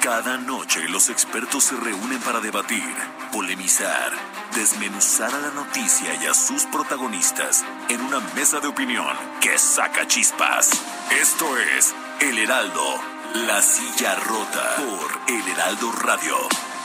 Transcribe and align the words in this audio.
Cada 0.00 0.36
noche 0.36 0.88
los 0.88 1.08
expertos 1.08 1.64
se 1.64 1.76
reúnen 1.76 2.20
para 2.20 2.38
debatir, 2.38 2.94
polemizar, 3.32 4.12
desmenuzar 4.54 5.34
a 5.34 5.38
la 5.40 5.50
noticia 5.50 6.14
y 6.22 6.26
a 6.26 6.34
sus 6.34 6.64
protagonistas 6.66 7.64
en 7.88 8.00
una 8.02 8.20
mesa 8.36 8.60
de 8.60 8.68
opinión 8.68 9.16
que 9.40 9.58
saca 9.58 10.06
chispas. 10.06 10.70
Esto 11.10 11.56
es 11.58 11.92
El 12.20 12.38
Heraldo, 12.38 13.00
la 13.34 13.60
silla 13.60 14.14
rota 14.14 14.76
por 14.76 15.34
El 15.34 15.48
Heraldo 15.48 15.90
Radio. 15.92 16.36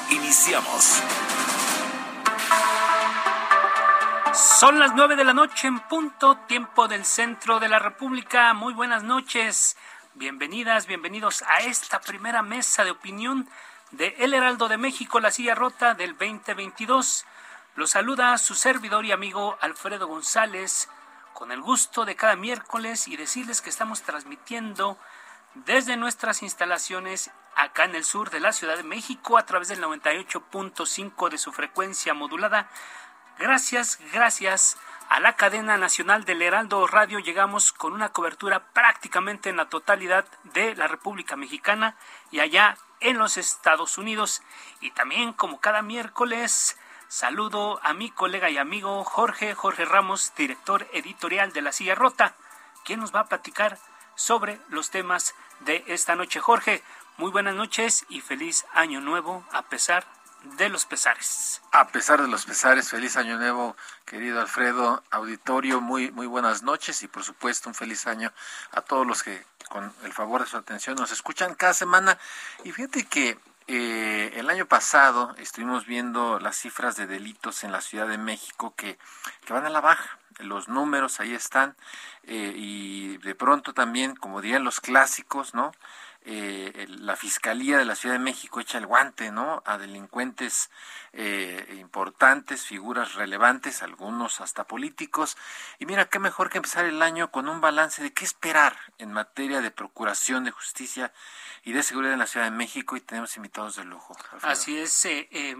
Iniciamos. 0.09 1.03
Son 4.33 4.79
las 4.79 4.95
nueve 4.95 5.15
de 5.15 5.23
la 5.23 5.33
noche 5.33 5.67
en 5.67 5.79
punto, 5.79 6.37
tiempo 6.47 6.87
del 6.87 7.05
centro 7.05 7.59
de 7.59 7.69
la 7.69 7.79
República. 7.79 8.53
Muy 8.53 8.73
buenas 8.73 9.03
noches. 9.03 9.75
Bienvenidas, 10.15 10.87
bienvenidos 10.87 11.41
a 11.43 11.59
esta 11.59 12.01
primera 12.01 12.41
mesa 12.41 12.83
de 12.83 12.91
opinión 12.91 13.47
de 13.91 14.13
El 14.19 14.33
Heraldo 14.33 14.67
de 14.67 14.77
México, 14.77 15.21
la 15.21 15.31
silla 15.31 15.55
rota 15.55 15.93
del 15.93 16.17
2022. 16.17 17.25
Los 17.75 17.91
saluda 17.91 18.37
su 18.37 18.53
servidor 18.55 19.05
y 19.05 19.13
amigo 19.13 19.57
Alfredo 19.61 20.07
González, 20.07 20.89
con 21.31 21.53
el 21.53 21.61
gusto 21.61 22.03
de 22.03 22.17
cada 22.17 22.35
miércoles 22.35 23.07
y 23.07 23.15
decirles 23.15 23.61
que 23.61 23.69
estamos 23.69 24.01
transmitiendo 24.01 24.97
desde 25.55 25.95
nuestras 25.95 26.43
instalaciones 26.43 27.31
acá 27.55 27.85
en 27.85 27.95
el 27.95 28.03
sur 28.03 28.31
de 28.31 28.41
la 28.41 28.51
Ciudad 28.51 28.75
de 28.75 28.83
México 28.83 29.37
a 29.37 29.45
través 29.45 29.69
del 29.69 29.81
98.5 29.81 31.29
de 31.29 31.37
su 31.37 31.53
frecuencia 31.53 32.13
modulada. 32.13 32.69
Gracias, 33.39 33.97
gracias 34.11 34.77
a 35.11 35.19
la 35.19 35.35
cadena 35.35 35.77
nacional 35.77 36.23
del 36.23 36.41
Heraldo 36.41 36.87
Radio 36.87 37.19
llegamos 37.19 37.73
con 37.73 37.91
una 37.91 38.13
cobertura 38.13 38.69
prácticamente 38.71 39.49
en 39.49 39.57
la 39.57 39.67
totalidad 39.67 40.25
de 40.53 40.73
la 40.75 40.87
República 40.87 41.35
Mexicana 41.35 41.97
y 42.31 42.39
allá 42.39 42.77
en 43.01 43.17
los 43.17 43.35
Estados 43.35 43.97
Unidos. 43.97 44.41
Y 44.79 44.91
también 44.91 45.33
como 45.33 45.59
cada 45.59 45.81
miércoles 45.81 46.79
saludo 47.09 47.81
a 47.83 47.93
mi 47.93 48.09
colega 48.09 48.49
y 48.49 48.57
amigo 48.57 49.03
Jorge 49.03 49.53
Jorge 49.53 49.83
Ramos, 49.83 50.31
director 50.37 50.87
editorial 50.93 51.51
de 51.51 51.61
La 51.61 51.73
Silla 51.73 51.93
Rota, 51.93 52.33
quien 52.85 53.01
nos 53.01 53.13
va 53.13 53.19
a 53.19 53.27
platicar 53.27 53.79
sobre 54.15 54.61
los 54.69 54.91
temas 54.91 55.35
de 55.59 55.83
esta 55.87 56.15
noche. 56.15 56.39
Jorge, 56.39 56.83
muy 57.17 57.31
buenas 57.31 57.55
noches 57.55 58.05
y 58.07 58.21
feliz 58.21 58.65
año 58.73 59.01
nuevo 59.01 59.43
a 59.51 59.63
pesar 59.63 60.05
de 60.05 60.20
los 60.69 60.85
pesares. 60.85 61.61
A 61.71 61.87
pesar 61.87 62.21
de 62.21 62.27
los 62.27 62.45
pesares, 62.45 62.89
feliz 62.89 63.17
año 63.17 63.37
nuevo, 63.37 63.75
querido 64.05 64.41
Alfredo, 64.41 65.03
auditorio, 65.11 65.81
muy, 65.81 66.11
muy 66.11 66.27
buenas 66.27 66.63
noches 66.63 67.03
y 67.03 67.07
por 67.07 67.23
supuesto 67.23 67.69
un 67.69 67.75
feliz 67.75 68.07
año 68.07 68.31
a 68.71 68.81
todos 68.81 69.05
los 69.05 69.23
que 69.23 69.45
con 69.69 69.93
el 70.03 70.13
favor 70.13 70.41
de 70.41 70.47
su 70.47 70.57
atención 70.57 70.95
nos 70.95 71.11
escuchan 71.11 71.55
cada 71.55 71.73
semana. 71.73 72.17
Y 72.63 72.71
fíjate 72.71 73.05
que 73.05 73.39
eh, 73.67 74.33
el 74.35 74.49
año 74.49 74.65
pasado 74.65 75.33
estuvimos 75.37 75.85
viendo 75.85 76.39
las 76.39 76.57
cifras 76.57 76.95
de 76.95 77.07
delitos 77.07 77.63
en 77.63 77.71
la 77.71 77.81
Ciudad 77.81 78.07
de 78.07 78.17
México 78.17 78.73
que, 78.75 78.97
que 79.45 79.53
van 79.53 79.65
a 79.65 79.69
la 79.69 79.81
baja. 79.81 80.19
Los 80.39 80.67
números 80.67 81.19
ahí 81.19 81.33
están 81.33 81.75
eh, 82.23 82.53
y 82.55 83.17
de 83.17 83.35
pronto 83.35 83.73
también, 83.73 84.15
como 84.15 84.41
dirían 84.41 84.63
los 84.63 84.79
clásicos, 84.79 85.53
¿no? 85.53 85.71
Eh, 86.23 86.85
la 86.87 87.15
Fiscalía 87.15 87.77
de 87.77 87.85
la 87.85 87.95
Ciudad 87.95 88.15
de 88.15 88.19
México 88.19 88.59
echa 88.59 88.77
el 88.77 88.85
guante 88.85 89.31
¿no? 89.31 89.63
a 89.65 89.77
delincuentes 89.77 90.69
eh, 91.13 91.77
importantes, 91.79 92.65
figuras 92.65 93.15
relevantes, 93.15 93.81
algunos 93.81 94.39
hasta 94.39 94.65
políticos. 94.65 95.37
Y 95.79 95.85
mira, 95.85 96.05
qué 96.05 96.19
mejor 96.19 96.49
que 96.49 96.57
empezar 96.59 96.85
el 96.85 97.01
año 97.01 97.31
con 97.31 97.49
un 97.49 97.59
balance 97.59 98.03
de 98.03 98.13
qué 98.13 98.23
esperar 98.23 98.77
en 98.97 99.11
materia 99.11 99.61
de 99.61 99.71
procuración 99.71 100.43
de 100.43 100.51
justicia 100.51 101.11
y 101.63 101.73
de 101.73 101.83
seguridad 101.83 102.13
en 102.13 102.19
la 102.19 102.27
Ciudad 102.27 102.45
de 102.45 102.51
México 102.51 102.95
y 102.95 103.01
tenemos 103.01 103.35
invitados 103.37 103.75
de 103.75 103.83
lujo. 103.83 104.15
Así 104.41 104.77
es, 104.77 105.05
eh, 105.05 105.27
eh, 105.31 105.55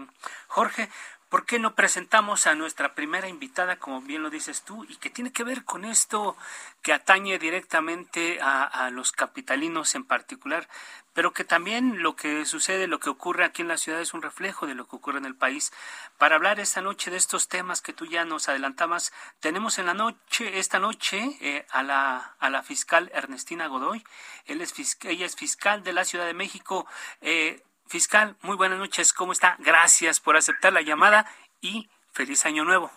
Jorge. 0.48 0.88
¿Por 1.32 1.46
qué 1.46 1.58
no 1.58 1.74
presentamos 1.74 2.46
a 2.46 2.54
nuestra 2.54 2.94
primera 2.94 3.26
invitada, 3.26 3.76
como 3.76 4.02
bien 4.02 4.22
lo 4.22 4.28
dices 4.28 4.64
tú, 4.64 4.84
y 4.84 4.96
que 4.96 5.08
tiene 5.08 5.32
que 5.32 5.44
ver 5.44 5.64
con 5.64 5.86
esto 5.86 6.36
que 6.82 6.92
atañe 6.92 7.38
directamente 7.38 8.38
a, 8.42 8.90
los 8.90 9.12
capitalinos 9.12 9.94
en 9.94 10.04
particular, 10.04 10.68
pero 11.14 11.32
que 11.32 11.44
también 11.44 12.02
lo 12.02 12.16
que 12.16 12.44
sucede, 12.44 12.86
lo 12.86 13.00
que 13.00 13.08
ocurre 13.08 13.46
aquí 13.46 13.62
en 13.62 13.68
la 13.68 13.78
ciudad 13.78 14.02
es 14.02 14.12
un 14.12 14.20
reflejo 14.20 14.66
de 14.66 14.74
lo 14.74 14.86
que 14.86 14.96
ocurre 14.96 15.20
en 15.20 15.24
el 15.24 15.34
país. 15.34 15.72
Para 16.18 16.34
hablar 16.34 16.60
esta 16.60 16.82
noche 16.82 17.10
de 17.10 17.16
estos 17.16 17.48
temas 17.48 17.80
que 17.80 17.94
tú 17.94 18.04
ya 18.04 18.26
nos 18.26 18.50
adelantabas, 18.50 19.10
tenemos 19.40 19.78
en 19.78 19.86
la 19.86 19.94
noche, 19.94 20.58
esta 20.58 20.80
noche, 20.80 21.38
eh, 21.40 21.64
a, 21.70 21.82
la, 21.82 22.34
a 22.40 22.50
la 22.50 22.62
fiscal 22.62 23.10
Ernestina 23.14 23.68
Godoy. 23.68 24.04
Él 24.44 24.60
es, 24.60 24.74
ella 25.04 25.24
es 25.24 25.34
fiscal 25.34 25.82
de 25.82 25.94
la 25.94 26.04
Ciudad 26.04 26.26
de 26.26 26.34
México. 26.34 26.86
Eh, 27.22 27.62
Fiscal, 27.86 28.36
muy 28.42 28.56
buenas 28.56 28.78
noches, 28.78 29.12
¿cómo 29.12 29.32
está? 29.32 29.56
Gracias 29.58 30.20
por 30.20 30.36
aceptar 30.36 30.72
la 30.72 30.80
llamada 30.80 31.26
y 31.60 31.88
feliz 32.12 32.46
año 32.46 32.64
nuevo. 32.64 32.90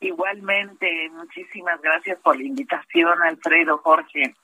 Igualmente, 0.00 1.08
muchísimas 1.10 1.80
gracias 1.80 2.18
por 2.20 2.36
la 2.36 2.44
invitación, 2.44 3.22
Alfredo, 3.22 3.78
Jorge. 3.78 4.34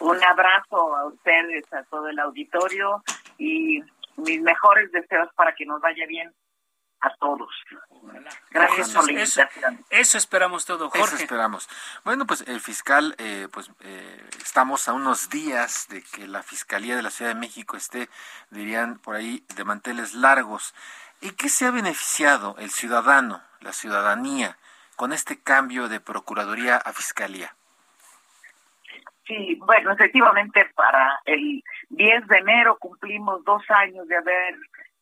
Un 0.00 0.22
abrazo 0.22 0.96
a 0.96 1.06
ustedes, 1.06 1.70
a 1.72 1.82
todo 1.84 2.08
el 2.08 2.18
auditorio 2.18 3.02
y 3.38 3.82
mis 4.16 4.40
mejores 4.40 4.90
deseos 4.92 5.28
para 5.34 5.54
que 5.54 5.66
nos 5.66 5.80
vaya 5.80 6.06
bien 6.06 6.32
a 7.04 7.14
todos. 7.16 7.50
Gracias 8.50 8.90
por 8.90 9.04
la 9.06 9.12
invitación. 9.12 9.84
Eso, 9.90 10.18
esperamos 10.18 10.64
todo, 10.64 10.88
Jorge. 10.88 11.04
Eso 11.04 11.16
esperamos. 11.16 11.68
Bueno, 12.04 12.26
pues 12.26 12.42
el 12.48 12.60
fiscal, 12.60 13.14
eh, 13.18 13.48
pues 13.52 13.70
eh, 13.80 14.28
estamos 14.42 14.88
a 14.88 14.92
unos 14.92 15.28
días 15.28 15.88
de 15.88 16.02
que 16.02 16.26
la 16.26 16.42
Fiscalía 16.42 16.96
de 16.96 17.02
la 17.02 17.10
Ciudad 17.10 17.32
de 17.32 17.40
México 17.40 17.76
esté, 17.76 18.08
dirían 18.50 18.98
por 18.98 19.16
ahí, 19.16 19.44
de 19.54 19.64
manteles 19.64 20.14
largos. 20.14 20.74
¿Y 21.20 21.32
qué 21.32 21.48
se 21.48 21.66
ha 21.66 21.70
beneficiado 21.70 22.56
el 22.58 22.70
ciudadano, 22.70 23.42
la 23.60 23.72
ciudadanía, 23.72 24.56
con 24.96 25.12
este 25.12 25.40
cambio 25.40 25.88
de 25.88 26.00
Procuraduría 26.00 26.76
a 26.76 26.92
Fiscalía? 26.92 27.54
Sí, 29.26 29.58
bueno, 29.60 29.92
efectivamente 29.92 30.70
para 30.74 31.20
el 31.24 31.64
10 31.90 32.26
de 32.26 32.38
enero 32.38 32.76
cumplimos 32.78 33.42
dos 33.44 33.62
años 33.70 34.06
de 34.06 34.16
haber 34.16 34.56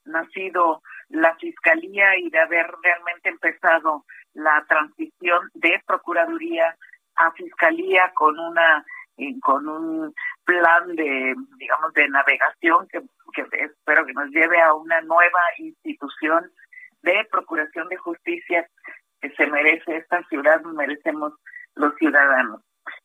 nacido 0.05 0.83
la 1.13 1.35
Fiscalía 1.37 2.17
y 2.19 2.31
de 2.31 2.39
haber 2.39 2.71
realmente 2.83 3.29
empezado 3.29 4.05
la 4.35 4.65
transición 4.69 5.51
de 5.55 5.81
Procuraduría 5.87 6.77
a 7.17 7.31
Fiscalía 7.33 8.11
con 8.15 8.39
una 8.39 8.85
eh, 9.19 9.39
con 9.41 9.69
un 9.69 10.15
plan 10.45 10.97
de 10.97 11.35
digamos 11.59 11.93
de 11.93 12.09
navegación 12.09 12.89
que, 12.89 13.03
espero 13.35 14.07
que 14.07 14.15
nos 14.15 14.31
lleve 14.31 14.61
a 14.61 14.73
una 14.75 15.01
nueva 15.03 15.41
institución 15.59 16.51
de 17.03 17.27
procuración 17.31 17.89
de 17.89 17.97
justicia 17.97 18.67
que 19.21 19.31
se 19.31 19.47
merece 19.47 19.97
esta 19.97 20.23
ciudad, 20.29 20.63
merecemos 20.63 21.35
los 21.75 21.95
ciudadanos. 21.97 22.63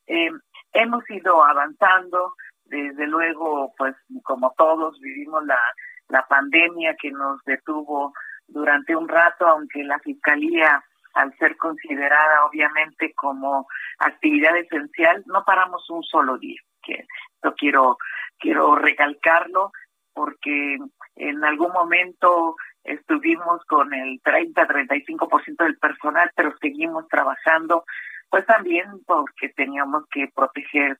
Eh, 0.07 0.31
hemos 0.73 1.09
ido 1.09 1.43
avanzando, 1.43 2.33
desde 2.65 3.07
luego, 3.07 3.73
pues 3.77 3.95
como 4.23 4.53
todos 4.57 4.99
vivimos 4.99 5.45
la 5.45 5.59
la 6.09 6.25
pandemia 6.27 6.95
que 6.95 7.11
nos 7.11 7.43
detuvo 7.45 8.13
durante 8.47 8.95
un 8.95 9.07
rato, 9.07 9.47
aunque 9.47 9.83
la 9.83 9.99
Fiscalía, 9.99 10.83
al 11.13 11.35
ser 11.37 11.57
considerada 11.57 12.45
obviamente 12.45 13.13
como 13.13 13.67
actividad 13.99 14.55
esencial, 14.57 15.23
no 15.25 15.43
paramos 15.43 15.89
un 15.89 16.03
solo 16.03 16.37
día. 16.37 16.61
Que 16.81 17.05
yo 17.43 17.53
quiero, 17.55 17.97
quiero 18.39 18.75
recalcarlo 18.75 19.71
porque 20.13 20.77
en 21.15 21.43
algún 21.43 21.71
momento 21.71 22.55
estuvimos 22.83 23.63
con 23.65 23.93
el 23.93 24.21
30-35% 24.23 25.63
del 25.63 25.77
personal, 25.77 26.31
pero 26.35 26.55
seguimos 26.59 27.07
trabajando, 27.07 27.83
pues 28.29 28.45
también 28.45 28.87
porque 29.05 29.49
teníamos 29.49 30.05
que 30.09 30.29
proteger 30.33 30.97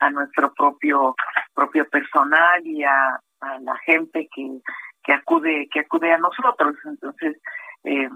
a 0.00 0.10
nuestro 0.10 0.52
propio 0.54 1.14
propio 1.54 1.88
personal 1.88 2.64
y 2.64 2.84
a, 2.84 3.20
a 3.40 3.58
la 3.60 3.76
gente 3.78 4.28
que, 4.34 4.60
que 5.02 5.12
acude 5.12 5.68
que 5.72 5.80
acude 5.80 6.12
a 6.12 6.18
nosotros 6.18 6.76
entonces 6.84 7.36
eh, 7.84 8.08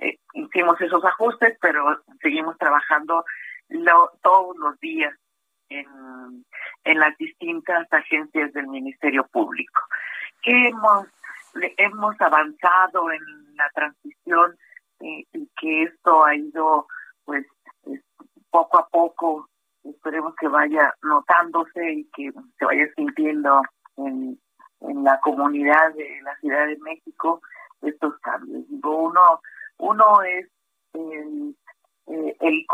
eh, 0.00 0.18
hicimos 0.34 0.80
esos 0.80 1.04
ajustes 1.04 1.56
pero 1.60 2.00
seguimos 2.20 2.56
trabajando 2.58 3.24
lo, 3.68 4.10
todos 4.22 4.56
los 4.56 4.78
días 4.80 5.14
en, 5.68 6.44
en 6.84 6.98
las 6.98 7.16
distintas 7.18 7.86
agencias 7.92 8.52
del 8.52 8.68
Ministerio 8.68 9.26
Público. 9.30 9.80
Que 10.42 10.68
hemos, 10.68 11.06
hemos 11.76 12.20
avanzado 12.20 13.10
en 13.10 13.56
la 13.56 13.68
transición 13.74 14.56
eh, 15.00 15.24
y 15.32 15.48
que 15.60 15.82
esto 15.84 16.24
ha 16.24 16.34
ido 16.34 16.86
pues 17.24 17.46
poco 18.50 18.78
a 18.78 18.88
poco 18.88 19.48
esperemos 19.84 20.34
que 20.36 20.48
vaya 20.48 20.94
notándose 21.02 21.92
y 21.92 22.04
que 22.14 22.32
se 22.58 22.64
vaya 22.64 22.86
sintiendo 22.96 23.62
en, 23.96 24.38
en 24.88 25.04
la 25.04 25.20
comunidad 25.20 25.94
de 25.94 26.20
la 26.22 26.36
Ciudad 26.36 26.66
de 26.66 26.78
México 26.78 27.40
estos 27.82 28.18
cambios. 28.20 28.64
Uno, 28.82 29.40
uno 29.78 30.22
es 30.22 30.48
el, 30.92 31.56
eh, 32.06 32.36
el, 32.40 32.66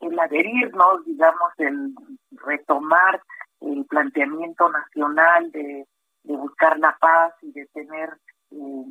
el 0.00 0.18
adherirnos, 0.18 1.04
digamos, 1.04 1.52
el 1.58 1.94
retomar 2.32 3.20
el 3.60 3.84
planteamiento 3.86 4.68
nacional 4.68 5.50
de, 5.50 5.86
de 6.22 6.36
buscar 6.36 6.78
la 6.78 6.96
paz 7.00 7.34
y 7.42 7.52
de 7.52 7.66
tener 7.66 8.16
eh, 8.52 8.84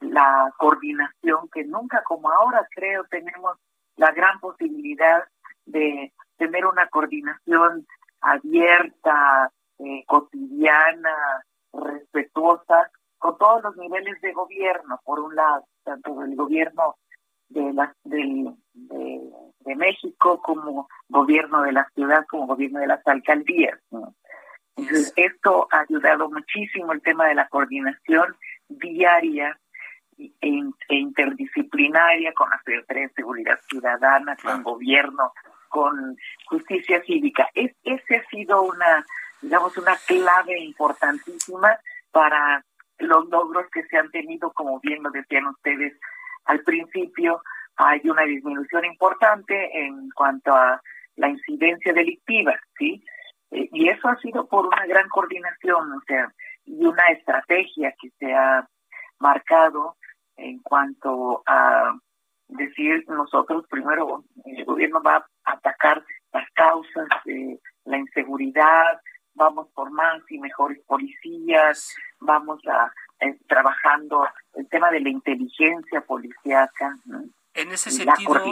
la 0.00 0.52
coordinación 0.58 1.48
que 1.52 1.64
nunca 1.64 2.02
como 2.04 2.30
ahora 2.30 2.66
creo 2.70 3.04
tenemos 3.10 3.56
la 3.96 4.10
gran 4.12 4.38
posibilidad 4.40 5.24
de 5.66 6.12
tener 6.36 6.66
una 6.66 6.88
coordinación 6.88 7.86
abierta, 8.20 9.50
eh, 9.78 10.04
cotidiana, 10.06 11.44
respetuosa 11.72 12.90
con 13.18 13.38
todos 13.38 13.62
los 13.62 13.76
niveles 13.76 14.20
de 14.20 14.32
gobierno, 14.32 15.00
por 15.04 15.20
un 15.20 15.34
lado, 15.34 15.64
tanto 15.84 16.22
el 16.22 16.34
gobierno 16.34 16.96
de, 17.48 17.72
la, 17.72 17.94
de, 18.04 18.52
de, 18.74 19.76
México 19.76 20.40
como 20.42 20.88
gobierno 21.08 21.62
de 21.62 21.72
la 21.72 21.88
ciudad, 21.94 22.24
como 22.28 22.46
gobierno 22.46 22.80
de 22.80 22.86
las 22.88 23.06
alcaldías. 23.06 23.78
Entonces, 24.76 25.12
esto 25.16 25.68
ha 25.70 25.80
ayudado 25.80 26.30
muchísimo 26.30 26.92
el 26.92 27.02
tema 27.02 27.26
de 27.26 27.34
la 27.34 27.48
coordinación 27.48 28.36
diaria 28.68 29.58
e, 30.18 30.30
e 30.40 30.94
interdisciplinaria 30.94 32.32
con 32.32 32.50
la 32.50 32.60
Secretaría 32.64 33.08
de 33.08 33.14
Seguridad 33.14 33.58
Ciudadana, 33.68 34.36
con 34.42 34.62
gobierno, 34.62 35.32
con 35.68 36.16
justicia 36.46 37.02
cívica. 37.04 37.48
Es, 37.54 37.74
ese 37.82 38.16
ha 38.16 38.28
sido 38.28 38.62
una, 38.62 39.04
digamos, 39.42 39.76
una 39.76 39.96
clave 40.06 40.58
importantísima 40.60 41.78
para 42.10 42.64
los 42.98 43.28
logros 43.28 43.66
que 43.72 43.84
se 43.84 43.98
han 43.98 44.10
tenido, 44.10 44.52
como 44.52 44.80
bien 44.80 45.02
lo 45.02 45.10
decían 45.10 45.46
ustedes 45.46 45.94
al 46.44 46.60
principio, 46.60 47.42
hay 47.76 48.00
una 48.04 48.22
disminución 48.22 48.84
importante 48.84 49.86
en 49.86 50.10
cuanto 50.10 50.54
a 50.54 50.80
la 51.16 51.28
incidencia 51.28 51.92
delictiva, 51.92 52.58
¿sí? 52.78 53.04
Eh, 53.50 53.68
y 53.72 53.88
eso 53.88 54.08
ha 54.08 54.16
sido 54.16 54.46
por 54.46 54.66
una 54.66 54.86
gran 54.86 55.08
coordinación, 55.08 55.92
o 55.92 56.00
sea, 56.06 56.32
y 56.64 56.84
una 56.84 57.04
estrategia 57.06 57.94
que 58.00 58.10
se 58.18 58.32
ha 58.32 58.66
marcado 59.18 59.96
en 60.36 60.60
cuanto 60.60 61.42
a 61.46 61.94
decir 62.48 63.04
nosotros 63.08 63.66
primero 63.68 64.24
el 64.44 64.64
gobierno 64.64 65.02
va 65.02 65.16
a 65.44 65.52
atacar 65.52 66.04
las 66.32 66.48
causas 66.50 67.08
de 67.24 67.58
la 67.84 67.98
inseguridad, 67.98 69.00
vamos 69.34 69.68
por 69.74 69.90
más 69.90 70.22
y 70.30 70.38
mejores 70.38 70.78
policías, 70.86 71.94
vamos 72.20 72.60
a, 72.66 72.92
eh, 73.20 73.38
trabajando 73.48 74.26
el 74.54 74.68
tema 74.68 74.90
de 74.90 75.00
la 75.00 75.10
inteligencia 75.10 76.00
policíaca. 76.02 76.98
En 77.54 77.70
ese 77.70 77.90
sentido, 77.90 78.42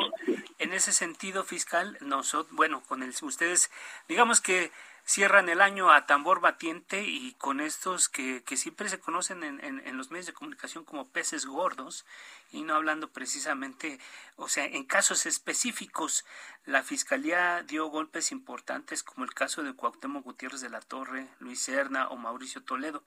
en 0.59 0.73
ese 0.73 0.93
sentido 0.93 1.43
fiscal, 1.43 1.97
nosotros, 2.01 2.55
bueno, 2.55 2.83
con 2.87 3.03
el 3.03 3.15
ustedes, 3.23 3.71
digamos 4.09 4.41
que 4.41 4.71
cierran 5.05 5.49
el 5.49 5.61
año 5.61 5.91
a 5.91 6.07
tambor 6.07 6.41
batiente 6.41 7.03
y 7.03 7.33
con 7.35 7.61
estos 7.61 8.09
que, 8.09 8.45
que 8.45 8.57
siempre 8.57 8.89
se 8.89 9.01
conocen 9.01 9.43
en, 9.43 9.61
en, 9.61 9.97
los 9.97 10.11
medios 10.11 10.27
de 10.27 10.33
comunicación 10.33 10.85
como 10.85 11.09
peces 11.09 11.47
gordos 11.47 12.05
y 12.53 12.63
no 12.63 12.75
hablando 12.75 13.11
precisamente, 13.13 13.99
o 14.37 14.49
sea, 14.49 14.65
en 14.65 14.85
casos 14.85 15.27
específicos, 15.27 16.25
la 16.65 16.83
Fiscalía 16.83 17.63
dio 17.63 17.87
golpes 17.87 18.33
importantes 18.33 19.03
como 19.03 19.25
el 19.25 19.33
caso 19.33 19.63
de 19.63 19.75
Cuauhtémoc 19.75 20.25
Gutiérrez 20.25 20.61
de 20.61 20.71
la 20.71 20.81
Torre, 20.81 21.29
Luis 21.39 21.63
Serna 21.63 22.09
o 22.09 22.17
Mauricio 22.17 22.63
Toledo. 22.63 23.03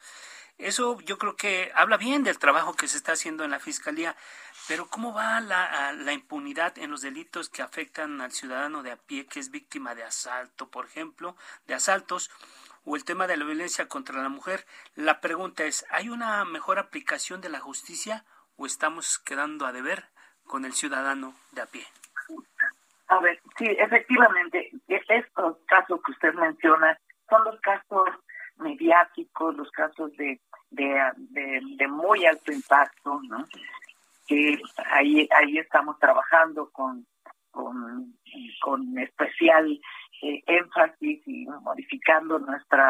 Eso 0.58 1.00
yo 1.02 1.18
creo 1.18 1.36
que 1.36 1.72
habla 1.76 1.98
bien 1.98 2.24
del 2.24 2.40
trabajo 2.40 2.76
que 2.76 2.88
se 2.88 2.98
está 2.98 3.14
haciendo 3.14 3.44
en 3.44 3.52
la 3.52 3.60
Fiscalía, 3.60 4.16
pero 4.68 4.88
¿cómo 4.88 5.14
va 5.14 5.42
la, 5.42 5.94
la, 5.94 6.14
impunidad 6.14 6.78
en 6.78 6.92
los 6.92 7.02
delitos 7.02 7.50
que 7.50 7.62
afectan 7.62 8.22
al 8.22 8.32
ciudadano 8.32 8.84
de 8.84 8.92
a 8.92 8.98
pie 8.98 9.26
que 9.26 9.40
es 9.40 9.50
víctima 9.50 9.96
de 9.96 10.04
asalto, 10.04 10.70
por 10.70 10.86
ejemplo, 10.86 11.36
de 11.68 11.74
asaltos, 11.74 12.30
o 12.86 12.96
el 12.96 13.06
tema 13.06 13.28
de 13.28 13.38
la 13.38 13.46
violencia 13.46 13.88
contra 13.88 14.22
la 14.22 14.30
mujer? 14.30 14.66
La 14.96 15.22
pregunta 15.22 15.64
es, 15.66 15.86
¿hay 15.90 16.10
una 16.10 16.46
mejor 16.46 16.80
aplicación 16.80 17.42
de 17.42 17.50
la 17.50 17.60
justicia 17.60 18.26
o 18.56 18.66
estamos 18.66 19.20
quedando 19.20 19.66
a 19.66 19.72
deber 19.72 20.06
con 20.46 20.66
el 20.66 20.74
ciudadano 20.74 21.34
de 21.52 21.62
a 21.62 21.66
pie? 21.66 21.86
A 23.08 23.20
ver, 23.20 23.40
sí, 23.58 23.66
efectivamente, 23.68 24.72
estos 24.88 25.58
casos 25.68 26.02
que 26.04 26.12
usted 26.12 26.34
menciona 26.34 26.98
son 27.30 27.44
los 27.46 27.60
casos 27.62 28.10
mediáticos, 28.58 29.56
los 29.56 29.70
casos 29.72 30.12
de, 30.18 30.40
de, 30.72 31.12
de, 31.18 31.62
de 31.78 31.88
muy 31.88 32.26
alto 32.26 32.52
impacto, 32.52 33.20
¿no? 33.24 33.48
que 34.28 34.58
ahí 34.92 35.28
ahí 35.36 35.58
estamos 35.58 35.98
trabajando 36.00 36.70
con 36.72 37.06
con, 37.52 38.16
con 38.62 38.98
especial 38.98 39.80
eh, 40.24 40.44
énfasis 40.48 41.22
y 41.28 41.46
modificando 41.46 42.40
nuestro 42.40 42.82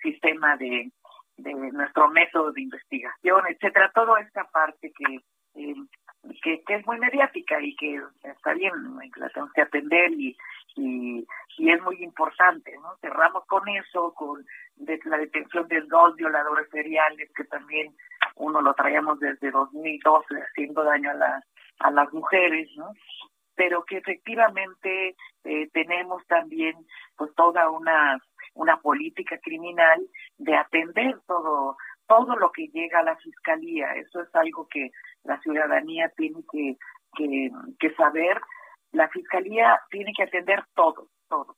sistema 0.00 0.56
de, 0.56 0.92
de 1.36 1.52
nuestro 1.52 2.08
método 2.08 2.52
de 2.52 2.62
investigación, 2.62 3.42
etcétera, 3.48 3.90
toda 3.94 4.20
esta 4.20 4.44
parte 4.44 4.92
que, 4.92 5.20
eh, 5.54 5.74
que, 6.42 6.62
que 6.62 6.74
es 6.74 6.86
muy 6.86 6.98
mediática 6.98 7.60
y 7.60 7.74
que 7.76 8.00
está 8.22 8.54
bien, 8.54 8.72
la 9.16 9.28
tenemos 9.30 9.52
que 9.52 9.62
atender 9.62 10.12
y, 10.12 10.36
y, 10.76 11.26
y 11.58 11.70
es 11.70 11.82
muy 11.82 12.02
importante, 12.02 12.72
¿no? 12.82 12.96
Cerramos 13.00 13.44
con 13.46 13.68
eso, 13.68 14.12
con 14.14 14.44
la 14.76 15.18
detención 15.18 15.68
de 15.68 15.80
dos 15.82 16.16
violadores 16.16 16.68
seriales 16.70 17.30
que 17.36 17.44
también 17.44 17.94
uno 18.36 18.60
lo 18.60 18.74
traíamos 18.74 19.20
desde 19.20 19.50
2012 19.50 20.34
haciendo 20.34 20.82
daño 20.82 21.10
a 21.10 21.14
las 21.14 21.44
a 21.80 21.90
las 21.90 22.12
mujeres, 22.12 22.68
¿no? 22.76 22.92
Pero 23.54 23.84
que 23.84 23.98
efectivamente 23.98 25.16
eh, 25.44 25.68
tenemos 25.72 26.26
también 26.26 26.74
pues 27.16 27.32
toda 27.34 27.70
una 27.70 28.18
una 28.54 28.80
política 28.80 29.38
criminal 29.38 30.00
de 30.38 30.56
atender 30.56 31.20
todo 31.26 31.76
todo 32.06 32.36
lo 32.36 32.52
que 32.52 32.68
llega 32.68 32.98
a 32.98 33.02
la 33.02 33.16
fiscalía. 33.16 33.94
Eso 33.94 34.20
es 34.20 34.28
algo 34.34 34.68
que 34.68 34.90
la 35.22 35.40
ciudadanía 35.40 36.10
tiene 36.16 36.44
que 36.52 36.76
que, 37.14 37.94
saber. 37.96 38.40
La 38.92 39.08
fiscalía 39.08 39.80
tiene 39.90 40.12
que 40.16 40.24
atender 40.24 40.64
todo, 40.74 41.08
todo. 41.28 41.56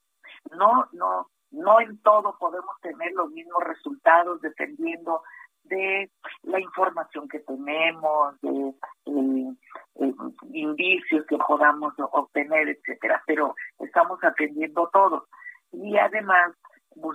No, 0.53 0.87
no, 0.93 1.29
no 1.51 1.81
en 1.81 2.01
todo 2.03 2.37
podemos 2.39 2.79
tener 2.81 3.13
los 3.13 3.31
mismos 3.31 3.63
resultados 3.65 4.41
dependiendo 4.41 5.23
de 5.65 6.11
la 6.43 6.61
información 6.61 7.29
que 7.29 7.41
tenemos, 7.41 8.41
de 8.41 8.75
eh, 9.07 10.15
indicios 10.53 11.27
que 11.27 11.37
podamos 11.39 11.93
obtener, 12.13 12.69
etcétera, 12.69 13.23
pero 13.27 13.55
estamos 13.81 14.23
atendiendo 14.23 14.89
todo. 14.93 15.27
Y 15.73 15.99
además 15.99 16.53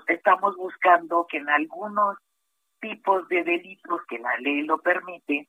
estamos 0.07 0.55
buscando 0.57 1.25
que 1.29 1.37
en 1.37 1.49
algunos 1.49 2.17
tipos 2.79 3.27
de 3.29 3.43
delitos 3.43 4.01
que 4.07 4.19
la 4.19 4.35
ley 4.37 4.61
lo 4.63 4.79
permite, 4.79 5.47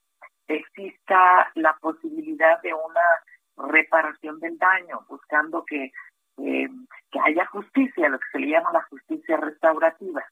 exista 0.48 1.50
la 1.54 1.76
posibilidad 1.80 2.60
de 2.62 2.74
una 2.74 3.68
reparación 3.70 4.38
del 4.40 4.58
daño, 4.58 5.00
buscando 5.08 5.64
que, 5.64 5.92
eh, 6.38 6.68
que 7.10 7.20
haya 7.20 7.46
justicia, 7.46 8.08
lo 8.08 8.18
que 8.18 8.26
se 8.32 8.38
le 8.38 8.48
llama 8.48 8.72
la 8.72 8.82
justicia 8.84 9.36
restaurativa. 9.36 10.22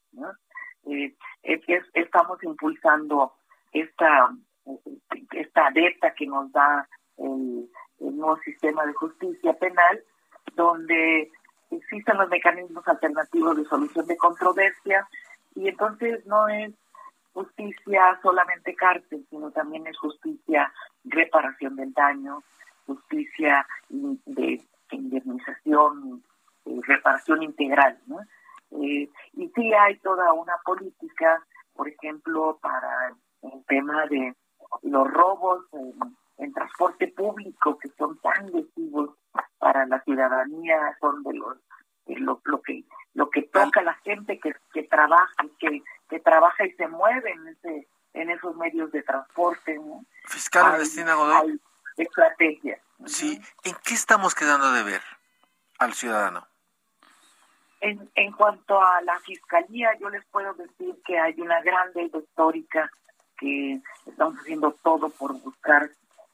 eh, 0.85 1.15
estamos 1.93 2.43
impulsando 2.43 3.33
esta 3.71 4.31
esta 5.31 5.67
adepta 5.67 6.13
que 6.13 6.27
nos 6.27 6.51
da 6.51 6.87
el, 7.17 7.69
nuevo 7.99 8.37
sistema 8.43 8.85
de 8.85 8.93
justicia 8.93 9.53
penal, 9.53 10.03
donde 10.55 11.31
existen 11.71 12.17
los 12.17 12.29
mecanismos 12.29 12.87
alternativos 12.87 13.57
de 13.57 13.65
solución 13.65 14.05
de 14.05 14.17
controversia 14.17 15.07
y 15.55 15.67
entonces 15.67 16.25
no 16.25 16.47
es 16.47 16.73
justicia 17.33 18.19
solamente 18.21 18.75
cárcel, 18.75 19.25
sino 19.29 19.51
también 19.51 19.87
es 19.87 19.97
justicia 19.97 20.71
reparación 21.05 21.75
del 21.75 21.93
daño, 21.93 22.43
justicia 22.85 23.65
de 23.89 24.61
indemnización, 24.91 26.23
eh, 26.65 26.79
reparación 26.83 27.43
integral, 27.43 27.97
¿no? 28.07 28.19
Eh, 28.71 29.09
y 29.33 29.47
sí 29.49 29.73
hay 29.73 29.97
toda 29.99 30.31
una 30.33 30.53
política, 30.63 31.43
por 31.73 31.87
ejemplo, 31.87 32.57
para 32.61 33.13
el 33.41 33.65
tema 33.65 34.05
de 34.07 34.33
los 34.83 35.11
robos 35.11 35.65
en, 35.73 36.53
transporte 36.53 37.07
público 37.07 37.77
que 37.77 37.87
son 37.97 38.17
tan 38.19 38.51
lesivos 38.51 39.11
para 39.61 39.85
la 39.85 40.01
ciudadanía, 40.01 40.97
son 40.99 41.23
de 41.23 41.33
los 41.35 41.57
lo, 42.07 42.41
lo 42.43 42.61
que 42.61 42.83
lo 43.13 43.29
que 43.29 43.43
toca 43.43 43.81
a 43.81 43.83
la 43.83 43.93
gente 44.03 44.39
que, 44.39 44.53
que 44.73 44.83
trabaja, 44.83 45.45
que, 45.59 45.83
que 46.09 46.19
trabaja 46.19 46.65
y 46.65 46.71
se 46.73 46.87
mueve 46.87 47.31
en 47.31 47.47
ese 47.47 47.87
en 48.13 48.29
esos 48.29 48.55
medios 48.57 48.91
de 48.91 49.03
transporte. 49.03 49.79
Fiscal 50.25 50.73
Ernestina 50.73 51.13
Godoy. 51.13 51.61
estrategias. 51.95 52.81
Sí, 53.05 53.39
¿en 53.63 53.75
qué 53.85 53.93
estamos 53.93 54.35
quedando 54.35 54.71
de 54.73 54.83
ver 54.83 55.01
al 55.79 55.93
ciudadano? 55.93 56.45
En, 57.79 58.11
en 58.15 58.31
cuanto 58.33 58.81
a 58.81 59.01
la 59.01 59.19
fiscalía, 59.19 59.97
yo 59.99 60.09
les 60.09 60.25
puedo 60.25 60.53
decir 60.55 60.95
que 61.05 61.19
hay 61.19 61.39
una 61.39 61.61
gran 61.61 61.93
deuda 61.93 62.19
histórica 62.19 62.91
que 63.37 63.81
estamos 64.05 64.37
haciendo 64.39 64.71
todo 64.83 65.09
por 65.09 65.33
buscar 65.41 65.89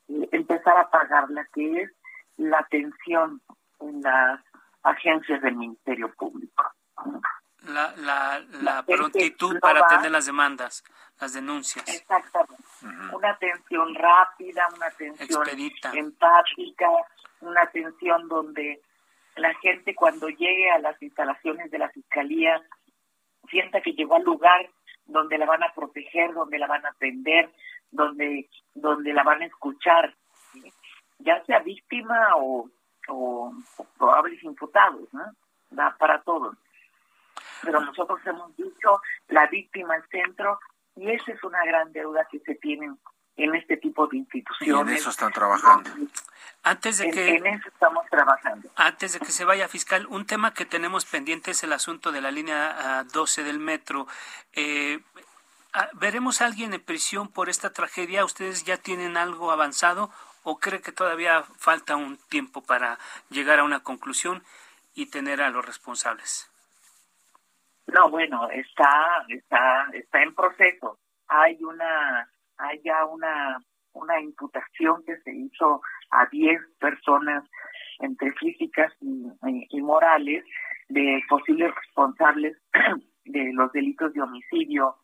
eh, 0.09 0.29
empezar 0.31 0.77
a 0.77 0.89
pagarla, 0.89 1.47
que 1.53 1.83
es 1.83 1.91
la 2.37 2.59
atención 2.59 3.41
en 3.79 4.01
las 4.01 4.41
agencias 4.83 5.41
del 5.41 5.55
Ministerio 5.55 6.13
Público. 6.13 6.63
La, 7.67 7.93
la, 7.97 8.39
la, 8.61 8.83
prontitud 8.83 9.59
para 9.59 9.81
atender 9.81 10.11
las 10.11 10.25
demandas, 10.25 10.83
las 11.19 11.33
denuncias. 11.33 11.85
Exactamente. 11.87 12.63
Una 13.13 13.31
atención 13.31 13.93
rápida, 13.93 14.67
una 14.73 14.85
atención 14.85 15.43
empática, 15.93 16.87
una 17.41 17.61
atención 17.63 18.29
donde 18.29 18.81
la 19.35 19.53
gente 19.55 19.95
cuando 19.95 20.29
llegue 20.29 20.71
a 20.71 20.79
las 20.79 21.01
instalaciones 21.01 21.69
de 21.71 21.79
la 21.79 21.89
Fiscalía 21.89 22.61
sienta 23.49 23.81
que 23.81 23.91
llegó 23.93 24.15
al 24.15 24.23
lugar 24.23 24.69
donde 25.05 25.37
la 25.37 25.45
van 25.45 25.63
a 25.63 25.73
proteger, 25.73 26.33
donde 26.33 26.59
la 26.59 26.67
van 26.67 26.85
a 26.85 26.89
atender, 26.89 27.49
donde, 27.91 28.49
donde 28.73 29.13
la 29.13 29.23
van 29.23 29.41
a 29.41 29.45
escuchar, 29.45 30.15
ya 31.19 31.43
sea 31.45 31.59
víctima 31.59 32.35
o, 32.37 32.69
o, 33.07 33.53
probables 33.97 34.43
imputados, 34.43 35.07
¿no? 35.13 35.23
Da 35.69 35.95
para 35.97 36.21
todos. 36.21 36.55
Pero 37.61 37.81
nosotros 37.81 38.19
hemos 38.25 38.55
dicho 38.55 39.01
la 39.27 39.47
víctima 39.47 39.95
al 39.95 40.07
centro 40.09 40.59
y 40.95 41.11
esa 41.11 41.31
es 41.31 41.43
una 41.43 41.63
gran 41.65 41.91
deuda 41.91 42.27
que 42.29 42.39
se 42.39 42.55
tienen 42.55 42.97
en 43.35 43.55
este 43.55 43.77
tipo 43.77 44.07
de 44.07 44.17
instituciones. 44.17 44.87
Y 44.87 44.91
en 44.91 44.97
eso 44.97 45.09
están 45.09 45.31
trabajando. 45.31 45.89
Antes 46.63 46.97
de 46.97 47.11
que, 47.11 47.35
en 47.35 47.45
eso 47.45 47.69
estamos 47.69 48.05
trabajando. 48.09 48.69
Antes 48.75 49.13
de 49.13 49.19
que 49.19 49.31
se 49.31 49.45
vaya 49.45 49.67
fiscal, 49.67 50.07
un 50.07 50.25
tema 50.25 50.53
que 50.53 50.65
tenemos 50.65 51.05
pendiente 51.05 51.51
es 51.51 51.63
el 51.63 51.71
asunto 51.71 52.11
de 52.11 52.21
la 52.21 52.31
línea 52.31 53.05
12 53.13 53.41
ah, 53.41 53.43
del 53.43 53.59
metro. 53.59 54.07
Eh, 54.53 54.99
¿Veremos 55.93 56.41
a 56.41 56.47
alguien 56.47 56.73
en 56.73 56.83
prisión 56.83 57.27
por 57.27 57.49
esta 57.49 57.71
tragedia? 57.71 58.25
¿Ustedes 58.25 58.63
ya 58.63 58.77
tienen 58.77 59.15
algo 59.17 59.51
avanzado 59.51 60.11
o 60.49 60.59
cree 60.59 60.81
que 60.81 60.93
todavía 60.93 61.43
falta 61.57 61.97
un 61.97 62.17
tiempo 62.29 62.61
para 62.61 62.97
llegar 63.29 63.59
a 63.59 63.65
una 63.65 63.81
conclusión 63.81 64.43
y 64.95 65.11
tener 65.11 65.41
a 65.41 65.49
los 65.49 65.65
responsables? 65.65 66.49
No, 67.87 68.09
bueno, 68.09 68.49
está, 68.51 69.25
está, 69.27 69.87
está 69.91 70.23
en 70.23 70.33
proceso. 70.33 70.99
Hay 71.27 71.61
una 71.61 72.29
hay 72.59 72.81
ya 72.83 73.05
una, 73.05 73.61
una 73.91 74.21
imputación 74.21 75.03
que 75.05 75.17
se 75.17 75.35
hizo 75.35 75.81
a 76.11 76.25
10 76.27 76.61
personas 76.79 77.43
entre 77.99 78.31
físicas 78.33 78.93
y, 79.01 79.81
morales 79.81 80.45
de 80.87 81.21
posibles 81.27 81.75
responsables 81.75 82.57
de 83.25 83.51
los 83.53 83.71
delitos 83.73 84.13
de 84.13 84.21
homicidio 84.21 84.95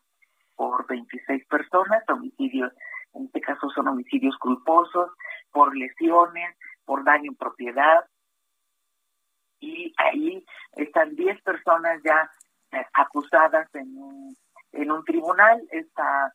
por 0.56 0.86
26 0.86 1.44
personas, 1.46 2.02
homicidios, 2.08 2.72
en 3.12 3.26
este 3.26 3.40
caso 3.40 3.68
son 3.70 3.88
homicidios 3.88 4.36
culposos, 4.38 5.10
por 5.54 5.76
lesiones, 5.76 6.56
por 6.84 7.04
daño 7.04 7.30
en 7.30 7.36
propiedad, 7.36 8.04
y 9.60 9.94
ahí 9.96 10.44
están 10.72 11.14
10 11.14 11.40
personas 11.42 12.02
ya 12.04 12.28
eh, 12.72 12.84
acusadas 12.92 13.72
en 13.74 13.96
un, 13.96 15.04
tribunal, 15.04 15.62
está 15.70 16.32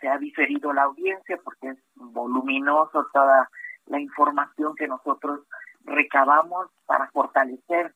se 0.00 0.08
ha 0.08 0.18
diferido 0.18 0.72
la 0.72 0.82
audiencia 0.82 1.38
porque 1.42 1.68
es 1.68 1.78
voluminoso 1.94 3.06
toda 3.12 3.48
la 3.86 4.00
información 4.00 4.74
que 4.74 4.88
nosotros 4.88 5.40
recabamos 5.84 6.68
para 6.84 7.08
fortalecer 7.10 7.94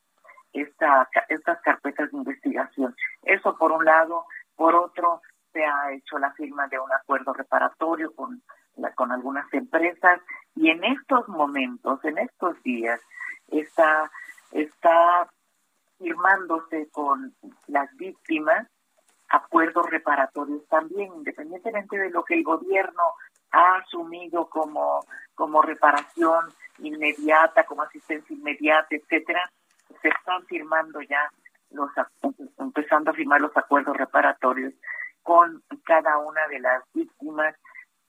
esta, 0.52 1.09
estas 1.28 1.61
carpetas 1.61 2.11
de 2.11 2.19
investigación. 2.19 2.95
Eso 3.23 3.57
por 3.59 3.73
un 3.73 3.85
lado. 3.85 4.25
Por 4.57 4.75
otro, 4.75 5.21
se 5.52 5.64
ha 5.64 5.93
hecho 5.93 6.19
la 6.19 6.33
firma 6.33 6.69
de 6.69 6.78
un 6.78 6.93
acuerdo 6.93 7.33
reparatorio 7.33 8.14
con, 8.14 8.43
con 8.94 9.12
algunas 9.12 9.52
empresas 9.52 10.20
y 10.54 10.70
en 10.70 10.85
estos 10.85 11.28
momentos, 11.28 12.04
en 12.04 12.18
estos 12.18 12.62
días, 12.62 13.00
está, 13.49 14.11
está 14.52 15.28
firmándose 15.99 16.88
con 16.90 17.35
las 17.66 17.94
víctimas 17.97 18.66
acuerdos 19.28 19.88
reparatorios 19.90 20.66
también, 20.68 21.12
independientemente 21.14 21.99
de 21.99 22.11
lo 22.11 22.25
que 22.25 22.35
el 22.35 22.44
gobierno 22.44 23.02
ha 23.50 23.76
asumido 23.76 24.49
como, 24.49 25.04
como 25.35 25.62
reparación 25.62 26.47
inmediata, 26.78 27.64
como 27.64 27.82
asistencia 27.82 28.35
inmediata, 28.35 28.88
etcétera, 28.90 29.50
se 30.00 30.08
están 30.08 30.44
firmando 30.47 31.00
ya 31.02 31.30
los 31.70 31.90
empezando 32.58 33.11
a 33.11 33.14
firmar 33.14 33.40
los 33.40 33.56
acuerdos 33.56 33.97
reparatorios 33.97 34.73
con 35.23 35.62
cada 35.85 36.18
una 36.18 36.47
de 36.49 36.61
las 36.61 36.82
víctimas 36.94 37.54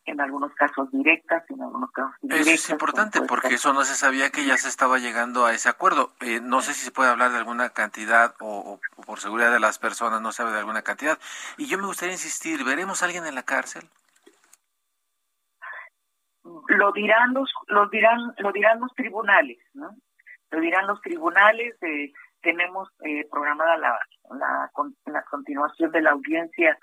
en 0.09 0.19
algunos 0.21 0.53
casos 0.55 0.91
directas, 0.91 1.43
en 1.49 1.61
algunos 1.61 1.91
casos 1.91 2.15
indirectas. 2.21 2.53
Eso 2.53 2.65
es 2.65 2.69
importante 2.69 3.21
porque 3.21 3.55
eso 3.55 3.73
no 3.73 3.83
se 3.83 3.95
sabía 3.95 4.29
que 4.31 4.45
ya 4.45 4.57
se 4.57 4.67
estaba 4.67 4.97
llegando 4.97 5.45
a 5.45 5.53
ese 5.53 5.69
acuerdo. 5.69 6.11
Eh, 6.21 6.39
no 6.41 6.61
sé 6.61 6.73
si 6.73 6.85
se 6.85 6.91
puede 6.91 7.09
hablar 7.09 7.31
de 7.31 7.37
alguna 7.37 7.69
cantidad 7.69 8.33
o, 8.39 8.79
por 9.05 9.19
seguridad 9.19 9.51
de 9.51 9.59
las 9.59 9.77
personas 9.79 10.21
no 10.21 10.31
sabe 10.31 10.51
de 10.51 10.59
alguna 10.59 10.81
cantidad. 10.81 11.19
Y 11.57 11.67
yo 11.67 11.77
me 11.77 11.85
gustaría 11.85 12.13
insistir, 12.13 12.63
¿veremos 12.63 13.01
a 13.01 13.05
alguien 13.05 13.25
en 13.25 13.35
la 13.35 13.43
cárcel? 13.43 13.83
Lo 16.43 16.91
dirán 16.91 17.33
los, 17.33 17.51
lo 17.67 17.87
dirán, 17.89 18.33
lo 18.37 18.51
dirán 18.51 18.79
los 18.79 18.93
tribunales, 18.95 19.59
¿no? 19.73 19.89
Lo 20.51 20.59
dirán 20.59 20.87
los 20.87 20.99
tribunales. 21.01 21.75
Eh, 21.83 22.11
tenemos 22.41 22.89
eh, 23.05 23.27
programada 23.29 23.77
la, 23.77 23.99
la, 24.31 24.71
la 25.05 25.23
continuación 25.23 25.91
de 25.91 26.01
la 26.01 26.11
audiencia 26.11 26.77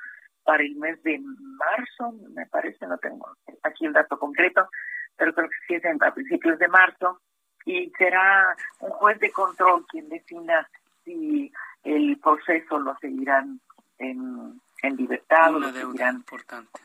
para 0.46 0.62
el 0.62 0.76
mes 0.76 1.02
de 1.02 1.20
marzo, 1.20 2.12
me 2.32 2.46
parece, 2.46 2.86
no 2.86 2.96
tengo 2.98 3.36
aquí 3.64 3.84
el 3.84 3.92
dato 3.92 4.18
concreto, 4.18 4.68
pero 5.16 5.34
creo 5.34 5.48
que 5.48 5.56
sí 5.66 5.74
es 5.74 5.84
a 5.84 6.14
principios 6.14 6.58
de 6.58 6.68
marzo, 6.68 7.20
y 7.66 7.90
será 7.98 8.56
un 8.78 8.90
juez 8.90 9.18
de 9.18 9.32
control 9.32 9.84
quien 9.88 10.08
defina 10.08 10.66
si 11.04 11.52
el 11.82 12.18
proceso 12.22 12.78
lo 12.78 12.96
seguirán 12.98 13.60
en, 13.98 14.60
en 14.82 14.96
libertad 14.96 15.54
o 15.54 15.58
lo 15.58 15.72
seguirán 15.72 16.16
importante. 16.16 16.80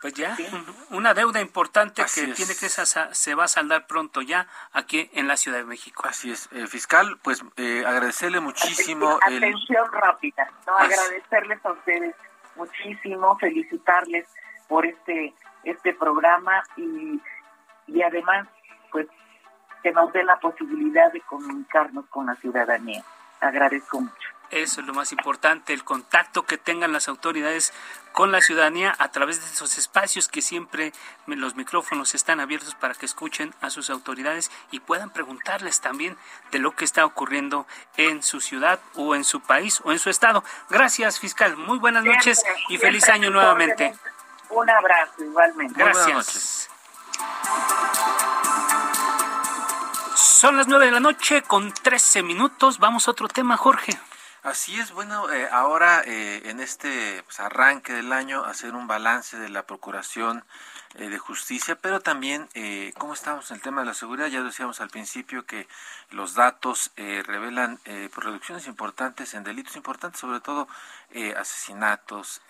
Pues 0.00 0.14
ya, 0.14 0.36
una 0.90 1.12
deuda 1.14 1.40
importante 1.40 2.02
que 2.14 2.32
tiene 2.32 2.54
que 2.54 2.68
se 2.68 3.34
va 3.34 3.44
a 3.44 3.48
saldar 3.48 3.86
pronto 3.86 4.22
ya 4.22 4.46
aquí 4.72 5.10
en 5.14 5.28
la 5.28 5.36
Ciudad 5.36 5.58
de 5.58 5.64
México. 5.64 6.02
Así 6.06 6.30
es, 6.30 6.48
eh, 6.52 6.66
fiscal, 6.66 7.18
pues 7.22 7.42
eh, 7.56 7.84
agradecerle 7.86 8.40
muchísimo. 8.40 9.18
Atención 9.22 9.92
rápida, 9.92 10.50
no 10.66 10.76
agradecerles 10.76 11.64
a 11.64 11.72
ustedes 11.72 12.14
muchísimo, 12.60 13.36
felicitarles 13.38 14.26
por 14.68 14.86
este 14.86 15.34
este 15.64 15.92
programa 15.94 16.62
y, 16.76 17.20
y 17.86 18.02
además 18.02 18.46
pues 18.90 19.06
que 19.82 19.92
nos 19.92 20.12
dé 20.12 20.22
la 20.24 20.38
posibilidad 20.38 21.12
de 21.12 21.20
comunicarnos 21.22 22.06
con 22.06 22.26
la 22.26 22.34
ciudadanía. 22.36 23.02
Agradezco 23.40 24.00
mucho. 24.00 24.28
Eso 24.50 24.80
es 24.80 24.86
lo 24.86 24.94
más 24.94 25.12
importante, 25.12 25.72
el 25.72 25.84
contacto 25.84 26.44
que 26.44 26.58
tengan 26.58 26.92
las 26.92 27.06
autoridades 27.08 27.72
con 28.12 28.32
la 28.32 28.40
ciudadanía 28.40 28.92
a 28.98 29.12
través 29.12 29.40
de 29.40 29.46
esos 29.46 29.78
espacios 29.78 30.26
que 30.26 30.42
siempre 30.42 30.92
los 31.26 31.54
micrófonos 31.54 32.16
están 32.16 32.40
abiertos 32.40 32.74
para 32.74 32.94
que 32.94 33.06
escuchen 33.06 33.54
a 33.60 33.70
sus 33.70 33.90
autoridades 33.90 34.50
y 34.72 34.80
puedan 34.80 35.10
preguntarles 35.10 35.80
también 35.80 36.16
de 36.50 36.58
lo 36.58 36.74
que 36.74 36.84
está 36.84 37.04
ocurriendo 37.04 37.66
en 37.96 38.24
su 38.24 38.40
ciudad 38.40 38.80
o 38.96 39.14
en 39.14 39.22
su 39.22 39.40
país 39.40 39.80
o 39.84 39.92
en 39.92 40.00
su 40.00 40.10
estado. 40.10 40.42
Gracias, 40.68 41.20
fiscal. 41.20 41.56
Muy 41.56 41.78
buenas 41.78 42.04
noches 42.04 42.42
y 42.68 42.78
feliz 42.78 43.08
año 43.08 43.30
nuevamente. 43.30 43.94
Un 44.48 44.68
abrazo 44.68 45.24
igualmente. 45.24 45.74
Gracias. 45.78 46.68
Son 50.16 50.56
las 50.56 50.66
nueve 50.66 50.86
de 50.86 50.90
la 50.90 51.00
noche 51.00 51.42
con 51.42 51.72
trece 51.72 52.24
minutos. 52.24 52.78
Vamos 52.78 53.06
a 53.06 53.12
otro 53.12 53.28
tema, 53.28 53.56
Jorge. 53.56 53.98
Así 54.42 54.80
es, 54.80 54.92
bueno, 54.92 55.30
eh, 55.30 55.48
ahora 55.52 56.02
eh, 56.06 56.48
en 56.48 56.60
este 56.60 57.22
pues, 57.24 57.40
arranque 57.40 57.92
del 57.92 58.10
año 58.10 58.42
hacer 58.42 58.74
un 58.74 58.86
balance 58.86 59.38
de 59.38 59.50
la 59.50 59.66
Procuración 59.66 60.44
eh, 60.94 61.10
de 61.10 61.18
Justicia, 61.18 61.76
pero 61.76 62.00
también 62.00 62.48
cómo 62.96 63.12
estamos 63.12 63.50
en 63.50 63.56
el 63.56 63.62
tema 63.62 63.82
de 63.82 63.88
la 63.88 63.94
seguridad. 63.94 64.28
Ya 64.28 64.42
decíamos 64.42 64.80
al 64.80 64.88
principio 64.88 65.44
que 65.44 65.68
los 66.10 66.34
datos 66.34 66.90
revelan 66.96 67.78
pues, 67.84 68.14
reducciones 68.16 68.66
importantes 68.66 69.34
en 69.34 69.44
delitos 69.44 69.76
importantes, 69.76 70.20
sobre 70.20 70.40
todo 70.40 70.68
asesinatos, 71.36 72.40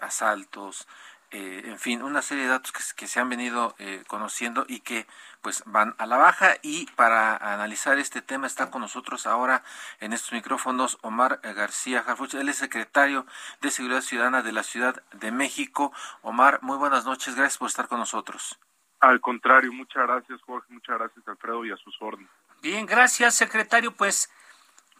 asaltos, 0.00 0.86
eh, 1.32 1.62
en 1.66 1.78
fin, 1.78 2.02
una 2.02 2.22
serie 2.22 2.44
de 2.44 2.50
datos 2.50 2.72
que, 2.72 3.06
se 3.06 3.20
han 3.20 3.28
venido 3.28 3.74
eh, 3.78 4.02
conociendo 4.08 4.64
y 4.66 4.80
que 4.80 5.06
pues 5.42 5.62
van 5.64 5.94
a 5.98 6.06
la 6.06 6.16
baja 6.16 6.56
y 6.62 6.86
para 6.96 7.36
analizar 7.36 7.98
este 7.98 8.20
tema 8.20 8.46
está 8.46 8.70
con 8.70 8.82
nosotros 8.82 9.26
ahora 9.26 9.62
en 10.00 10.12
estos 10.12 10.32
micrófonos 10.32 10.98
Omar 11.02 11.40
García 11.42 12.02
Jarfuch, 12.02 12.34
él 12.34 12.48
es 12.48 12.56
secretario 12.56 13.26
de 13.60 13.70
Seguridad 13.70 14.02
Ciudadana 14.02 14.42
de 14.42 14.52
la 14.52 14.62
Ciudad 14.62 15.02
de 15.12 15.30
México. 15.30 15.92
Omar, 16.22 16.58
muy 16.62 16.76
buenas 16.76 17.04
noches, 17.04 17.36
gracias 17.36 17.58
por 17.58 17.68
estar 17.68 17.86
con 17.88 18.00
nosotros. 18.00 18.58
Al 19.00 19.20
contrario, 19.20 19.72
muchas 19.72 20.02
gracias 20.06 20.40
Jorge, 20.42 20.66
muchas 20.72 20.98
gracias 20.98 21.26
Alfredo 21.28 21.64
y 21.64 21.70
a 21.70 21.76
sus 21.76 21.96
órdenes. 22.02 22.30
Bien, 22.60 22.84
gracias 22.84 23.34
secretario, 23.36 23.92
pues 23.92 24.30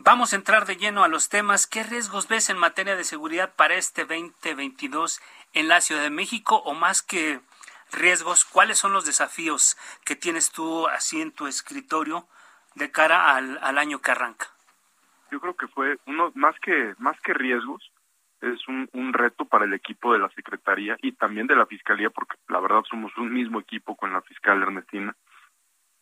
Vamos 0.03 0.33
a 0.33 0.37
entrar 0.37 0.65
de 0.65 0.77
lleno 0.77 1.05
a 1.05 1.09
los 1.09 1.29
temas. 1.29 1.67
¿Qué 1.67 1.83
riesgos 1.83 2.27
ves 2.27 2.49
en 2.49 2.57
materia 2.57 2.97
de 2.97 3.05
seguridad 3.05 3.55
para 3.55 3.75
este 3.75 4.07
2022 4.07 5.21
en 5.53 5.69
la 5.69 5.83
Ciudad 5.83 6.01
de 6.01 6.09
México? 6.09 6.57
O 6.65 6.73
más 6.73 7.03
que 7.03 7.41
riesgos, 7.93 8.47
¿cuáles 8.47 8.79
son 8.79 8.95
los 8.95 9.05
desafíos 9.05 9.77
que 10.07 10.17
tienes 10.17 10.53
tú 10.53 10.89
así 10.89 11.21
en 11.21 11.33
tu 11.33 11.47
escritorio 11.47 12.27
de 12.77 12.91
cara 12.91 13.37
al, 13.37 13.77
año 13.77 14.01
que 14.01 14.11
arranca? 14.11 14.47
Yo 15.31 15.39
creo 15.39 15.55
que 15.55 15.69
fue 15.69 15.99
uno 16.07 16.33
más 16.35 16.59
que 16.61 16.95
más 16.97 17.21
que 17.21 17.35
riesgos 17.35 17.93
es 18.41 18.67
un, 18.69 18.89
un 18.95 19.13
reto 19.13 19.45
para 19.45 19.67
el 19.67 19.75
equipo 19.75 20.15
de 20.15 20.19
la 20.19 20.31
secretaría 20.31 20.97
y 21.03 21.13
también 21.13 21.47
de 21.47 21.57
la 21.57 21.67
fiscalía 21.67 22.09
porque 22.09 22.37
la 22.49 22.61
verdad 22.61 22.85
somos 22.89 23.15
un 23.19 23.35
mismo 23.35 23.61
equipo 23.61 23.97
con 23.97 24.15
la 24.15 24.23
fiscal 24.23 24.63
Ernestina 24.63 25.15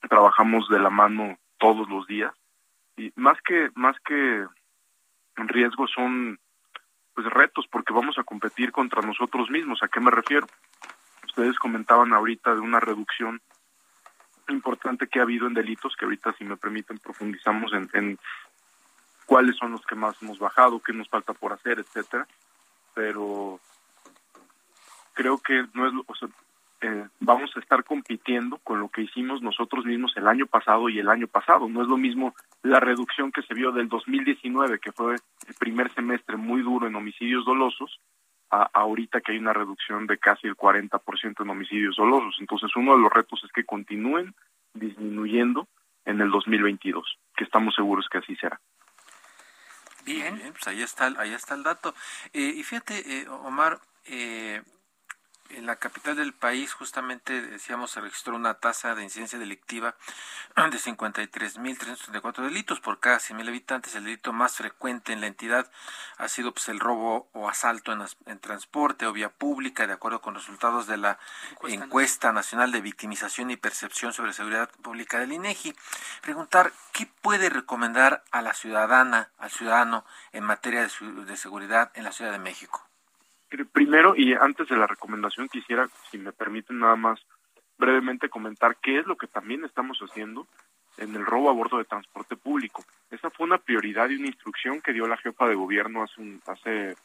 trabajamos 0.09 0.69
de 0.69 0.79
la 0.79 0.89
mano 0.89 1.37
todos 1.59 1.89
los 1.89 2.07
días 2.07 2.33
y 2.99 3.13
más 3.17 3.41
que 3.43 3.71
más 3.77 3.97
que 4.01 4.47
riesgos 5.37 5.91
son 5.95 6.39
pues 7.15 7.27
retos 7.29 7.67
porque 7.71 7.93
vamos 7.93 8.19
a 8.19 8.25
competir 8.25 8.73
contra 8.73 9.03
nosotros 9.03 9.49
mismos. 9.51 9.83
¿A 9.83 9.89
qué 9.89 10.01
me 10.01 10.11
refiero? 10.11 10.47
Ustedes 11.27 11.59
comentaban 11.59 12.13
ahorita 12.13 12.55
de 12.55 12.61
una 12.61 12.81
reducción 12.81 13.41
importante 14.49 15.07
que 15.07 15.21
ha 15.21 15.23
habido 15.23 15.47
en 15.47 15.55
delitos, 15.55 15.95
que 15.97 16.05
ahorita 16.05 16.33
si 16.35 16.45
me 16.45 16.57
permiten 16.57 16.99
profundizamos 16.99 17.73
en, 17.73 17.89
en 17.93 18.19
cuáles 19.27 19.57
son 19.57 19.73
los 19.73 19.85
que 19.87 19.95
más 19.95 20.21
hemos 20.23 20.39
bajado, 20.39 20.81
qué 20.81 20.93
nos 20.93 21.09
falta 21.09 21.33
por 21.35 21.53
hacer, 21.53 21.79
etcétera. 21.79 22.27
Pero 22.95 23.61
creo 25.13 25.39
que 25.39 25.67
no 25.75 25.87
es, 25.87 25.93
o 26.07 26.15
sea, 26.15 26.29
eh, 26.81 27.09
vamos 27.21 27.51
a 27.57 27.61
estar 27.61 27.85
compitiendo 27.85 28.59
con 28.59 28.81
lo 28.81 28.89
que 28.89 29.03
hicimos 29.03 29.43
nosotros 29.43 29.85
mismos 29.85 30.13
el 30.17 30.27
año 30.29 30.47
pasado 30.47 30.89
y 30.89 30.99
el 30.99 31.09
año 31.09 31.27
pasado. 31.27 31.69
No 31.69 31.83
es 31.83 31.89
lo 31.89 31.97
mismo 31.97 32.35
la 32.63 32.81
reducción 32.81 33.33
que 33.33 33.43
se 33.43 33.55
vio 33.55 33.73
del 33.73 33.89
2019, 33.89 34.79
que 34.81 34.93
fue 34.93 35.15
el 35.15 35.55
primer 35.59 35.93
semestre 35.95 36.37
muy 36.37 36.63
duro 36.63 36.87
en 36.87 36.97
homicidios 36.97 37.45
dolosos, 37.45 38.01
a 38.51 38.69
ahorita 38.73 39.21
que 39.21 39.33
hay 39.33 39.39
una 39.39 39.53
reducción 39.53 40.07
de 40.07 40.19
casi 40.19 40.47
el 40.47 40.57
40% 40.57 41.43
en 41.43 41.51
homicidios 41.51 41.97
dolosos. 41.97 42.37
Entonces, 42.41 42.71
uno 42.77 42.97
de 42.97 43.03
los 43.03 43.13
retos 43.13 43.43
es 43.45 43.53
que 43.53 43.65
continúen 43.65 44.35
disminuyendo 44.75 45.69
en 46.05 46.21
el 46.21 46.31
2022, 46.31 47.19
que 47.37 47.45
estamos 47.45 47.75
seguros 47.75 48.09
que 48.11 48.19
así 48.19 48.35
será. 48.37 48.59
Bien, 50.05 50.41
pues 50.53 50.67
ahí 50.69 50.81
está, 50.81 51.13
ahí 51.19 51.35
está 51.35 51.55
el 51.55 51.63
dato. 51.63 51.95
Eh, 52.33 52.55
y 52.57 52.63
fíjate, 52.63 53.21
eh, 53.21 53.29
Omar, 53.29 53.79
eh, 54.07 54.63
en 55.51 55.67
la 55.67 55.77
capital 55.77 56.17
del 56.17 56.33
país, 56.33 56.73
justamente 56.73 57.41
decíamos, 57.43 57.91
se 57.91 58.01
registró 58.01 58.37
una 58.37 58.55
tasa 58.55 58.95
de 58.95 59.03
incidencia 59.03 59.39
delictiva 59.39 59.95
de 60.57 60.79
53.334 60.79 62.43
delitos 62.43 62.81
por 62.81 63.01
cada 63.01 63.19
100.000 63.19 63.49
habitantes. 63.49 63.95
El 63.95 64.05
delito 64.05 64.33
más 64.33 64.57
frecuente 64.57 65.13
en 65.13 65.21
la 65.21 65.27
entidad 65.27 65.71
ha 66.19 66.29
sido 66.29 66.53
pues, 66.53 66.69
el 66.69 66.81
robo 66.81 67.29
o 67.33 67.49
asalto 67.49 67.93
en, 67.93 68.39
transporte 68.39 69.07
o 69.07 69.13
vía 69.13 69.31
pública, 69.31 69.87
de 69.87 69.93
acuerdo 69.93 70.21
con 70.21 70.35
resultados 70.35 70.87
de 70.87 70.97
la 70.97 71.19
encuesta, 71.65 72.33
nacional 72.33 72.73
de 72.73 72.81
victimización 72.81 73.51
y 73.51 73.57
percepción 73.57 74.13
sobre 74.13 74.33
seguridad 74.33 74.71
pública 74.83 75.19
del 75.19 75.33
INEGI. 75.33 75.75
Preguntar, 76.23 76.73
¿qué 76.93 77.07
puede 77.07 77.51
recomendar 77.51 78.25
a 78.31 78.43
la 78.43 78.55
ciudadana, 78.55 79.31
al 79.39 79.51
ciudadano, 79.51 80.05
en 80.33 80.45
materia 80.45 80.83
de 80.83 81.37
seguridad 81.37 81.91
en 81.95 82.05
la 82.05 82.13
Ciudad 82.13 82.33
de 82.33 82.39
México? 82.39 82.88
Primero, 83.73 84.15
y 84.17 84.35
antes 84.35 84.69
de 84.69 84.77
la 84.77 84.87
recomendación, 84.87 85.49
quisiera, 85.49 85.89
si 86.11 86.19
me 86.19 86.33
permiten 86.33 86.79
nada 86.79 86.97
más 86.97 87.21
brevemente 87.79 88.29
comentar 88.29 88.77
qué 88.83 88.99
es 88.99 89.07
lo 89.07 89.17
que 89.17 89.27
también 89.27 89.65
estamos 89.65 89.99
haciendo 90.01 90.47
en 90.99 91.15
el 91.15 91.25
robo 91.25 91.49
a 91.49 91.53
bordo 91.53 91.79
de 91.79 91.85
transporte 91.85 92.37
público. 92.37 92.85
Esa 93.11 93.31
fue 93.31 93.47
una 93.47 93.59
prioridad 93.59 94.11
y 94.11 94.17
una 94.17 94.27
instrucción 94.27 94.81
que 94.81 94.93
dio 94.93 95.07
la 95.07 95.17
jefa 95.17 95.49
de 95.49 95.55
gobierno 95.55 96.03
hace, 96.03 96.21
un, 96.21 96.43
hace 96.47 96.97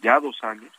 ya 0.00 0.20
dos 0.20 0.38
años 0.42 0.72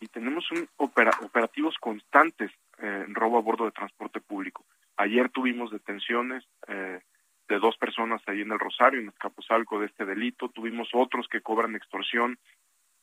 y 0.00 0.06
tenemos 0.06 0.50
un 0.50 0.68
operativos 0.76 1.76
constantes 1.78 2.50
eh, 2.78 3.04
en 3.06 3.14
robo 3.14 3.38
a 3.38 3.42
bordo 3.42 3.64
de 3.64 3.72
transporte 3.72 4.20
público. 4.20 4.64
Ayer 4.96 5.30
tuvimos 5.30 5.70
detenciones 5.70 6.44
eh, 6.68 7.00
de 7.48 7.58
dos 7.58 7.76
personas 7.76 8.22
ahí 8.26 8.42
en 8.42 8.52
el 8.52 8.58
Rosario, 8.58 9.00
en 9.00 9.08
Escaposalco, 9.08 9.80
de 9.80 9.86
este 9.86 10.04
delito. 10.04 10.48
Tuvimos 10.48 10.88
otros 10.92 11.26
que 11.28 11.40
cobran 11.40 11.74
extorsión 11.74 12.38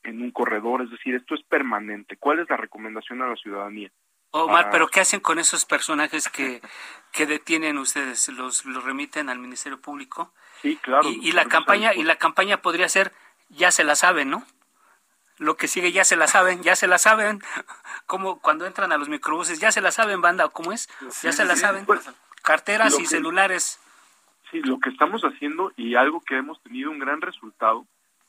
en 0.04 0.22
un 0.22 0.32
corredor, 0.32 0.82
es 0.82 0.92
decir, 0.92 1.16
esto 1.16 1.36
es 1.36 1.44
permanente. 1.44 2.18
¿Cuál 2.18 2.40
es 2.40 2.50
la 2.50 2.58
recomendación 2.58 3.22
a 3.22 3.28
la 3.28 3.36
ciudadanía? 3.36 3.92
Omar, 4.32 4.70
pero 4.72 4.88
¿qué 4.88 5.00
hacen 5.00 5.20
con 5.20 5.40
esos 5.40 5.66
personajes 5.66 6.30
que, 6.30 6.62
que 7.12 7.26
detienen 7.26 7.78
ustedes? 7.78 8.28
¿Los, 8.30 8.66
¿Los 8.66 8.84
remiten 8.84 9.30
al 9.30 9.40
Ministerio 9.40 9.80
Público? 9.80 10.34
Sí, 10.62 10.78
claro. 10.78 11.08
Y, 11.10 11.32
la 11.32 11.46
campaña 11.46 11.94
y 11.94 12.04
la 12.04 12.16
campaña 12.18 12.62
podría 12.62 12.90
ser 12.90 13.14
ya 13.50 13.72
se 13.72 13.84
la 13.84 13.96
saben, 13.96 14.30
¿no? 14.30 14.46
Lo 15.38 15.56
que 15.56 15.68
sigue 15.68 15.92
ya 15.92 16.04
se 16.04 16.16
la 16.16 16.28
saben, 16.28 16.64
ya 16.64 16.76
se 16.76 16.88
la 16.88 16.98
saben. 16.98 17.42
Como 18.06 18.40
cuando 18.40 18.66
entran 18.66 18.92
a 18.92 18.98
los 18.98 19.08
microbuses, 19.08 19.60
ya 19.60 19.72
se 19.72 19.82
la 19.82 19.92
saben, 19.92 20.22
banda, 20.22 20.50
¿cómo 20.50 20.72
es? 20.72 20.90
ya 21.22 21.32
se 21.32 21.46
la 21.46 21.56
saben. 21.56 21.86
Carteras 22.42 23.00
y 23.00 23.06
celulares. 23.06 23.80
Sí, 24.52 24.62
lo 24.62 24.80
que 24.80 24.90
estamos 24.90 25.22
haciendo 25.24 25.74
y 25.76 25.96
algo 25.96 26.22
que 26.22 26.38
hemos 26.38 26.62
tenido 26.64 26.90
un 26.90 27.00
gran 27.00 27.22
resultado 27.22 27.86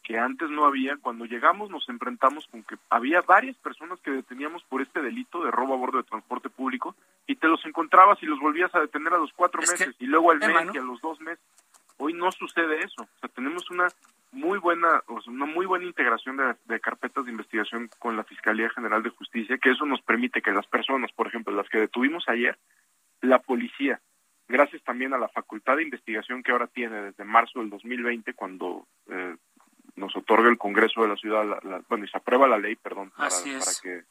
que 0.09 0.19
antes 0.19 0.49
no 0.49 0.65
había. 0.65 0.97
Cuando 0.97 1.27
llegamos 1.27 1.69
nos 1.69 1.87
enfrentamos 1.91 2.47
con 2.47 2.63
que 2.63 2.77
había 2.89 3.21
varias 3.21 3.57
personas 3.59 4.01
que 4.01 4.11
deteníamos 4.11 4.65
por 4.65 4.81
este 4.81 5.03
delito 5.03 5.45
de 5.45 5.51
robo 5.51 5.75
a 5.75 5.77
bordo 5.77 5.99
de 5.99 6.05
transporte 6.05 6.49
público 6.49 6.97
y 7.27 7.37
te 7.37 7.47
los 7.47 7.63
encontrabas 7.67 8.21
y 8.23 8.27
los 8.27 8.41
volvías 8.41 8.75
a 8.75 8.81
detener 8.81 9.13
a 9.13 9.19
los 9.19 9.35
cuatro 9.35 9.61
meses 9.61 9.95
y 9.99 10.07
luego 10.07 10.31
al 10.31 10.39
mes 10.39 10.75
y 10.75 10.79
a 10.79 10.83
los 10.83 10.99
dos 11.03 11.21
meses. 11.21 11.45
Hoy 11.99 12.15
no 12.15 12.33
sucede 12.33 12.79
eso. 12.79 13.03
O 13.03 13.19
sea, 13.21 13.29
tenemos 13.29 13.71
una 13.71 13.89
muy 14.33 14.59
buena, 14.59 15.03
o 15.09 15.21
sea, 15.21 15.31
una 15.31 15.45
muy 15.45 15.67
buena 15.67 15.85
integración 15.85 16.39
de, 16.39 16.55
de, 16.65 16.81
carpetas 16.81 17.27
de 17.27 17.31
investigación 17.31 17.91
con 17.99 18.17
la 18.17 18.25
Fiscalía 18.25 18.71
General 18.71 19.03
de 19.03 19.11
Justicia, 19.11 19.59
que 19.59 19.73
eso 19.73 19.85
nos 19.85 20.01
permite 20.01 20.41
que 20.41 20.53
las 20.53 20.67
personas, 20.67 21.13
por 21.13 21.27
ejemplo, 21.27 21.55
las 21.55 21.69
que 21.69 21.81
detuvimos 21.81 22.25
ayer, 22.29 22.59
la 23.21 23.41
policía, 23.41 24.01
gracias 24.49 24.83
también 24.85 25.13
a 25.13 25.19
la 25.19 25.29
facultad 25.29 25.77
de 25.77 25.83
investigación 25.83 26.43
que 26.43 26.53
ahora 26.53 26.67
tiene 26.67 27.03
desde 27.03 27.25
marzo 27.25 27.59
del 27.59 27.69
2020, 27.69 28.33
cuando 28.33 28.87
eh, 29.11 29.37
nos 29.99 30.17
otorga 30.17 30.49
el 30.49 30.59
Congreso 30.59 31.03
de 31.03 31.09
la 31.09 31.17
Ciudad, 31.17 31.45
bueno, 31.89 32.05
y 32.05 32.09
se 32.09 32.17
aprueba 32.17 32.49
la 32.49 32.59
ley, 32.59 32.77
perdón, 32.77 33.11
para, 33.11 33.31
que 33.83 34.05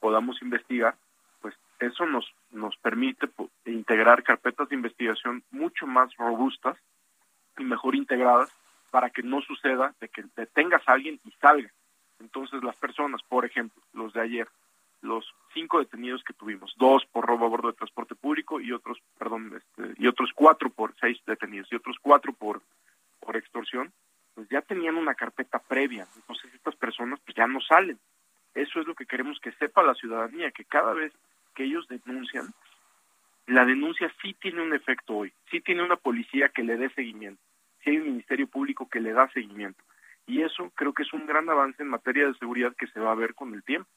podamos 0.00 0.40
investigar, 0.42 0.96
pues 1.40 1.54
eso 1.80 2.06
nos, 2.06 2.32
nos 2.50 2.76
permite 2.78 3.28
integrar 3.66 4.22
carpetas 4.22 4.68
de 4.68 4.76
investigación 4.76 5.42
mucho 5.50 5.86
más 5.86 6.14
robustas 6.16 6.78
y 7.58 7.64
mejor 7.64 7.94
integradas 7.94 8.50
para 8.90 9.10
que 9.10 9.22
no 9.22 9.40
suceda 9.42 9.94
de 10.00 10.08
que 10.08 10.24
detengas 10.36 10.82
a 10.86 10.92
alguien 10.92 11.20
y 11.24 11.30
salga. 11.32 11.70
Entonces 12.20 12.62
las 12.62 12.76
personas, 12.76 13.20
por 13.28 13.44
ejemplo, 13.44 13.82
los 13.92 14.12
de 14.12 14.20
ayer, 14.20 14.48
los 15.00 15.34
cinco 15.52 15.80
detenidos 15.80 16.22
que 16.22 16.34
tuvimos, 16.34 16.72
dos 16.76 17.04
por 17.06 17.26
robo 17.26 17.46
a 17.46 17.48
bordo 17.48 17.68
de 17.68 17.76
transporte 17.76 18.14
público 18.14 18.60
y 18.60 18.72
otros, 18.72 18.98
perdón, 19.18 19.52
este, 19.56 19.94
y 19.98 20.06
otros 20.06 20.30
cuatro 20.34 20.70
por 20.70 20.94
seis 21.00 21.18
detenidos 21.26 21.68
y 21.72 21.76
otros 21.76 21.96
cuatro 22.00 22.32
por 22.32 22.62
por 23.22 23.36
extorsión, 23.36 23.92
pues 24.34 24.48
ya 24.48 24.62
tenían 24.62 24.96
una 24.96 25.14
carpeta 25.14 25.58
previa, 25.58 26.06
entonces 26.16 26.52
estas 26.54 26.76
personas 26.76 27.20
pues 27.24 27.36
ya 27.36 27.46
no 27.46 27.60
salen. 27.60 27.98
Eso 28.54 28.80
es 28.80 28.86
lo 28.86 28.94
que 28.94 29.06
queremos 29.06 29.38
que 29.40 29.52
sepa 29.52 29.82
la 29.82 29.94
ciudadanía, 29.94 30.50
que 30.50 30.64
cada 30.64 30.92
vez 30.92 31.12
que 31.54 31.64
ellos 31.64 31.86
denuncian, 31.88 32.52
la 33.46 33.64
denuncia 33.64 34.12
sí 34.20 34.34
tiene 34.34 34.62
un 34.62 34.74
efecto 34.74 35.14
hoy, 35.16 35.32
sí 35.50 35.60
tiene 35.60 35.82
una 35.82 35.96
policía 35.96 36.48
que 36.48 36.62
le 36.62 36.76
dé 36.76 36.90
seguimiento, 36.90 37.42
sí 37.82 37.90
hay 37.90 37.98
un 37.98 38.06
ministerio 38.06 38.46
público 38.46 38.88
que 38.88 39.00
le 39.00 39.12
da 39.12 39.28
seguimiento. 39.32 39.82
Y 40.26 40.42
eso 40.42 40.70
creo 40.76 40.92
que 40.92 41.02
es 41.02 41.12
un 41.12 41.26
gran 41.26 41.48
avance 41.50 41.82
en 41.82 41.88
materia 41.88 42.26
de 42.26 42.34
seguridad 42.34 42.74
que 42.76 42.86
se 42.86 43.00
va 43.00 43.10
a 43.10 43.16
ver 43.16 43.34
con 43.34 43.54
el 43.54 43.64
tiempo. 43.64 43.90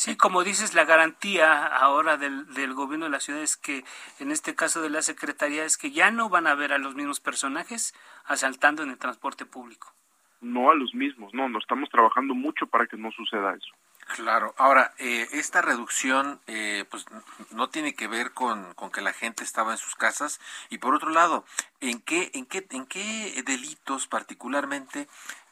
Sí, 0.00 0.16
como 0.16 0.44
dices, 0.44 0.72
la 0.72 0.86
garantía 0.86 1.66
ahora 1.66 2.16
del, 2.16 2.54
del 2.54 2.72
gobierno 2.72 3.04
de 3.04 3.10
la 3.10 3.20
ciudad 3.20 3.42
es 3.42 3.58
que, 3.58 3.84
en 4.18 4.30
este 4.30 4.54
caso 4.54 4.80
de 4.80 4.88
la 4.88 5.02
Secretaría, 5.02 5.66
es 5.66 5.76
que 5.76 5.90
ya 5.90 6.10
no 6.10 6.30
van 6.30 6.46
a 6.46 6.54
ver 6.54 6.72
a 6.72 6.78
los 6.78 6.94
mismos 6.94 7.20
personajes 7.20 7.94
asaltando 8.24 8.82
en 8.82 8.88
el 8.88 8.96
transporte 8.96 9.44
público. 9.44 9.92
No 10.40 10.70
a 10.70 10.74
los 10.74 10.94
mismos, 10.94 11.34
no, 11.34 11.50
no 11.50 11.58
estamos 11.58 11.90
trabajando 11.90 12.34
mucho 12.34 12.66
para 12.66 12.86
que 12.86 12.96
no 12.96 13.12
suceda 13.12 13.52
eso. 13.52 13.74
Claro. 14.16 14.54
Ahora, 14.56 14.94
eh, 14.96 15.28
esta 15.32 15.60
reducción, 15.60 16.40
eh, 16.46 16.86
pues, 16.90 17.04
no 17.50 17.68
tiene 17.68 17.92
que 17.92 18.08
ver 18.08 18.32
con, 18.32 18.72
con, 18.72 18.90
que 18.90 19.02
la 19.02 19.12
gente 19.12 19.44
estaba 19.44 19.72
en 19.72 19.78
sus 19.78 19.96
casas. 19.96 20.40
Y 20.70 20.78
por 20.78 20.94
otro 20.94 21.10
lado, 21.10 21.44
¿en 21.80 22.00
qué, 22.00 22.30
en 22.32 22.46
qué, 22.46 22.66
en 22.70 22.86
qué 22.86 23.42
delitos 23.44 24.06
particularmente 24.06 25.08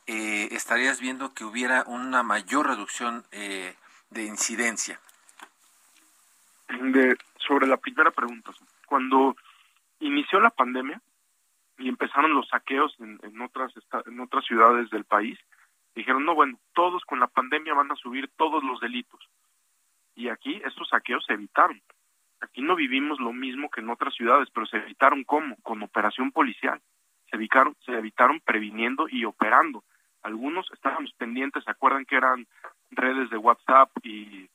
eh, 0.06 0.48
estarías 0.52 1.00
viendo 1.00 1.34
que 1.34 1.44
hubiera 1.44 1.84
una 1.86 2.22
mayor 2.22 2.68
reducción 2.68 3.26
eh, 3.30 3.76
de 4.10 4.24
incidencia? 4.24 5.00
de, 6.68 7.16
sobre 7.38 7.66
la 7.66 7.76
primera 7.76 8.10
pregunta. 8.10 8.52
Cuando 8.86 9.36
inició 10.00 10.40
la 10.40 10.50
pandemia 10.50 11.00
y 11.78 11.88
empezaron 11.88 12.34
los 12.34 12.48
saqueos 12.48 12.94
en, 13.00 13.18
en 13.22 13.40
otras 13.40 13.72
en 14.06 14.20
otras 14.20 14.44
ciudades 14.44 14.90
del 14.90 15.04
país, 15.04 15.38
dijeron, 15.94 16.24
no, 16.24 16.34
bueno, 16.34 16.58
todos 16.74 17.04
con 17.04 17.20
la 17.20 17.26
pandemia 17.26 17.74
van 17.74 17.90
a 17.90 17.96
subir 17.96 18.30
todos 18.36 18.62
los 18.62 18.80
delitos. 18.80 19.20
Y 20.14 20.28
aquí 20.28 20.60
estos 20.64 20.88
saqueos 20.88 21.24
se 21.26 21.34
evitaron. 21.34 21.80
Aquí 22.40 22.62
no 22.62 22.76
vivimos 22.76 23.18
lo 23.18 23.32
mismo 23.32 23.68
que 23.70 23.80
en 23.80 23.90
otras 23.90 24.14
ciudades, 24.14 24.48
pero 24.52 24.66
se 24.66 24.76
evitaron 24.76 25.24
cómo? 25.24 25.56
Con 25.62 25.82
operación 25.82 26.30
policial. 26.32 26.80
Se 27.30 27.36
evitaron, 27.36 27.76
se 27.84 27.92
evitaron 27.92 28.40
previniendo 28.40 29.08
y 29.08 29.24
operando. 29.24 29.84
Algunos 30.22 30.70
estábamos 30.72 31.12
pendientes, 31.14 31.64
¿se 31.64 31.70
acuerdan 31.70 32.04
que 32.04 32.16
eran 32.16 32.46
redes 32.90 33.30
de 33.30 33.36
WhatsApp 33.36 33.90
y 34.02 34.48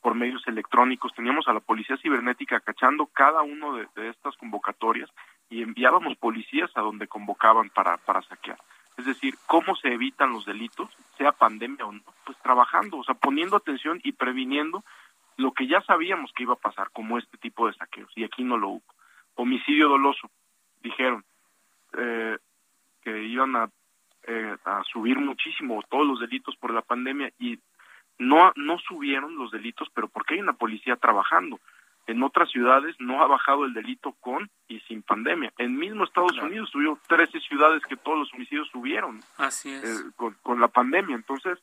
por 0.00 0.14
medios 0.14 0.46
electrónicos? 0.46 1.14
Teníamos 1.14 1.48
a 1.48 1.52
la 1.52 1.60
policía 1.60 1.96
cibernética 1.98 2.60
cachando 2.60 3.06
cada 3.06 3.42
uno 3.42 3.74
de, 3.74 4.08
estas 4.08 4.36
convocatorias 4.36 5.10
y 5.50 5.62
enviábamos 5.62 6.16
policías 6.16 6.70
a 6.74 6.80
donde 6.80 7.08
convocaban 7.08 7.70
para, 7.70 7.96
para 7.98 8.22
saquear. 8.22 8.58
Es 8.96 9.06
decir, 9.06 9.34
¿cómo 9.46 9.74
se 9.76 9.88
evitan 9.88 10.32
los 10.32 10.44
delitos, 10.44 10.90
sea 11.16 11.32
pandemia 11.32 11.86
o 11.86 11.92
no? 11.92 12.02
Pues 12.24 12.36
trabajando, 12.38 12.98
o 12.98 13.04
sea, 13.04 13.14
poniendo 13.14 13.56
atención 13.56 14.00
y 14.02 14.12
previniendo 14.12 14.84
lo 15.36 15.52
que 15.52 15.66
ya 15.66 15.80
sabíamos 15.82 16.32
que 16.32 16.42
iba 16.42 16.54
a 16.54 16.56
pasar, 16.56 16.90
como 16.92 17.18
este 17.18 17.38
tipo 17.38 17.66
de 17.66 17.74
saqueos, 17.74 18.10
y 18.14 18.24
aquí 18.24 18.44
no 18.44 18.56
lo 18.56 18.68
hubo. 18.68 18.94
Homicidio 19.34 19.88
doloso, 19.88 20.30
dijeron 20.82 21.24
eh, 21.96 22.38
que 23.02 23.24
iban 23.24 23.56
a, 23.56 23.70
eh, 24.26 24.56
a 24.64 24.82
subir 24.84 25.18
muchísimo 25.18 25.82
todos 25.90 26.06
los 26.06 26.20
delitos 26.20 26.56
por 26.56 26.72
la 26.72 26.82
pandemia 26.82 27.32
y 27.38 27.58
no, 28.18 28.52
no 28.56 28.78
subieron 28.78 29.36
los 29.36 29.50
delitos, 29.50 29.88
pero 29.94 30.08
porque 30.08 30.34
hay 30.34 30.40
una 30.40 30.52
policía 30.52 30.96
trabajando. 30.96 31.58
En 32.06 32.22
otras 32.22 32.50
ciudades 32.50 32.96
no 32.98 33.22
ha 33.22 33.26
bajado 33.28 33.64
el 33.64 33.74
delito 33.74 34.12
con 34.20 34.50
y 34.68 34.80
sin 34.80 35.02
pandemia. 35.02 35.52
En 35.58 35.76
mismo 35.76 36.02
Estados 36.04 36.36
Unidos 36.46 36.70
tuvieron 36.72 36.98
13 37.06 37.40
ciudades 37.40 37.82
que 37.88 37.96
todos 37.96 38.18
los 38.18 38.34
homicidios 38.34 38.68
subieron 38.72 39.20
Así 39.38 39.70
es. 39.72 39.84
eh, 39.84 40.10
con, 40.16 40.34
con 40.42 40.60
la 40.60 40.66
pandemia. 40.68 41.14
Entonces, 41.14 41.58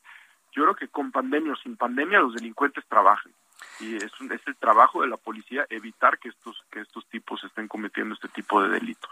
yo 0.52 0.62
creo 0.64 0.74
que 0.74 0.88
con 0.88 1.12
pandemia 1.12 1.52
o 1.52 1.56
sin 1.56 1.76
pandemia 1.76 2.20
los 2.20 2.34
delincuentes 2.34 2.84
trabajan 2.88 3.32
y 3.80 3.96
es, 3.96 4.18
un- 4.20 4.32
es 4.32 4.40
el 4.46 4.56
trabajo 4.56 5.02
de 5.02 5.08
la 5.08 5.18
policía 5.18 5.66
evitar 5.68 6.18
que 6.18 6.30
estos 6.30 6.64
que 6.72 6.80
estos 6.80 7.06
tipos 7.10 7.44
estén 7.44 7.68
cometiendo 7.68 8.14
este 8.14 8.28
tipo 8.28 8.62
de 8.62 8.70
delitos. 8.70 9.10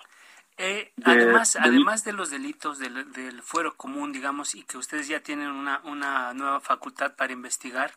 Eh, 0.58 0.92
de- 0.96 1.10
además, 1.12 1.52
de- 1.52 1.60
además 1.60 2.04
de 2.04 2.12
los 2.12 2.30
delitos 2.30 2.78
del, 2.78 3.12
del 3.12 3.42
fuero 3.42 3.76
común, 3.76 4.12
digamos, 4.12 4.54
y 4.54 4.64
que 4.64 4.76
ustedes 4.76 5.06
ya 5.08 5.20
tienen 5.20 5.48
una, 5.50 5.80
una 5.84 6.34
nueva 6.34 6.60
facultad 6.60 7.14
para 7.14 7.32
investigar, 7.32 7.92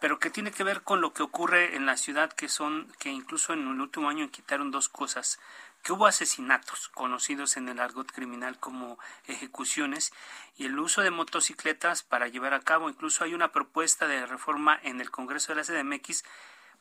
pero 0.00 0.18
que 0.18 0.30
tiene 0.30 0.50
que 0.50 0.64
ver 0.64 0.82
con 0.82 1.00
lo 1.00 1.12
que 1.12 1.22
ocurre 1.22 1.76
en 1.76 1.86
la 1.86 1.96
ciudad, 1.96 2.32
que 2.32 2.48
son, 2.48 2.92
que 2.98 3.10
incluso 3.10 3.52
en 3.52 3.60
el 3.68 3.80
último 3.80 4.08
año 4.08 4.28
quitaron 4.32 4.72
dos 4.72 4.88
cosas, 4.88 5.38
que 5.84 5.92
hubo 5.92 6.06
asesinatos 6.06 6.88
conocidos 6.88 7.56
en 7.56 7.68
el 7.68 7.78
argot 7.80 8.10
criminal 8.10 8.58
como 8.58 8.98
ejecuciones 9.26 10.12
y 10.56 10.66
el 10.66 10.78
uso 10.78 11.02
de 11.02 11.10
motocicletas 11.12 12.02
para 12.02 12.26
llevar 12.28 12.54
a 12.54 12.60
cabo. 12.60 12.88
Incluso 12.88 13.22
hay 13.24 13.34
una 13.34 13.52
propuesta 13.52 14.06
de 14.08 14.26
reforma 14.26 14.78
en 14.82 15.00
el 15.00 15.10
Congreso 15.10 15.52
de 15.52 15.56
la 15.56 15.64
CDMX 15.64 16.24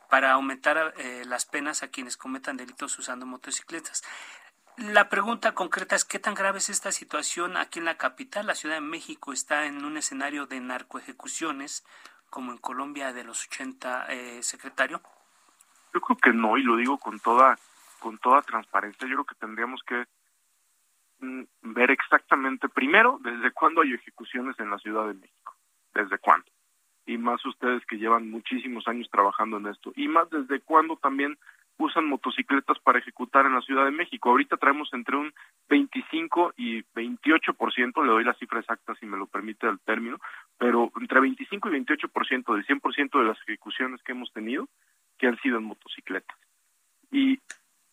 para 0.10 0.31
aumentar 0.34 0.93
eh, 0.97 1.23
las 1.25 1.45
penas 1.45 1.84
a 1.84 1.88
quienes 1.88 2.17
cometan 2.17 2.57
delitos 2.57 2.97
usando 2.99 3.25
motocicletas. 3.25 4.03
La 4.89 5.10
pregunta 5.10 5.54
concreta 5.54 5.96
es 5.96 6.06
qué 6.06 6.17
tan 6.17 6.34
grave 6.34 6.58
es 6.58 6.70
esta 6.70 6.91
situación 6.91 7.56
aquí 7.56 7.78
en 7.78 7.86
la 7.86 7.98
capital. 7.98 8.48
La 8.48 8.56
Ciudad 8.56 8.76
de 8.76 8.82
México 8.82 9.32
está 9.32 9.67
en 9.67 9.86
un 9.86 9.96
escenario 9.96 10.48
de 10.48 10.60
narcoejecuciones, 10.60 11.86
como 12.32 12.52
en 12.52 12.58
Colombia 12.58 13.13
de 13.13 13.24
los 13.24 13.46
80, 13.46 14.08
eh, 14.10 14.41
secretario. 14.41 15.00
Yo 15.94 16.02
creo 16.02 16.17
que 16.17 16.34
no 16.34 16.58
y 16.58 16.63
lo 16.63 16.76
digo 16.78 16.98
con 16.98 17.20
toda 17.20 17.60
con 18.00 18.17
toda 18.17 18.41
transparencia. 18.41 19.08
Yo 19.08 19.17
creo 19.17 19.26
que 19.26 19.36
tendríamos 19.36 19.82
que 19.84 20.06
mm, 21.20 21.44
ver 21.62 21.91
exactamente 21.91 22.67
primero 22.67 23.20
desde 23.22 23.52
cuándo 23.52 23.82
hay 23.82 23.94
ejecuciones 23.94 24.60
en 24.60 24.72
la 24.72 24.80
Ciudad 24.80 25.06
de 25.06 25.13
México, 25.13 25.56
desde 25.94 26.17
cuándo. 26.17 26.48
Y 27.06 27.20
más 27.20 27.46
ustedes 27.46 27.86
que 27.86 27.98
llevan 27.98 28.32
muchísimos 28.32 28.88
años 28.88 29.08
trabajando 29.12 29.58
en 29.58 29.67
esto. 29.67 29.94
Y 29.96 30.08
más 30.08 30.28
desde 30.32 30.60
cuándo 30.62 30.98
también 30.98 31.38
usan 31.84 32.06
motocicletas 32.06 32.80
para 32.80 33.00
ejecutar 33.00 33.46
en 33.46 33.56
la 33.56 33.62
Ciudad 33.62 33.86
de 33.86 33.91
México. 33.91 34.30
Ahorita 34.30 34.58
traemos 34.58 34.89
entre 34.94 35.17
un 35.17 35.34
25 35.70 36.54
y 36.58 36.84
28%, 36.84 38.04
le 38.04 38.12
doy 38.12 38.24
la 38.24 38.34
cifra 38.36 38.60
exacta 38.60 38.96
si 38.96 39.06
me 39.06 39.17
lo 39.17 39.28
permite 39.28 39.67
el 39.67 39.80
término, 39.80 40.17
pero 40.58 40.91
entre 41.00 41.20
25 41.20 41.70
y 41.70 41.72
28% 41.72 42.56
del 42.56 42.65
100% 42.65 43.20
de 43.20 43.26
las 43.26 43.38
ejecuciones 43.41 44.02
que 44.04 44.12
hemos 44.12 44.32
tenido 44.32 44.67
que 45.17 45.28
han 45.28 45.39
sido 45.39 45.58
en 45.58 45.65
motocicletas. 45.65 46.38
Y 47.12 47.39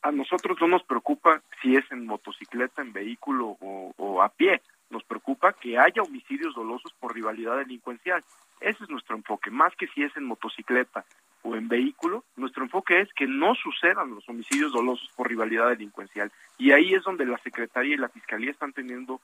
a 0.03 0.13
nosotros 0.13 0.57
no 0.61 0.69
nos 0.69 0.83
preocupa 0.85 1.43
si 1.61 1.75
es 1.75 1.85
en 1.91 2.07
motocicleta, 2.07 2.83
en 2.83 2.93
vehículo 2.93 3.57
o, 3.61 3.93
o 3.97 4.23
a 4.23 4.29
pie. 4.29 4.63
Nos 4.91 5.05
preocupa 5.05 5.53
que 5.53 5.79
haya 5.79 6.03
homicidios 6.03 6.55
dolosos 6.55 6.93
por 6.99 7.15
rivalidad 7.15 7.59
delincuencial. 7.59 8.23
Ese 8.61 8.85
es 8.85 8.91
nuestro 8.91 9.17
enfoque, 9.17 9.51
más 9.51 9.75
que 9.77 9.89
si 9.89 10.03
es 10.03 10.17
en 10.17 10.25
motocicleta 10.25 11.05
o 11.43 11.55
en 11.57 11.69
vehículo, 11.69 12.25
nuestro 12.37 12.65
enfoque 12.65 13.01
es 13.01 13.13
que 13.15 13.27
no 13.27 13.55
sucedan 13.55 14.15
los 14.15 14.29
homicidios 14.29 14.73
dolosos 14.73 15.09
por 15.17 15.29
rivalidad 15.29 15.69
delincuencial. 15.69 16.33
Y 16.59 16.73
ahí 16.73 16.95
es 16.95 17.03
donde 17.05 17.25
la 17.27 17.39
Secretaría 17.39 17.95
y 17.95 17.99
la 17.99 18.09
Fiscalía 18.09 18.51
están 18.51 18.73
teniendo 18.73 19.21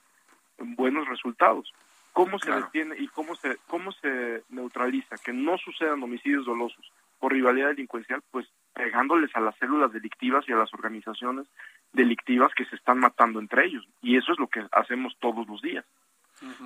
buenos 0.58 1.08
resultados. 1.08 1.72
¿Cómo 2.12 2.38
se 2.38 2.46
Claro. 2.46 2.62
detiene 2.66 2.94
y 2.98 3.08
cómo 3.08 3.34
se, 3.34 3.56
cómo 3.66 3.90
se 3.92 4.44
neutraliza 4.48 5.16
que 5.18 5.32
no 5.32 5.58
sucedan 5.58 6.02
homicidios 6.02 6.46
dolosos 6.46 6.92
por 7.18 7.32
rivalidad 7.32 7.68
delincuencial? 7.68 8.22
Pues 8.30 8.46
pegándoles 8.72 9.34
a 9.34 9.40
las 9.40 9.56
células 9.56 9.92
delictivas 9.92 10.44
y 10.48 10.52
a 10.52 10.56
las 10.56 10.72
organizaciones 10.74 11.46
delictivas 11.92 12.52
que 12.54 12.64
se 12.66 12.76
están 12.76 13.00
matando 13.00 13.40
entre 13.40 13.66
ellos. 13.66 13.84
Y 14.00 14.16
eso 14.16 14.32
es 14.32 14.38
lo 14.38 14.46
que 14.46 14.64
hacemos 14.72 15.16
todos 15.18 15.46
los 15.48 15.60
días. 15.60 15.84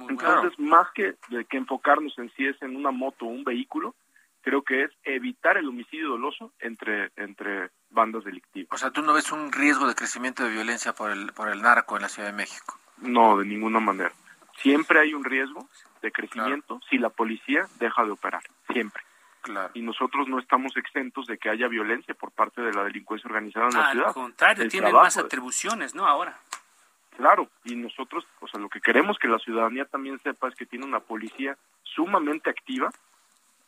Entonces, 0.09 0.59
más 0.59 0.89
que, 0.95 1.15
de 1.29 1.45
que 1.45 1.57
enfocarnos 1.57 2.19
en 2.19 2.31
si 2.33 2.47
es 2.47 2.61
en 2.63 2.77
una 2.77 2.91
moto 2.91 3.27
o 3.27 3.29
un 3.29 3.45
vehículo, 3.45 3.95
creo 4.43 4.63
que 4.63 4.85
es 4.85 4.91
evitar 5.05 5.57
el 5.57 5.69
homicidio 5.69 6.09
doloso 6.09 6.53
entre, 6.61 7.11
entre 7.17 7.71
bandas 7.91 8.25
delictivas. 8.25 8.71
O 8.73 8.79
sea, 8.79 8.91
¿tú 8.91 9.03
no 9.03 9.13
ves 9.13 9.33
un 9.33 9.53
riesgo 9.53 9.87
de 9.87 9.95
crecimiento 9.95 10.45
de 10.45 10.51
violencia 10.51 10.95
por 10.95 11.11
el, 11.11 11.33
por 11.33 11.49
el 11.49 11.63
narco 11.63 11.97
en 11.97 12.03
la 12.03 12.09
Ciudad 12.09 12.29
de 12.29 12.37
México? 12.37 12.79
No, 12.99 13.39
de 13.39 13.45
ninguna 13.45 13.81
manera. 13.81 14.13
Siempre 14.61 15.01
hay 15.01 15.15
un 15.15 15.25
riesgo 15.25 15.69
de 16.03 16.11
crecimiento 16.11 16.81
si 16.91 16.99
la 16.99 17.11
policía 17.11 17.67
deja 17.79 18.05
de 18.05 18.11
operar. 18.11 18.43
Siempre. 18.73 19.03
Claro. 19.43 19.71
Y 19.75 19.83
nosotros 19.83 20.29
no 20.29 20.39
estamos 20.41 20.77
exentos 20.77 21.27
de 21.27 21.39
que 21.39 21.49
haya 21.49 21.69
violencia 21.69 22.15
por 22.15 22.33
parte 22.33 22.61
de 22.61 22.73
la 22.73 22.85
delincuencia 22.85 23.29
organizada 23.29 23.69
en 23.69 23.75
la 23.75 23.87
Al 23.87 23.93
ciudad. 23.93 24.13
contrario, 24.15 24.65
El 24.65 24.71
tienen 24.71 24.91
trabajo 24.91 25.07
más 25.07 25.17
atribuciones, 25.17 25.95
¿no? 25.95 26.07
Ahora. 26.07 26.39
Claro, 27.17 27.49
y 27.65 27.75
nosotros, 27.75 28.27
o 28.41 28.49
sea, 28.49 28.61
lo 28.61 28.69
que 28.69 28.81
queremos 28.81 29.19
que 29.19 29.27
la 29.29 29.39
ciudadanía 29.39 29.85
también 29.85 30.19
sepa 30.21 30.49
es 30.49 30.55
que 30.55 30.67
tiene 30.67 30.85
una 30.85 31.01
policía 31.01 31.57
sumamente 31.83 32.51
activa 32.51 32.91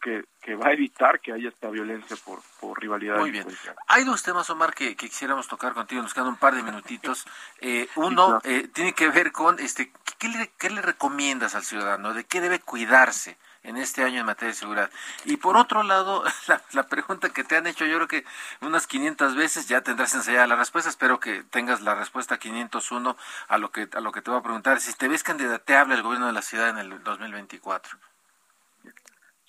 que, 0.01 0.25
que 0.41 0.55
va 0.55 0.69
a 0.69 0.73
evitar 0.73 1.21
que 1.21 1.33
haya 1.33 1.49
esta 1.49 1.69
violencia 1.71 2.17
por, 2.25 2.41
por 2.59 2.81
rivalidad 2.81 3.19
Muy 3.19 3.31
bien. 3.31 3.47
Hay 3.89 4.05
dos 4.05 4.23
temas, 4.23 4.49
Omar, 4.51 4.75
que, 4.75 4.97
que 4.97 5.09
quisiéramos 5.09 5.47
tocar 5.49 5.75
contigo. 5.75 6.03
Nos 6.03 6.15
quedan 6.15 6.29
un 6.29 6.37
par 6.37 6.55
de 6.55 6.63
minutitos. 6.63 7.27
Eh, 7.63 7.89
uno 7.97 8.41
eh, 8.45 8.69
tiene 8.73 8.95
que 8.95 9.11
ver 9.11 9.33
con, 9.33 9.59
este, 9.61 9.93
¿qué 10.19 10.29
le, 10.29 10.51
¿qué 10.59 10.71
le 10.71 10.81
recomiendas 10.81 11.55
al 11.55 11.63
ciudadano? 11.63 12.15
¿De 12.15 12.25
qué 12.25 12.41
debe 12.41 12.59
cuidarse 12.59 13.37
en 13.63 13.77
este 13.77 14.03
año 14.03 14.21
en 14.21 14.25
materia 14.25 14.55
de 14.55 14.59
seguridad? 14.59 14.91
Y 15.27 15.37
por 15.37 15.59
otro 15.59 15.83
lado, 15.83 16.25
la, 16.49 16.63
la 16.73 16.85
pregunta 16.85 17.29
que 17.29 17.45
te 17.45 17.57
han 17.57 17.67
hecho, 17.67 17.85
yo 17.85 17.97
creo 17.97 18.09
que 18.09 18.25
unas 18.63 18.87
500 18.87 19.35
veces, 19.35 19.69
ya 19.69 19.83
tendrás 19.83 20.15
ensayada 20.15 20.47
la 20.47 20.57
respuesta. 20.57 20.89
Espero 20.89 21.21
que 21.21 21.43
tengas 21.43 21.83
la 21.83 21.95
respuesta 21.95 22.39
501 22.39 23.15
a 23.49 23.59
lo 23.59 23.71
que, 23.71 23.89
a 23.93 24.01
lo 24.01 24.11
que 24.11 24.23
te 24.23 24.31
voy 24.31 24.41
a 24.41 24.43
preguntar. 24.43 24.81
Si 24.81 24.95
te 24.95 25.09
ves 25.09 25.23
candidateable 25.23 25.95
al 25.95 26.03
gobierno 26.03 26.29
de 26.29 26.33
la 26.33 26.43
ciudad 26.43 26.71
en 26.71 26.79
el 26.79 27.03
2024. 27.05 27.99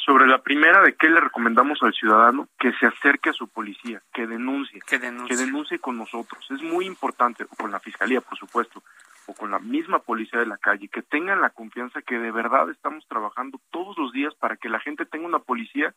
Sobre 0.06 0.26
la 0.26 0.42
primera, 0.42 0.82
¿de 0.82 0.96
qué 0.96 1.10
le 1.10 1.20
recomendamos 1.20 1.84
al 1.84 1.94
ciudadano? 1.94 2.48
Que 2.58 2.74
se 2.74 2.88
acerque 2.88 3.30
a 3.30 3.34
su 3.34 3.48
policía, 3.48 4.02
que 4.12 4.26
denuncie, 4.26 4.82
Que 5.28 5.36
denuncie 5.36 5.78
con 5.78 5.98
nosotros. 5.98 6.44
Es 6.50 6.62
muy 6.64 6.88
importante, 6.88 7.44
o 7.44 7.56
con 7.56 7.70
la 7.70 7.80
fiscalía, 7.80 8.20
por 8.20 8.36
supuesto, 8.36 8.82
o 9.28 9.36
con 9.36 9.52
la 9.52 9.60
misma 9.60 10.00
policía 10.00 10.40
de 10.40 10.48
la 10.48 10.58
calle, 10.58 10.88
que 10.88 11.04
tengan 11.04 11.40
la 11.40 11.52
confianza 11.52 12.02
que 12.02 12.18
de 12.18 12.32
verdad 12.32 12.72
estamos 12.72 13.08
trabajando 13.08 13.62
todos 13.70 13.96
los 14.00 14.12
días 14.12 14.34
para 14.36 14.58
que 14.58 14.70
la 14.70 14.80
gente 14.80 15.06
tenga 15.06 15.28
una 15.28 15.40
policía 15.40 15.94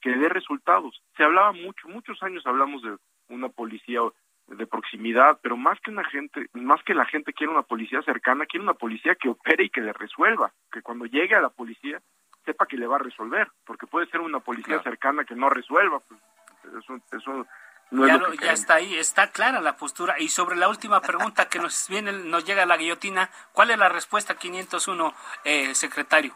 que 0.00 0.16
dé 0.16 0.30
resultados. 0.30 1.02
Se 1.16 1.22
hablaba 1.22 1.52
mucho, 1.52 1.86
muchos 1.88 2.22
años 2.22 2.46
hablamos 2.46 2.82
de 2.82 2.96
una 3.28 3.50
policía 3.50 4.00
de 4.46 4.66
proximidad, 4.66 5.38
pero 5.42 5.58
más 5.58 5.78
que 5.80 5.90
una 5.90 6.04
gente, 6.04 6.46
más 6.54 6.82
que 6.82 6.94
la 6.94 7.04
gente 7.04 7.34
quiere 7.34 7.52
una 7.52 7.62
policía 7.62 8.00
cercana, 8.00 8.46
quiere 8.46 8.64
una 8.64 8.72
policía 8.72 9.16
que 9.16 9.28
opere 9.28 9.64
y 9.64 9.70
que 9.70 9.82
le 9.82 9.92
resuelva, 9.92 10.54
que 10.72 10.80
cuando 10.80 11.04
llegue 11.04 11.34
a 11.34 11.42
la 11.42 11.50
policía 11.50 12.00
sepa 12.48 12.66
que 12.66 12.76
le 12.78 12.86
va 12.86 12.96
a 12.96 13.00
resolver, 13.00 13.48
porque 13.66 13.86
puede 13.86 14.06
ser 14.06 14.20
una 14.20 14.40
policía 14.40 14.76
Claro. 14.76 14.82
cercana 14.84 15.24
que 15.24 15.34
no 15.34 15.50
resuelva, 15.50 16.00
pues 16.00 16.20
eso, 16.82 16.98
eso 17.12 17.46
no 17.90 18.06
ya, 18.06 18.14
es 18.14 18.20
lo 18.20 18.32
ya 18.34 18.52
está 18.52 18.74
ahí, 18.74 18.94
está 18.96 19.30
clara 19.30 19.60
la 19.60 19.76
postura. 19.76 20.18
Y 20.18 20.28
sobre 20.28 20.56
la 20.56 20.68
última 20.68 21.00
pregunta 21.00 21.48
que 21.48 21.58
nos 21.58 21.88
viene, 21.88 22.12
nos 22.12 22.44
llega 22.44 22.62
a 22.62 22.66
la 22.66 22.76
guillotina, 22.78 23.30
¿cuál 23.52 23.70
es 23.70 23.78
la 23.78 23.88
respuesta 23.88 24.34
501, 24.34 25.14
eh, 25.44 25.74
secretario? 25.74 26.34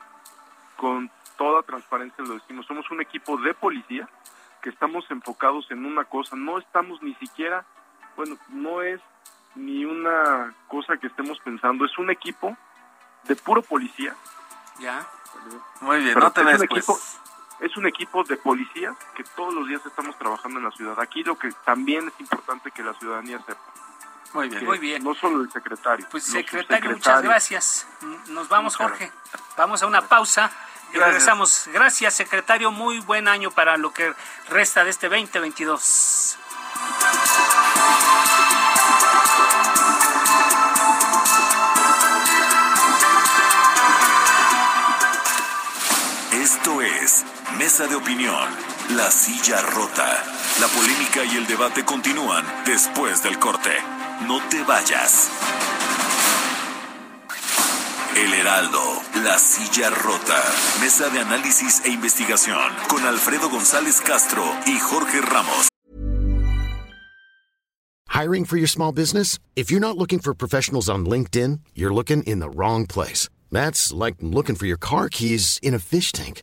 con 0.76 1.08
toda 1.38 1.62
transparencia 1.62 2.24
lo 2.24 2.34
decimos, 2.34 2.66
somos 2.66 2.90
un 2.90 3.00
equipo 3.00 3.36
de 3.36 3.54
policía 3.54 4.08
que 4.60 4.70
estamos 4.70 5.08
enfocados 5.12 5.70
en 5.70 5.86
una 5.86 6.04
cosa, 6.04 6.34
no 6.34 6.58
estamos 6.58 7.00
ni 7.02 7.14
siquiera, 7.14 7.64
bueno, 8.16 8.36
no 8.48 8.82
es 8.82 9.00
ni 9.54 9.84
una 9.84 10.52
cosa 10.66 10.96
que 10.96 11.06
estemos 11.06 11.38
pensando, 11.38 11.84
es 11.84 11.96
un 11.98 12.10
equipo 12.10 12.56
de 13.28 13.36
puro 13.36 13.62
policía. 13.62 14.16
Ya. 14.80 15.06
Muy 15.80 16.00
bien, 16.00 16.18
no 16.18 16.30
te 16.30 16.40
es, 16.40 16.46
ves, 16.46 16.60
un 16.60 16.66
pues. 16.68 16.78
equipo, 16.80 16.98
es 17.60 17.76
un 17.76 17.86
equipo 17.86 18.24
de 18.24 18.36
policías 18.36 18.96
que 19.14 19.24
todos 19.24 19.52
los 19.54 19.68
días 19.68 19.80
estamos 19.86 20.16
trabajando 20.18 20.58
en 20.58 20.64
la 20.64 20.70
ciudad. 20.72 20.98
Aquí 21.00 21.22
lo 21.24 21.38
que 21.38 21.50
también 21.64 22.08
es 22.08 22.14
importante 22.20 22.70
que 22.70 22.82
la 22.82 22.94
ciudadanía 22.94 23.38
sepa. 23.46 23.60
Muy 24.34 24.48
bien. 24.48 24.64
Muy 24.64 24.78
bien. 24.78 25.04
No 25.04 25.14
solo 25.14 25.42
el 25.42 25.52
secretario. 25.52 26.06
Pues 26.10 26.24
secretario, 26.24 26.90
muchas 26.90 27.22
gracias. 27.22 27.86
Nos 28.28 28.48
vamos, 28.48 28.74
Muchas 28.74 28.98
Jorge. 28.98 29.12
Vamos 29.56 29.82
a 29.82 29.86
una 29.86 30.02
pausa 30.08 30.50
y 30.90 30.96
Gracias. 30.96 31.06
regresamos. 31.06 31.68
Gracias, 31.72 32.14
secretario. 32.14 32.70
Muy 32.70 33.00
buen 33.00 33.28
año 33.28 33.50
para 33.50 33.76
lo 33.76 33.92
que 33.92 34.14
resta 34.48 34.84
de 34.84 34.90
este 34.90 35.08
2022. 35.08 36.38
Mesa 47.58 47.88
de 47.88 47.96
Opinión, 47.96 48.48
La 48.90 49.10
Silla 49.10 49.60
Rota. 49.60 50.22
La 50.60 50.68
polémica 50.68 51.24
y 51.24 51.36
el 51.36 51.48
debate 51.48 51.84
continúan 51.84 52.44
después 52.64 53.24
del 53.24 53.40
corte. 53.40 53.70
No 54.28 54.40
te 54.48 54.62
vayas. 54.62 55.28
El 58.16 58.32
Heraldo, 58.32 58.78
La 59.24 59.36
Silla 59.40 59.90
Rota. 59.90 60.40
Mesa 60.80 61.08
de 61.08 61.18
análisis 61.18 61.84
e 61.84 61.90
investigación 61.90 62.70
con 62.88 63.04
Alfredo 63.04 63.50
González 63.50 64.00
Castro 64.00 64.44
y 64.66 64.78
Jorge 64.78 65.20
Ramos. 65.22 65.68
Hiring 68.10 68.44
for 68.44 68.56
your 68.56 68.68
small 68.68 68.92
business? 68.92 69.40
If 69.56 69.72
you're 69.72 69.80
not 69.80 69.98
looking 69.98 70.20
for 70.20 70.34
professionals 70.34 70.88
on 70.88 71.04
LinkedIn, 71.04 71.62
you're 71.74 71.92
looking 71.92 72.22
in 72.22 72.38
the 72.38 72.48
wrong 72.48 72.86
place. 72.86 73.28
That's 73.50 73.92
like 73.92 74.14
looking 74.20 74.54
for 74.54 74.66
your 74.66 74.78
car 74.78 75.08
keys 75.08 75.58
in 75.64 75.74
a 75.74 75.80
fish 75.80 76.12
tank. 76.12 76.42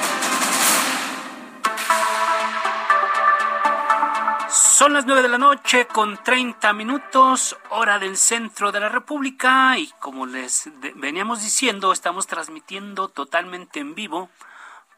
Son 4.81 4.93
las 4.93 5.05
9 5.05 5.21
de 5.21 5.29
la 5.29 5.37
noche 5.37 5.85
con 5.85 6.17
30 6.23 6.73
minutos, 6.73 7.55
hora 7.69 7.99
del 7.99 8.17
centro 8.17 8.71
de 8.71 8.79
la 8.79 8.89
República 8.89 9.77
y 9.77 9.85
como 9.99 10.25
les 10.25 10.71
veníamos 10.95 11.43
diciendo, 11.43 11.91
estamos 11.91 12.25
transmitiendo 12.25 13.07
totalmente 13.07 13.79
en 13.79 13.93
vivo 13.93 14.31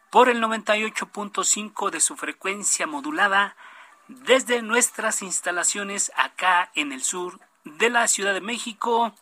por 0.09 0.29
el 0.29 0.41
98.5 0.41 1.89
de 1.89 1.99
su 1.99 2.15
frecuencia 2.15 2.87
modulada 2.87 3.57
desde 4.07 4.61
nuestras 4.61 5.21
instalaciones 5.21 6.13
acá 6.15 6.71
en 6.75 6.93
el 6.93 7.03
sur 7.03 7.41
de 7.65 7.89
la 7.89 8.07
Ciudad 8.07 8.33
de 8.33 8.39
México 8.39 9.13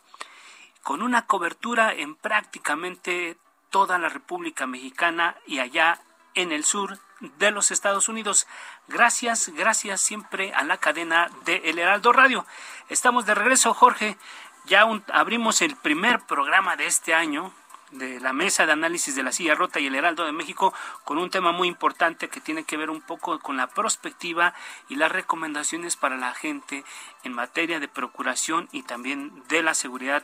con 0.84 1.02
una 1.02 1.26
cobertura 1.26 1.91
en 1.91 2.13
prácticamente 2.13 3.36
toda 3.71 3.97
la 3.97 4.10
República 4.10 4.67
Mexicana 4.67 5.38
y 5.47 5.58
allá 5.58 6.04
en 6.36 6.52
el 6.52 6.63
sur 6.65 7.00
de 7.21 7.51
los 7.51 7.71
Estados 7.71 8.10
Unidos. 8.10 8.47
Gracias, 8.88 9.49
gracias 9.49 10.01
siempre 10.01 10.53
a 10.53 10.63
la 10.63 10.77
cadena 10.77 11.29
de 11.45 11.62
El 11.65 11.79
Heraldo 11.79 12.12
Radio. 12.12 12.45
Estamos 12.89 13.25
de 13.25 13.36
regreso, 13.36 13.73
Jorge. 13.73 14.17
Ya 14.65 14.86
abrimos 15.13 15.62
el 15.62 15.75
primer 15.75 16.19
programa 16.21 16.75
de 16.75 16.88
este 16.88 17.13
año 17.13 17.53
de 17.91 18.19
la 18.19 18.34
mesa 18.34 18.65
de 18.65 18.71
análisis 18.71 19.15
de 19.15 19.23
la 19.23 19.31
silla 19.31 19.55
rota 19.55 19.79
y 19.79 19.88
el 19.88 19.95
Heraldo 19.95 20.25
de 20.25 20.31
México 20.31 20.73
con 21.03 21.17
un 21.17 21.29
tema 21.29 21.51
muy 21.51 21.67
importante 21.67 22.29
que 22.29 22.39
tiene 22.39 22.63
que 22.63 22.77
ver 22.77 22.89
un 22.89 23.01
poco 23.01 23.39
con 23.39 23.57
la 23.57 23.67
perspectiva 23.67 24.53
y 24.88 24.95
las 24.95 25.12
recomendaciones 25.12 25.97
para 25.97 26.17
la 26.17 26.34
gente 26.34 26.86
en 27.23 27.34
materia 27.34 27.79
de 27.79 27.88
procuración 27.88 28.69
y 28.71 28.84
también 28.84 29.43
de 29.49 29.62
la 29.62 29.73
seguridad 29.73 30.23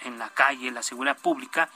en 0.00 0.18
la 0.18 0.28
calle, 0.30 0.70
la 0.70 0.82
seguridad 0.82 1.16
pública. 1.16 1.68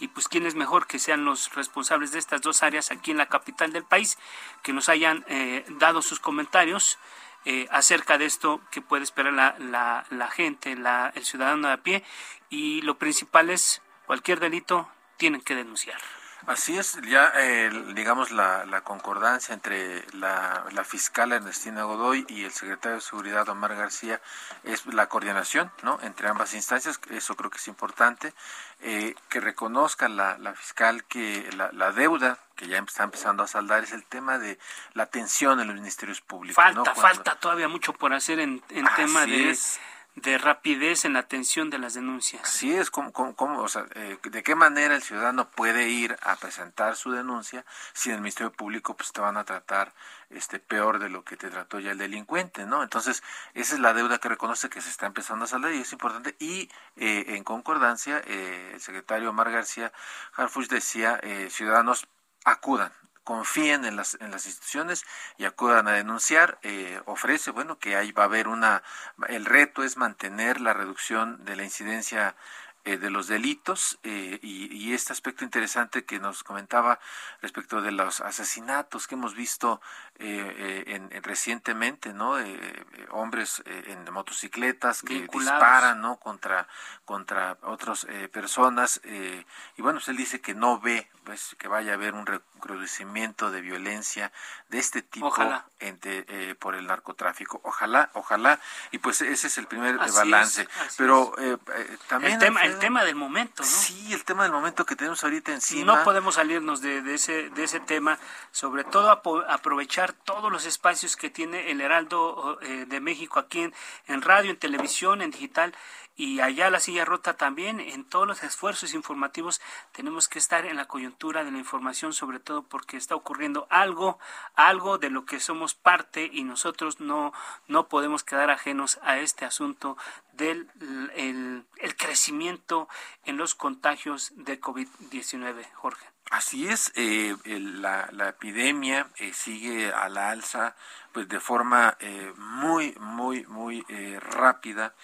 Y 0.00 0.08
pues 0.08 0.28
quién 0.28 0.46
es 0.46 0.54
mejor 0.54 0.86
que 0.86 0.98
sean 0.98 1.24
los 1.24 1.54
responsables 1.54 2.12
de 2.12 2.18
estas 2.18 2.40
dos 2.40 2.62
áreas 2.62 2.90
aquí 2.90 3.10
en 3.10 3.18
la 3.18 3.26
capital 3.26 3.72
del 3.72 3.84
país, 3.84 4.18
que 4.62 4.72
nos 4.72 4.88
hayan 4.88 5.24
eh, 5.28 5.64
dado 5.78 6.02
sus 6.02 6.20
comentarios 6.20 6.98
eh, 7.44 7.66
acerca 7.70 8.18
de 8.18 8.26
esto 8.26 8.60
que 8.70 8.80
puede 8.80 9.04
esperar 9.04 9.32
la, 9.32 9.56
la, 9.58 10.04
la 10.10 10.28
gente, 10.28 10.76
la, 10.76 11.12
el 11.14 11.24
ciudadano 11.24 11.68
de 11.68 11.74
a 11.74 11.82
pie. 11.82 12.04
Y 12.50 12.82
lo 12.82 12.98
principal 12.98 13.50
es 13.50 13.82
cualquier 14.06 14.40
delito 14.40 14.88
tienen 15.16 15.40
que 15.40 15.54
denunciar. 15.54 16.00
Así 16.48 16.78
es, 16.78 16.98
ya 17.02 17.30
eh, 17.36 17.70
digamos 17.94 18.30
la, 18.30 18.64
la 18.64 18.80
concordancia 18.80 19.52
entre 19.54 20.04
la, 20.14 20.64
la 20.72 20.82
fiscal 20.82 21.32
Ernestina 21.32 21.82
Godoy 21.84 22.24
y 22.28 22.44
el 22.44 22.52
secretario 22.52 22.96
de 22.96 23.02
Seguridad 23.02 23.48
Omar 23.50 23.76
García 23.76 24.20
es 24.64 24.86
la 24.86 25.08
coordinación 25.08 25.70
¿no? 25.82 25.98
entre 26.02 26.26
ambas 26.28 26.54
instancias, 26.54 26.98
eso 27.10 27.36
creo 27.36 27.50
que 27.50 27.58
es 27.58 27.68
importante, 27.68 28.32
eh, 28.80 29.14
que 29.28 29.40
reconozca 29.40 30.08
la, 30.08 30.38
la 30.38 30.54
fiscal 30.54 31.04
que 31.04 31.48
la, 31.54 31.70
la 31.72 31.92
deuda 31.92 32.38
que 32.56 32.66
ya 32.66 32.78
está 32.78 33.04
empezando 33.04 33.42
a 33.42 33.46
saldar 33.46 33.84
es 33.84 33.92
el 33.92 34.04
tema 34.04 34.38
de 34.38 34.58
la 34.94 35.02
atención 35.04 35.60
en 35.60 35.66
los 35.68 35.76
ministerios 35.76 36.20
públicos. 36.22 36.56
Falta, 36.56 36.78
¿no? 36.78 36.84
Cuando- 36.84 37.00
falta 37.02 37.34
todavía 37.36 37.68
mucho 37.68 37.92
por 37.92 38.12
hacer 38.14 38.40
en, 38.40 38.62
en 38.70 38.86
tema 38.96 39.26
de, 39.26 39.50
es. 39.50 39.78
De 40.22 40.38
rapidez 40.38 41.04
en 41.04 41.14
la 41.14 41.20
atención 41.20 41.70
de 41.70 41.78
las 41.78 41.94
denuncias. 41.94 42.42
Así 42.42 42.74
es, 42.74 42.90
como, 42.90 43.12
como, 43.12 43.60
o 43.60 43.68
sea, 43.68 43.86
eh, 43.94 44.18
¿de 44.22 44.42
qué 44.42 44.54
manera 44.54 44.94
el 44.94 45.02
ciudadano 45.02 45.48
puede 45.50 45.88
ir 45.88 46.16
a 46.22 46.36
presentar 46.36 46.96
su 46.96 47.12
denuncia 47.12 47.64
si 47.92 48.10
en 48.10 48.16
el 48.16 48.20
Ministerio 48.22 48.52
Público 48.52 48.96
pues 48.96 49.12
te 49.12 49.20
van 49.20 49.36
a 49.36 49.44
tratar 49.44 49.92
este 50.30 50.58
peor 50.58 50.98
de 50.98 51.08
lo 51.08 51.24
que 51.24 51.36
te 51.36 51.50
trató 51.50 51.80
ya 51.80 51.92
el 51.92 51.98
delincuente, 51.98 52.66
¿no? 52.66 52.82
Entonces, 52.82 53.22
esa 53.54 53.74
es 53.74 53.80
la 53.80 53.94
deuda 53.94 54.18
que 54.18 54.28
reconoce 54.28 54.68
que 54.68 54.80
se 54.80 54.90
está 54.90 55.06
empezando 55.06 55.44
a 55.44 55.48
saldar 55.48 55.72
y 55.72 55.80
es 55.80 55.92
importante. 55.92 56.36
Y 56.38 56.70
eh, 56.96 57.24
en 57.28 57.44
concordancia, 57.44 58.22
eh, 58.26 58.72
el 58.74 58.80
secretario 58.80 59.30
Omar 59.30 59.50
García 59.50 59.92
Harfuch 60.34 60.68
decía, 60.68 61.18
eh, 61.22 61.48
ciudadanos 61.50 62.06
acudan, 62.44 62.92
confíen 63.28 63.84
en 63.84 63.94
las, 63.94 64.16
en 64.22 64.30
las 64.30 64.46
instituciones 64.46 65.04
y 65.36 65.44
acudan 65.44 65.86
a 65.86 65.92
denunciar. 65.92 66.58
Eh, 66.62 66.98
ofrece, 67.04 67.50
bueno, 67.50 67.78
que 67.78 67.94
ahí 67.94 68.10
va 68.10 68.22
a 68.22 68.24
haber 68.24 68.48
una, 68.48 68.82
el 69.28 69.44
reto 69.44 69.84
es 69.84 69.98
mantener 69.98 70.62
la 70.62 70.72
reducción 70.72 71.44
de 71.44 71.54
la 71.54 71.62
incidencia 71.62 72.36
de 72.84 73.10
los 73.10 73.26
delitos 73.26 73.98
eh, 74.02 74.38
y, 74.42 74.74
y 74.74 74.94
este 74.94 75.12
aspecto 75.12 75.44
interesante 75.44 76.04
que 76.04 76.18
nos 76.20 76.42
comentaba 76.42 76.98
respecto 77.42 77.82
de 77.82 77.92
los 77.92 78.20
asesinatos 78.20 79.06
que 79.06 79.14
hemos 79.14 79.34
visto 79.34 79.80
eh, 80.18 80.54
eh, 80.56 80.94
en, 80.94 81.08
en 81.12 81.22
recientemente, 81.22 82.12
¿no? 82.14 82.38
Eh, 82.38 82.46
eh, 82.54 83.06
hombres 83.10 83.62
eh, 83.66 83.84
en 83.88 84.10
motocicletas 84.12 85.02
que 85.02 85.14
Vinculados. 85.14 85.52
disparan, 85.60 86.00
¿no? 86.00 86.16
Contra 86.16 86.66
contra 87.04 87.56
otras 87.62 88.06
personas 88.32 89.00
eh, 89.04 89.44
y 89.76 89.82
bueno, 89.82 89.98
pues 89.98 90.08
él 90.08 90.16
dice 90.16 90.40
que 90.40 90.54
no 90.54 90.78
ve 90.80 91.08
pues 91.24 91.56
que 91.58 91.68
vaya 91.68 91.92
a 91.92 91.94
haber 91.94 92.14
un 92.14 92.24
recrudecimiento 92.26 93.50
de 93.50 93.60
violencia 93.60 94.32
de 94.68 94.78
este 94.78 95.02
tipo 95.02 95.26
Ojalá. 95.26 95.66
entre, 95.80 96.24
eh, 96.28 96.54
por 96.54 96.74
el 96.74 96.86
narcotráfico. 96.86 97.60
Ojalá, 97.64 98.10
ojalá 98.14 98.60
y 98.92 98.98
pues 98.98 99.20
ese 99.20 99.46
es 99.48 99.58
el 99.58 99.66
primer 99.66 99.96
eh, 99.96 99.98
Así 100.00 100.10
es, 100.10 100.14
balance. 100.16 100.68
así 100.80 100.94
pero 100.96 101.34
eh, 101.38 101.56
eh, 101.74 101.98
también 102.08 102.34
el 102.34 102.38
tema, 102.38 102.64
el 102.68 102.78
tema 102.78 103.04
del 103.04 103.14
momento, 103.14 103.62
¿no? 103.62 103.68
Sí, 103.68 104.12
el 104.12 104.24
tema 104.24 104.44
del 104.44 104.52
momento 104.52 104.84
que 104.86 104.96
tenemos 104.96 105.22
ahorita 105.24 105.52
encima. 105.52 105.96
No 105.96 106.04
podemos 106.04 106.36
salirnos 106.36 106.80
de, 106.80 107.02
de 107.02 107.14
ese, 107.14 107.50
de 107.50 107.64
ese 107.64 107.80
tema, 107.80 108.18
sobre 108.50 108.84
todo 108.84 109.10
aprovechar 109.10 110.12
todos 110.12 110.50
los 110.52 110.66
espacios 110.66 111.16
que 111.16 111.30
tiene 111.30 111.70
el 111.70 111.80
Heraldo 111.80 112.58
eh, 112.62 112.84
de 112.86 113.00
México 113.00 113.38
aquí 113.38 113.62
en, 113.62 113.74
en 114.06 114.22
radio, 114.22 114.50
en 114.50 114.56
televisión, 114.58 115.22
en 115.22 115.30
digital 115.30 115.74
y 116.18 116.40
allá 116.40 116.68
la 116.68 116.80
silla 116.80 117.04
rota 117.04 117.34
también, 117.34 117.78
en 117.78 118.04
todos 118.04 118.26
los 118.26 118.42
esfuerzos 118.42 118.92
informativos 118.92 119.60
tenemos 119.92 120.26
que 120.26 120.40
estar 120.40 120.66
en 120.66 120.76
la 120.76 120.86
coyuntura 120.86 121.44
de 121.44 121.52
la 121.52 121.58
información, 121.58 122.12
sobre 122.12 122.40
todo 122.40 122.64
porque 122.64 122.96
está 122.96 123.14
ocurriendo 123.14 123.68
algo, 123.70 124.18
algo 124.56 124.98
de 124.98 125.10
lo 125.10 125.24
que 125.24 125.38
somos 125.38 125.74
parte 125.74 126.28
y 126.30 126.42
nosotros 126.42 126.98
no, 126.98 127.32
no 127.68 127.86
podemos 127.86 128.24
quedar 128.24 128.50
ajenos 128.50 128.98
a 129.02 129.18
este 129.20 129.44
asunto 129.44 129.96
del 130.32 130.68
el, 131.14 131.64
el 131.76 131.96
crecimiento 131.96 132.88
en 133.24 133.36
los 133.36 133.54
contagios 133.54 134.32
de 134.34 134.60
COVID-19, 134.60 135.72
Jorge. 135.74 136.04
Así 136.30 136.68
es, 136.68 136.92
eh, 136.94 137.36
la, 137.44 138.08
la 138.12 138.28
epidemia 138.28 139.08
eh, 139.16 139.32
sigue 139.32 139.92
a 139.92 140.08
la 140.10 140.30
alza 140.30 140.76
pues 141.12 141.26
de 141.28 141.40
forma 141.40 141.96
eh, 142.00 142.32
muy, 142.36 142.94
muy, 143.00 143.46
muy 143.46 143.84
eh, 143.88 144.20
rápida. 144.20 144.94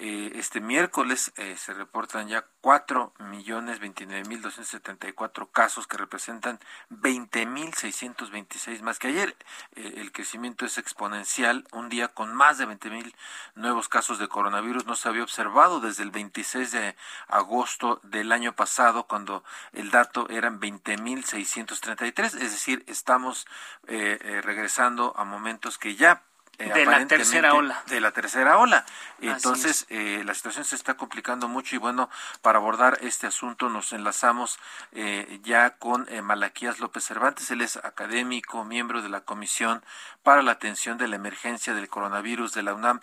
Eh, 0.00 0.32
este 0.34 0.60
miércoles 0.60 1.32
eh, 1.36 1.56
se 1.56 1.72
reportan 1.72 2.26
ya 2.26 2.44
4 2.62 3.12
millones 3.30 3.78
29 3.78 4.28
mil 4.28 4.42
274 4.42 5.46
casos 5.52 5.86
que 5.86 5.96
representan 5.96 6.58
20 6.88 7.46
mil 7.46 7.72
626 7.72 8.82
más 8.82 8.98
que 8.98 9.08
ayer. 9.08 9.36
Eh, 9.76 9.94
el 9.98 10.10
crecimiento 10.10 10.66
es 10.66 10.78
exponencial. 10.78 11.64
Un 11.70 11.88
día 11.90 12.08
con 12.08 12.34
más 12.34 12.58
de 12.58 12.66
20 12.66 12.90
mil 12.90 13.14
nuevos 13.54 13.88
casos 13.88 14.18
de 14.18 14.26
coronavirus 14.26 14.84
no 14.84 14.96
se 14.96 15.08
había 15.08 15.22
observado 15.22 15.78
desde 15.78 16.02
el 16.02 16.10
26 16.10 16.72
de 16.72 16.96
agosto 17.28 18.00
del 18.02 18.32
año 18.32 18.56
pasado 18.56 19.06
cuando 19.06 19.44
el 19.72 19.92
dato 19.92 20.28
eran 20.28 20.58
20 20.58 20.96
mil 20.96 21.24
633. 21.24 22.34
Es 22.34 22.50
decir, 22.50 22.84
estamos 22.88 23.46
regresando 23.86 25.14
a 25.16 25.24
momentos 25.24 25.78
que 25.78 25.94
ya 25.94 26.22
eh, 26.58 26.72
de 26.72 26.86
la 26.86 27.06
tercera 27.06 27.54
ola. 27.54 27.82
De 27.86 28.00
la 28.00 28.12
tercera 28.12 28.58
ola. 28.58 28.84
Entonces, 29.20 29.86
eh, 29.90 30.22
la 30.24 30.34
situación 30.34 30.64
se 30.64 30.76
está 30.76 30.94
complicando 30.94 31.48
mucho 31.48 31.76
y 31.76 31.78
bueno, 31.78 32.10
para 32.42 32.58
abordar 32.58 32.98
este 33.00 33.26
asunto 33.26 33.68
nos 33.68 33.92
enlazamos 33.92 34.58
eh, 34.92 35.40
ya 35.42 35.70
con 35.78 36.06
Malaquías 36.22 36.80
López 36.80 37.04
Cervantes. 37.04 37.50
Él 37.50 37.60
es 37.60 37.76
académico, 37.76 38.64
miembro 38.64 39.02
de 39.02 39.08
la 39.08 39.22
Comisión 39.22 39.82
para 40.22 40.42
la 40.42 40.52
Atención 40.52 40.98
de 40.98 41.08
la 41.08 41.16
Emergencia 41.16 41.74
del 41.74 41.88
Coronavirus 41.88 42.54
de 42.54 42.62
la 42.62 42.74
UNAM. 42.74 43.00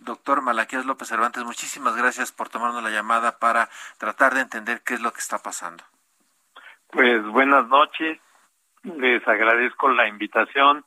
Doctor 0.00 0.42
Malaquías 0.42 0.86
López 0.86 1.08
Cervantes, 1.08 1.44
muchísimas 1.44 1.96
gracias 1.96 2.32
por 2.32 2.48
tomarnos 2.48 2.82
la 2.82 2.90
llamada 2.90 3.38
para 3.38 3.68
tratar 3.98 4.34
de 4.34 4.40
entender 4.40 4.82
qué 4.82 4.94
es 4.94 5.00
lo 5.00 5.12
que 5.12 5.20
está 5.20 5.38
pasando. 5.38 5.84
Pues 6.88 7.24
buenas 7.26 7.66
noches, 7.68 8.20
les 8.84 9.26
agradezco 9.26 9.88
la 9.88 10.06
invitación 10.06 10.84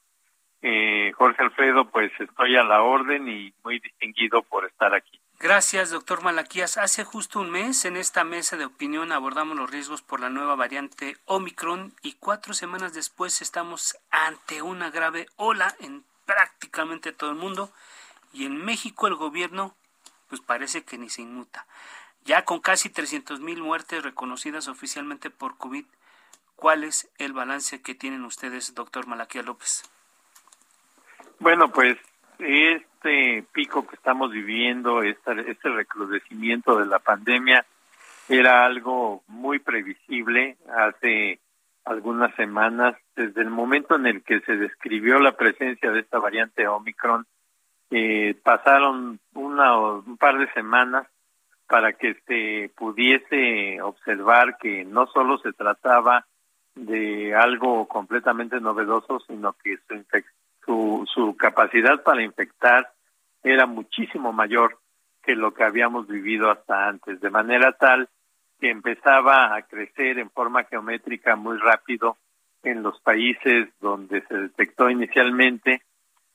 eh, 0.62 1.12
Jorge 1.16 1.44
Alfredo, 1.44 1.90
pues 1.90 2.12
estoy 2.20 2.56
a 2.56 2.64
la 2.64 2.82
orden 2.82 3.28
y 3.28 3.54
muy 3.64 3.80
distinguido 3.80 4.42
por 4.44 4.66
estar 4.66 4.94
aquí. 4.94 5.20
Gracias, 5.40 5.92
doctor 5.92 6.24
Malaquías. 6.24 6.78
Hace 6.78 7.04
justo 7.04 7.40
un 7.40 7.52
mes, 7.52 7.86
en 7.86 7.96
esta 7.96 8.24
mesa 8.24 8.58
de 8.58 8.66
opinión, 8.66 9.12
abordamos 9.12 9.56
los 9.56 9.70
riesgos 9.70 10.02
por 10.02 10.20
la 10.20 10.30
nueva 10.30 10.56
variante 10.56 11.16
Omicron 11.26 11.94
y 12.02 12.14
cuatro 12.14 12.56
semanas 12.56 12.94
después 12.94 13.42
estamos 13.44 13.98
ante 14.10 14.64
una 14.64 14.90
grave 14.90 15.28
ola 15.36 15.76
en 15.80 16.04
prácticamente 16.26 17.12
todo 17.12 17.30
el 17.30 17.36
mundo 17.36 17.72
y 18.34 18.46
en 18.46 18.58
México 18.58 19.08
el 19.08 19.16
gobierno 19.16 19.76
pues 20.28 20.42
parece 20.42 20.84
que 20.84 20.98
ni 20.98 21.10
se 21.10 21.22
inmuta. 21.22 21.68
Ya 22.26 22.44
con 22.44 22.60
casi 22.60 22.90
300 22.90 23.40
mil 23.40 23.62
muertes 23.62 24.04
reconocidas 24.04 24.68
oficialmente 24.68 25.30
por 25.30 25.58
COVID, 25.58 25.86
¿cuál 26.56 26.84
es 26.84 27.10
el 27.18 27.34
balance 27.34 27.82
que 27.82 27.96
tienen 27.96 28.26
ustedes, 28.26 28.74
doctor 28.74 29.06
Malaquías 29.06 29.46
López? 29.46 29.84
Bueno, 31.40 31.70
pues 31.72 31.98
este 32.40 33.44
pico 33.54 33.86
que 33.88 33.96
estamos 33.96 34.32
viviendo, 34.32 35.04
este, 35.04 35.52
este 35.52 35.70
recrudecimiento 35.70 36.78
de 36.80 36.88
la 36.88 37.00
pandemia, 37.00 37.66
era 38.28 38.66
algo 38.66 39.24
muy 39.28 39.60
previsible 39.60 40.58
hace 40.76 41.40
algunas 41.86 42.36
semanas, 42.36 42.96
desde 43.16 43.42
el 43.42 43.50
momento 43.50 43.96
en 43.96 44.08
el 44.08 44.24
que 44.24 44.42
se 44.42 44.58
describió 44.58 45.20
la 45.20 45.38
presencia 45.38 45.92
de 45.92 46.02
esta 46.02 46.20
variante 46.20 46.68
Omicron, 46.68 47.26
eh, 47.92 48.36
pasaron 48.44 49.20
una 49.34 49.78
o 49.78 50.00
un 50.00 50.18
par 50.18 50.38
de 50.38 50.52
semanas 50.52 51.08
para 51.68 51.94
que 51.94 52.16
se 52.28 52.72
pudiese 52.76 53.82
observar 53.82 54.58
que 54.58 54.84
no 54.84 55.08
solo 55.08 55.38
se 55.38 55.54
trataba 55.54 56.26
de 56.76 57.34
algo 57.36 57.88
completamente 57.88 58.60
novedoso, 58.60 59.20
sino 59.22 59.54
que 59.54 59.78
su 59.88 59.94
infección 59.94 60.37
su, 60.68 61.08
su 61.12 61.36
capacidad 61.36 62.04
para 62.04 62.22
infectar 62.22 62.92
era 63.44 63.66
muchísimo 63.66 64.32
mayor 64.32 64.78
que 65.24 65.36
lo 65.36 65.54
que 65.54 65.64
habíamos 65.64 66.08
vivido 66.08 66.52
hasta 66.52 66.88
antes, 66.88 67.20
de 67.20 67.30
manera 67.30 67.72
tal 67.72 68.10
que 68.60 68.70
empezaba 68.70 69.56
a 69.56 69.62
crecer 69.64 70.20
en 70.20 70.30
forma 70.30 70.64
geométrica 70.66 71.36
muy 71.36 71.58
rápido 71.58 72.18
en 72.64 72.84
los 72.84 73.00
países 73.02 73.70
donde 73.80 74.22
se 74.28 74.36
detectó 74.36 74.90
inicialmente. 74.90 75.82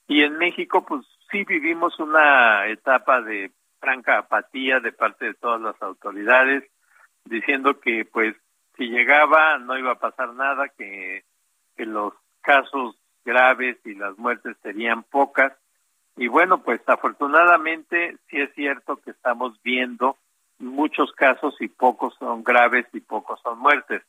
Y 0.09 0.23
en 0.23 0.39
México 0.39 0.85
pues 0.85 1.05
sí 1.31 1.45
vivimos 1.45 1.99
una 1.99 2.67
etapa 2.69 3.21
de 3.21 3.51
franca 3.81 4.19
apatía 4.19 4.81
de 4.81 4.93
parte 4.93 5.27
de 5.27 5.35
todas 5.35 5.61
las 5.61 5.81
autoridades 5.83 6.65
diciendo 7.25 7.81
que 7.81 8.05
pues 8.05 8.37
si 8.77 8.89
llegaba 8.89 9.59
no 9.59 9.77
iba 9.79 9.93
a 9.93 9.99
pasar 9.99 10.33
nada 10.35 10.69
que, 10.69 11.25
que 11.77 11.87
los 11.87 12.15
casos 12.41 12.97
graves 13.25 13.79
y 13.85 13.95
las 13.95 14.17
muertes 14.19 14.57
serían 14.63 15.03
pocas. 15.03 15.53
Y 16.17 16.29
bueno, 16.29 16.63
pues 16.63 16.81
afortunadamente 16.87 18.17
sí 18.29 18.41
es 18.41 18.53
cierto 18.55 18.97
que 18.97 19.13
estamos 19.13 19.61
viendo 19.63 20.17
muchos 20.59 21.13
casos 21.13 21.55
y 21.61 21.69
pocos 21.69 22.15
son 22.19 22.45
graves 22.45 22.87
y 22.93 23.01
pocos 23.01 23.41
son 23.43 23.59
muertes. 23.59 24.03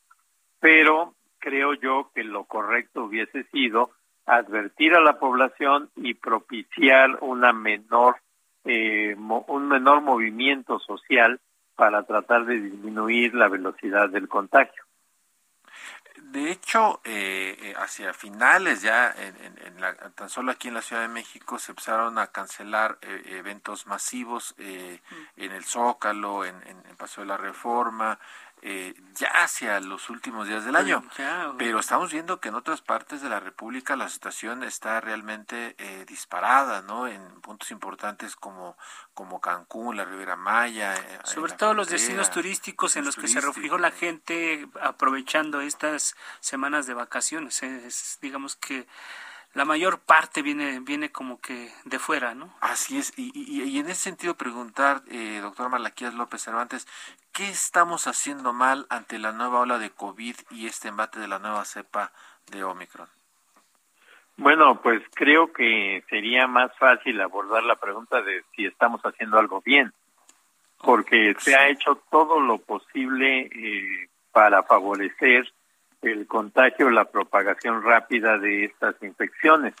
Pero 0.60 1.14
creo 1.38 1.74
yo 1.74 2.10
que 2.14 2.24
lo 2.24 2.44
correcto 2.44 3.04
hubiese 3.04 3.44
sido 3.44 3.90
advertir 4.26 4.94
a 4.94 5.00
la 5.00 5.18
población 5.18 5.90
y 5.96 6.14
propiciar 6.14 7.18
una 7.20 7.52
menor 7.52 8.16
eh, 8.64 9.14
un 9.16 9.68
menor 9.68 10.00
movimiento 10.00 10.78
social 10.78 11.38
para 11.76 12.04
tratar 12.04 12.46
de 12.46 12.60
disminuir 12.60 13.34
la 13.34 13.48
velocidad 13.48 14.08
del 14.08 14.28
contagio. 14.28 14.83
De 16.34 16.50
hecho, 16.50 17.00
eh, 17.04 17.56
eh, 17.60 17.74
hacia 17.76 18.12
finales 18.12 18.82
ya, 18.82 19.14
en, 19.16 20.12
tan 20.16 20.28
solo 20.28 20.50
aquí 20.50 20.66
en 20.66 20.74
la 20.74 20.82
Ciudad 20.82 21.02
de 21.02 21.06
México, 21.08 21.60
se 21.60 21.70
empezaron 21.70 22.18
a 22.18 22.26
cancelar 22.26 22.98
eh, 23.02 23.36
eventos 23.38 23.86
masivos 23.86 24.52
en 24.58 24.98
el 25.36 25.64
Zócalo, 25.64 26.44
en, 26.44 26.56
en, 26.66 26.82
en 26.90 26.96
Paseo 26.96 27.22
de 27.22 27.28
la 27.28 27.36
Reforma, 27.36 28.18
eh, 28.66 28.94
ya 29.14 29.28
hacia 29.42 29.78
los 29.78 30.08
últimos 30.08 30.48
días 30.48 30.64
del 30.64 30.74
año. 30.74 31.04
Pero 31.58 31.78
estamos 31.78 32.10
viendo 32.10 32.40
que 32.40 32.48
en 32.48 32.54
otras 32.54 32.80
partes 32.80 33.20
de 33.20 33.28
la 33.28 33.38
República 33.38 33.94
la 33.94 34.08
situación 34.08 34.62
está 34.62 35.02
realmente 35.02 35.74
eh, 35.76 36.06
disparada, 36.08 36.80
¿no? 36.80 37.06
En 37.06 37.42
puntos 37.42 37.70
importantes 37.70 38.36
como, 38.36 38.78
como 39.12 39.38
Cancún, 39.38 39.98
la 39.98 40.06
Ribera 40.06 40.36
Maya. 40.36 40.94
Eh, 40.96 41.18
Sobre 41.24 41.52
todo 41.52 41.74
los 41.74 41.88
destinos 41.88 42.30
turísticos 42.30 42.96
en 42.96 43.04
los 43.04 43.16
que 43.16 43.28
se 43.28 43.42
refugió 43.42 43.76
la 43.76 43.90
gente 43.90 44.66
aprovechando 44.80 45.60
estas 45.60 46.16
semanas 46.40 46.86
de 46.86 46.94
vacaciones. 46.94 47.62
Es, 47.62 48.18
digamos 48.22 48.56
que 48.56 48.86
la 49.54 49.64
mayor 49.64 50.00
parte 50.00 50.42
viene 50.42 50.80
viene 50.80 51.10
como 51.10 51.40
que 51.40 51.72
de 51.84 51.98
fuera, 51.98 52.34
¿no? 52.34 52.52
Así 52.60 52.98
es, 52.98 53.12
y, 53.16 53.32
y, 53.34 53.78
en 53.78 53.86
ese 53.86 54.02
sentido 54.02 54.34
preguntar, 54.34 55.02
eh, 55.08 55.38
doctor 55.40 55.68
Malaquías 55.68 56.14
López 56.14 56.42
Cervantes, 56.42 56.86
¿qué 57.32 57.48
estamos 57.48 58.06
haciendo 58.06 58.52
mal 58.52 58.86
ante 58.90 59.18
la 59.18 59.32
nueva 59.32 59.60
ola 59.60 59.78
de 59.78 59.90
COVID 59.90 60.36
y 60.50 60.66
este 60.66 60.88
embate 60.88 61.20
de 61.20 61.28
la 61.28 61.38
nueva 61.38 61.64
cepa 61.64 62.12
de 62.50 62.64
Omicron? 62.64 63.08
Bueno, 64.36 64.80
pues 64.82 65.00
creo 65.14 65.52
que 65.52 66.04
sería 66.08 66.48
más 66.48 66.76
fácil 66.76 67.20
abordar 67.20 67.62
la 67.62 67.76
pregunta 67.76 68.20
de 68.20 68.42
si 68.56 68.66
estamos 68.66 69.00
haciendo 69.02 69.38
algo 69.38 69.62
bien, 69.64 69.92
porque 70.78 71.36
se 71.38 71.54
ha 71.54 71.68
hecho 71.68 72.02
todo 72.10 72.40
lo 72.40 72.58
posible 72.58 73.48
eh, 73.54 74.08
para 74.32 74.64
favorecer 74.64 75.52
el 76.04 76.26
contagio, 76.26 76.90
la 76.90 77.06
propagación 77.06 77.82
rápida 77.82 78.38
de 78.38 78.64
estas 78.64 78.94
infecciones, 79.02 79.74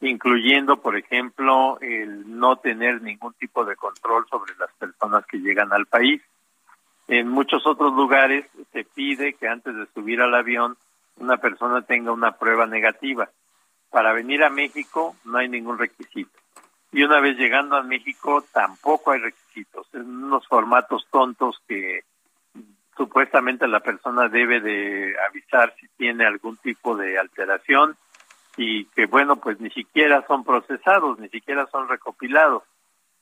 incluyendo, 0.00 0.80
por 0.80 0.96
ejemplo, 0.96 1.78
el 1.80 2.38
no 2.38 2.56
tener 2.56 3.02
ningún 3.02 3.32
tipo 3.34 3.64
de 3.64 3.76
control 3.76 4.26
sobre 4.28 4.54
las 4.58 4.72
personas 4.74 5.24
que 5.26 5.38
llegan 5.38 5.72
al 5.72 5.86
país. 5.86 6.22
En 7.08 7.28
muchos 7.28 7.66
otros 7.66 7.94
lugares 7.94 8.46
se 8.72 8.84
pide 8.84 9.34
que 9.34 9.48
antes 9.48 9.74
de 9.74 9.86
subir 9.94 10.20
al 10.20 10.34
avión 10.34 10.76
una 11.16 11.38
persona 11.38 11.82
tenga 11.82 12.12
una 12.12 12.32
prueba 12.32 12.66
negativa. 12.66 13.28
Para 13.90 14.12
venir 14.12 14.44
a 14.44 14.50
México 14.50 15.16
no 15.24 15.38
hay 15.38 15.48
ningún 15.48 15.78
requisito. 15.78 16.30
Y 16.92 17.02
una 17.02 17.20
vez 17.20 17.36
llegando 17.36 17.76
a 17.76 17.82
México 17.82 18.44
tampoco 18.52 19.12
hay 19.12 19.20
requisitos. 19.20 19.86
En 19.94 20.24
unos 20.24 20.46
formatos 20.46 21.06
tontos 21.10 21.60
que 21.66 22.02
supuestamente 22.98 23.66
la 23.68 23.80
persona 23.80 24.28
debe 24.28 24.60
de 24.60 25.14
avisar 25.30 25.72
si 25.80 25.86
tiene 25.96 26.26
algún 26.26 26.56
tipo 26.58 26.96
de 26.96 27.16
alteración 27.16 27.96
y 28.56 28.86
que 28.86 29.06
bueno 29.06 29.36
pues 29.36 29.58
ni 29.60 29.70
siquiera 29.70 30.26
son 30.26 30.44
procesados 30.44 31.18
ni 31.18 31.28
siquiera 31.30 31.66
son 31.70 31.88
recopilados. 31.88 32.64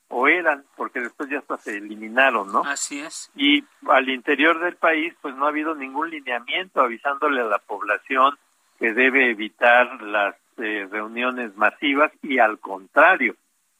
O 0.09 0.27
eran 0.27 0.63
porque 0.75 1.01
después 1.01 1.29
ya 1.29 1.39
hasta 1.39 1.57
se 1.57 1.77
eliminaron 1.77 2.51
no 2.51 2.61
así 2.65 2.99
es. 2.99 3.29
Y 3.35 3.63
al 3.87 4.09
interior 4.09 4.59
del 4.59 4.75
país 4.75 5.13
pues 5.21 5.35
no 5.35 5.45
ha 5.45 5.49
habido 5.49 5.75
ningún 5.75 6.09
lineamiento 6.09 6.81
avisándole 6.81 7.41
a 7.41 7.45
la 7.45 7.59
población 7.59 8.37
que 8.79 8.93
debe 8.93 9.29
evitar 9.29 10.01
las 10.01 10.35
eh, 10.57 10.87
reuniones 10.89 11.55
masivas 11.55 12.11
y 12.23 12.39
al 12.39 12.59
contrario 12.59 13.35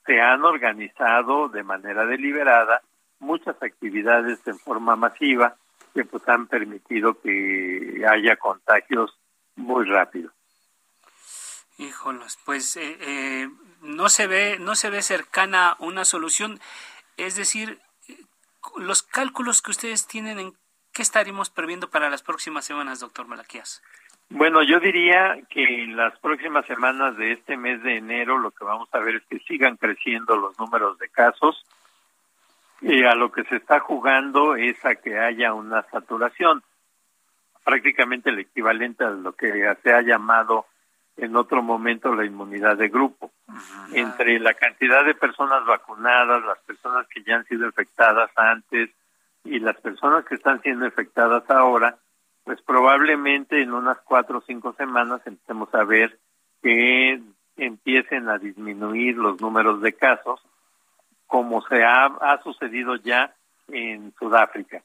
se 0.05 0.21
han 0.21 0.45
organizado 0.45 1.49
de 1.49 1.63
manera 1.63 2.05
deliberada 2.05 2.81
muchas 3.19 3.55
actividades 3.63 4.45
en 4.45 4.59
forma 4.59 4.95
masiva 4.95 5.55
que 5.97 6.05
pues 6.05 6.27
han 6.29 6.45
permitido 6.45 7.19
que 7.19 8.05
haya 8.07 8.35
contagios 8.35 9.17
muy 9.55 9.85
rápido. 9.85 10.31
Híjolos, 11.79 12.37
pues 12.45 12.77
eh, 12.77 12.97
eh, 13.01 13.49
no 13.81 14.09
se 14.09 14.27
ve 14.27 14.57
no 14.59 14.75
se 14.75 14.91
ve 14.91 15.01
cercana 15.01 15.75
una 15.79 16.05
solución. 16.05 16.59
Es 17.17 17.35
decir, 17.35 17.79
los 18.77 19.01
cálculos 19.01 19.63
que 19.63 19.71
ustedes 19.71 20.05
tienen, 20.05 20.37
¿en 20.37 20.53
qué 20.93 21.01
estaríamos 21.01 21.49
previendo 21.49 21.89
para 21.89 22.11
las 22.11 22.21
próximas 22.21 22.65
semanas, 22.65 22.99
doctor 22.99 23.27
Malaquías? 23.27 23.81
Bueno, 24.29 24.61
yo 24.61 24.79
diría 24.79 25.39
que 25.49 25.63
en 25.63 25.95
las 25.95 26.19
próximas 26.19 26.65
semanas 26.67 27.17
de 27.17 27.31
este 27.31 27.57
mes 27.57 27.81
de 27.81 27.97
enero 27.97 28.37
lo 28.37 28.51
que 28.51 28.65
vamos 28.65 28.89
a 28.91 28.99
ver 28.99 29.15
es 29.15 29.23
que 29.27 29.39
sigan 29.39 29.77
creciendo 29.77 30.37
los 30.37 30.59
números 30.59 30.99
de 30.99 31.09
casos 31.09 31.65
y 32.81 33.03
a 33.03 33.15
lo 33.15 33.31
que 33.31 33.43
se 33.45 33.57
está 33.57 33.79
jugando 33.79 34.55
es 34.55 34.83
a 34.85 34.95
que 34.95 35.17
haya 35.19 35.53
una 35.53 35.83
saturación, 35.83 36.63
prácticamente 37.63 38.29
el 38.29 38.39
equivalente 38.39 39.03
a 39.03 39.09
lo 39.09 39.33
que 39.33 39.75
se 39.83 39.93
ha 39.93 40.01
llamado 40.01 40.65
en 41.17 41.35
otro 41.35 41.63
momento 41.63 42.13
la 42.13 42.25
inmunidad 42.25 42.77
de 42.77 42.89
grupo. 42.89 43.31
Entre 43.93 44.39
la 44.39 44.53
cantidad 44.53 45.03
de 45.03 45.15
personas 45.15 45.65
vacunadas, 45.65 46.43
las 46.45 46.59
personas 46.59 47.07
que 47.07 47.23
ya 47.23 47.37
han 47.37 47.45
sido 47.45 47.65
infectadas 47.65 48.29
antes 48.35 48.91
y 49.43 49.59
las 49.59 49.77
personas 49.77 50.25
que 50.25 50.35
están 50.35 50.61
siendo 50.61 50.85
infectadas 50.85 51.49
ahora, 51.49 51.97
pues 52.43 52.61
probablemente 52.61 53.61
en 53.61 53.73
unas 53.73 53.97
cuatro 53.99 54.37
o 54.37 54.41
cinco 54.41 54.73
semanas 54.73 55.21
empecemos 55.25 55.73
a 55.73 55.83
ver 55.83 56.17
que 56.61 57.19
empiecen 57.57 58.29
a 58.29 58.37
disminuir 58.37 59.17
los 59.17 59.41
números 59.41 59.81
de 59.81 59.93
casos, 59.93 60.39
como 61.27 61.61
se 61.67 61.83
ha, 61.83 62.05
ha 62.05 62.41
sucedido 62.41 62.95
ya 62.95 63.35
en 63.67 64.13
Sudáfrica. 64.17 64.81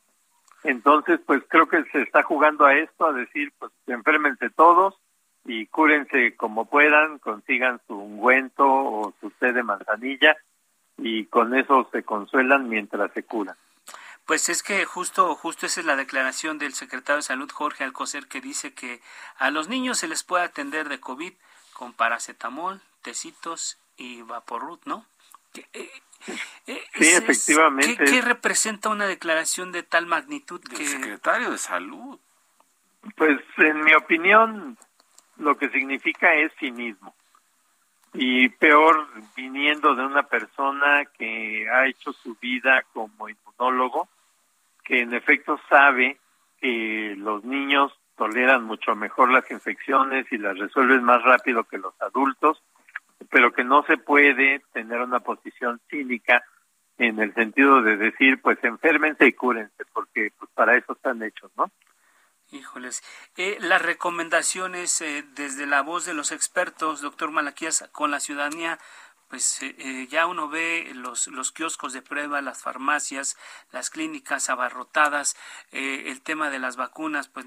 Entonces, 0.64 1.20
pues 1.24 1.42
creo 1.48 1.68
que 1.68 1.82
se 1.84 2.02
está 2.02 2.22
jugando 2.22 2.66
a 2.66 2.74
esto, 2.74 3.06
a 3.06 3.12
decir, 3.12 3.52
pues 3.58 3.72
enférmense 3.86 4.50
todos, 4.50 4.96
y 5.44 5.66
cúrense 5.66 6.36
como 6.36 6.66
puedan, 6.66 7.18
consigan 7.18 7.80
su 7.86 7.94
ungüento 7.94 8.64
o 8.64 9.14
su 9.20 9.30
té 9.30 9.52
de 9.52 9.62
manzanilla 9.62 10.36
y 10.98 11.24
con 11.26 11.54
eso 11.54 11.88
se 11.90 12.02
consuelan 12.02 12.68
mientras 12.68 13.12
se 13.12 13.24
curan. 13.24 13.56
Pues 14.24 14.48
es 14.48 14.62
que 14.62 14.84
justo, 14.84 15.34
justo 15.34 15.66
esa 15.66 15.80
es 15.80 15.86
la 15.86 15.96
declaración 15.96 16.58
del 16.58 16.74
secretario 16.74 17.16
de 17.16 17.22
Salud 17.22 17.50
Jorge 17.50 17.82
Alcocer 17.82 18.28
que 18.28 18.40
dice 18.40 18.72
que 18.72 19.00
a 19.36 19.50
los 19.50 19.68
niños 19.68 19.98
se 19.98 20.08
les 20.08 20.22
puede 20.22 20.44
atender 20.44 20.88
de 20.88 21.00
COVID 21.00 21.32
con 21.72 21.92
paracetamol, 21.92 22.80
tecitos 23.02 23.78
y 23.96 24.22
vaporrut, 24.22 24.84
¿no? 24.84 25.04
Eh, 25.54 25.90
eh, 26.66 26.82
sí, 26.94 27.08
efectivamente. 27.08 28.04
¿qué, 28.04 28.20
representa 28.22 28.88
una 28.88 29.06
declaración 29.06 29.72
de 29.72 29.82
tal 29.82 30.06
magnitud 30.06 30.60
que... 30.60 30.86
secretario 30.86 31.50
de 31.50 31.58
Salud. 31.58 32.18
Pues 33.16 33.40
en 33.58 33.82
mi 33.82 33.94
opinión, 33.94 34.78
lo 35.36 35.56
que 35.56 35.68
significa 35.70 36.34
es 36.34 36.52
cinismo. 36.58 37.14
Y 38.14 38.48
peor 38.50 39.08
viniendo 39.34 39.94
de 39.94 40.04
una 40.04 40.22
persona 40.24 41.04
que 41.18 41.68
ha 41.68 41.86
hecho 41.86 42.12
su 42.12 42.36
vida 42.36 42.84
como 42.92 43.28
inmunólogo, 43.28 44.08
que 44.84 45.00
en 45.00 45.14
efecto 45.14 45.58
sabe 45.68 46.18
que 46.60 47.14
los 47.16 47.42
niños 47.42 47.92
toleran 48.16 48.64
mucho 48.64 48.94
mejor 48.94 49.32
las 49.32 49.50
infecciones 49.50 50.30
y 50.30 50.38
las 50.38 50.56
resuelven 50.58 51.02
más 51.02 51.22
rápido 51.22 51.64
que 51.64 51.78
los 51.78 52.00
adultos, 52.00 52.62
pero 53.30 53.52
que 53.52 53.64
no 53.64 53.84
se 53.84 53.96
puede 53.96 54.62
tener 54.72 55.00
una 55.00 55.20
posición 55.20 55.80
cínica 55.88 56.42
en 56.98 57.18
el 57.18 57.34
sentido 57.34 57.82
de 57.82 57.96
decir, 57.96 58.40
pues 58.40 58.58
enférmense 58.62 59.26
y 59.26 59.32
cúrense, 59.32 59.84
porque 59.92 60.32
pues 60.38 60.50
para 60.54 60.76
eso 60.76 60.92
están 60.92 61.22
hechos, 61.22 61.50
¿no? 61.56 61.70
Híjoles. 62.52 63.02
Eh, 63.38 63.56
las 63.60 63.80
recomendaciones 63.80 65.00
eh, 65.00 65.24
desde 65.34 65.66
la 65.66 65.80
voz 65.80 66.04
de 66.04 66.12
los 66.12 66.32
expertos, 66.32 67.00
doctor 67.00 67.30
Malaquías, 67.30 67.88
con 67.92 68.10
la 68.10 68.20
ciudadanía, 68.20 68.78
pues 69.32 69.62
eh, 69.62 69.74
eh, 69.78 70.06
ya 70.10 70.26
uno 70.26 70.50
ve 70.50 70.92
los, 70.94 71.26
los 71.28 71.52
kioscos 71.52 71.94
de 71.94 72.02
prueba, 72.02 72.42
las 72.42 72.62
farmacias, 72.62 73.38
las 73.72 73.88
clínicas 73.88 74.50
abarrotadas, 74.50 75.38
el 75.70 76.20
tema 76.20 76.50
de 76.50 76.58
las 76.58 76.76
vacunas, 76.76 77.28
pues 77.28 77.46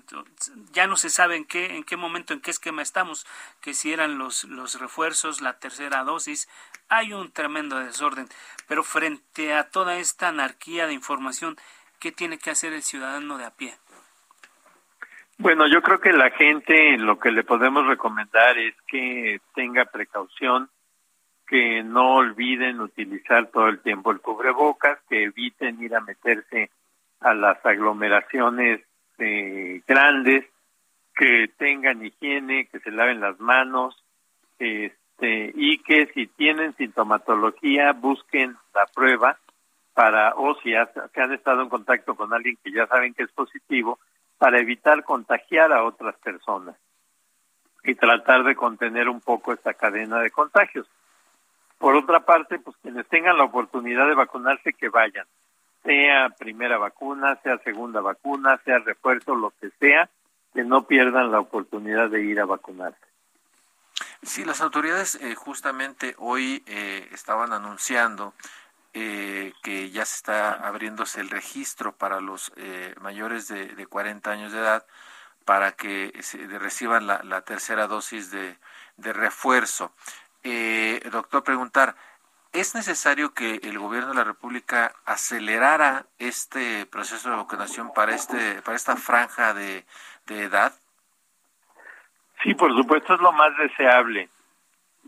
ya 0.71 0.87
no 0.87 0.97
se 0.97 1.11
sabe 1.11 1.35
en 1.35 1.45
qué, 1.45 1.75
en 1.75 1.83
qué 1.83 1.95
momento, 1.95 2.33
en 2.33 2.41
qué 2.41 2.49
esquema 2.49 2.81
estamos, 2.81 3.27
que 3.61 3.75
si 3.75 3.93
eran 3.93 4.17
los, 4.17 4.45
los 4.45 4.79
refuerzos, 4.79 5.41
la 5.41 5.59
tercera 5.59 6.03
dosis, 6.03 6.49
hay 6.89 7.13
un 7.13 7.31
tremendo 7.31 7.77
desorden. 7.77 8.29
Pero 8.67 8.81
frente 8.81 9.53
a 9.53 9.69
toda 9.69 9.97
esta 9.97 10.29
anarquía 10.29 10.87
de 10.87 10.93
información, 10.93 11.55
¿qué 11.99 12.11
tiene 12.11 12.39
que 12.39 12.49
hacer 12.49 12.73
el 12.73 12.81
ciudadano 12.81 13.37
de 13.37 13.45
a 13.45 13.51
pie? 13.51 13.77
Bueno, 15.37 15.67
yo 15.67 15.83
creo 15.83 15.99
que 15.99 16.13
la 16.13 16.31
gente 16.31 16.97
lo 16.97 17.19
que 17.19 17.29
le 17.29 17.43
podemos 17.43 17.85
recomendar 17.85 18.57
es 18.57 18.73
que 18.87 19.39
tenga 19.53 19.85
precaución, 19.85 20.71
que 21.47 21.83
no 21.83 22.15
olviden 22.15 22.81
utilizar 22.81 23.47
todo 23.47 23.67
el 23.67 23.79
tiempo 23.79 24.11
el 24.11 24.19
cubrebocas, 24.19 24.99
que 25.09 25.23
eviten 25.23 25.81
ir 25.81 25.95
a 25.95 26.01
meterse 26.01 26.71
a 27.19 27.33
las 27.33 27.63
aglomeraciones 27.65 28.81
eh, 29.17 29.81
grandes, 29.87 30.45
que 31.15 31.49
tengan 31.57 32.05
higiene, 32.05 32.67
que 32.67 32.79
se 32.79 32.91
laven 32.91 33.21
las 33.21 33.39
manos, 33.39 33.95
este, 34.59 35.53
y 35.55 35.77
que 35.79 36.07
si 36.13 36.27
tienen 36.27 36.75
sintomatología 36.75 37.93
busquen 37.93 38.55
la 38.73 38.85
prueba 38.93 39.37
para, 39.93 40.33
o 40.35 40.55
si 40.55 40.71
se 40.71 41.21
han 41.21 41.33
estado 41.33 41.61
en 41.61 41.69
contacto 41.69 42.15
con 42.15 42.33
alguien 42.33 42.57
que 42.63 42.71
ya 42.71 42.85
saben 42.87 43.13
que 43.13 43.23
es 43.23 43.31
positivo, 43.31 43.97
para 44.37 44.59
evitar 44.59 45.03
contagiar 45.03 45.71
a 45.71 45.83
otras 45.83 46.15
personas 46.17 46.75
y 47.83 47.95
tratar 47.95 48.43
de 48.43 48.55
contener 48.55 49.07
un 49.07 49.21
poco 49.21 49.53
esta 49.53 49.73
cadena 49.73 50.19
de 50.19 50.31
contagios. 50.31 50.87
Por 51.77 51.95
otra 51.95 52.21
parte, 52.21 52.59
pues 52.59 52.75
quienes 52.81 53.07
tengan 53.07 53.37
la 53.37 53.43
oportunidad 53.43 54.07
de 54.07 54.15
vacunarse, 54.15 54.73
que 54.73 54.89
vayan, 54.89 55.25
sea 55.83 56.29
primera 56.29 56.77
vacuna, 56.77 57.39
sea 57.43 57.57
segunda 57.59 58.01
vacuna, 58.01 58.59
sea 58.65 58.79
refuerzo, 58.79 59.35
lo 59.35 59.51
que 59.61 59.69
sea, 59.79 60.09
que 60.53 60.63
no 60.63 60.87
pierdan 60.87 61.31
la 61.31 61.39
oportunidad 61.39 62.09
de 62.09 62.23
ir 62.23 62.39
a 62.39 62.45
vacunarse. 62.45 63.05
Sí, 64.23 64.43
las 64.43 64.61
autoridades 64.61 65.15
eh, 65.15 65.35
justamente 65.35 66.15
hoy 66.17 66.63
eh, 66.65 67.07
estaban 67.11 67.53
anunciando 67.53 68.33
eh, 68.93 69.53
que 69.61 69.91
ya 69.91 70.05
se 70.05 70.15
está 70.15 70.53
abriéndose 70.53 71.19
el 71.19 71.29
registro 71.29 71.95
para 71.95 72.21
los 72.21 72.51
eh, 72.55 72.95
mayores 73.01 73.47
de, 73.47 73.67
de, 73.67 73.85
40 73.85 74.31
años 74.31 74.51
de 74.53 74.59
edad 74.59 74.85
para 75.43 75.73
que 75.73 76.13
se, 76.21 76.37
reciban 76.57 77.05
la, 77.05 77.41
tercera 77.41 77.87
dosis 77.87 78.31
de 78.31 78.57
refuerzo. 78.97 79.91
Eh, 80.47 81.01
doctor, 81.11 81.43
preguntar, 81.43 81.95
¿es 82.53 82.75
necesario 82.75 83.33
que 83.33 83.55
el 83.63 83.79
gobierno 83.79 84.09
de 84.09 84.15
la 84.15 84.23
República 84.23 84.93
acelerara 85.03 86.05
este 86.19 86.85
proceso 86.85 87.31
de 87.31 87.35
vacunación 87.35 87.91
para, 87.95 88.13
este, 88.13 88.61
para 88.61 88.77
esta 88.77 88.95
franja 88.95 89.55
de, 89.55 89.85
de 90.27 90.43
edad? 90.43 90.71
Sí, 92.43 92.53
por 92.53 92.75
supuesto, 92.77 93.15
es 93.15 93.21
lo 93.21 93.31
más 93.31 93.57
deseable 93.57 94.29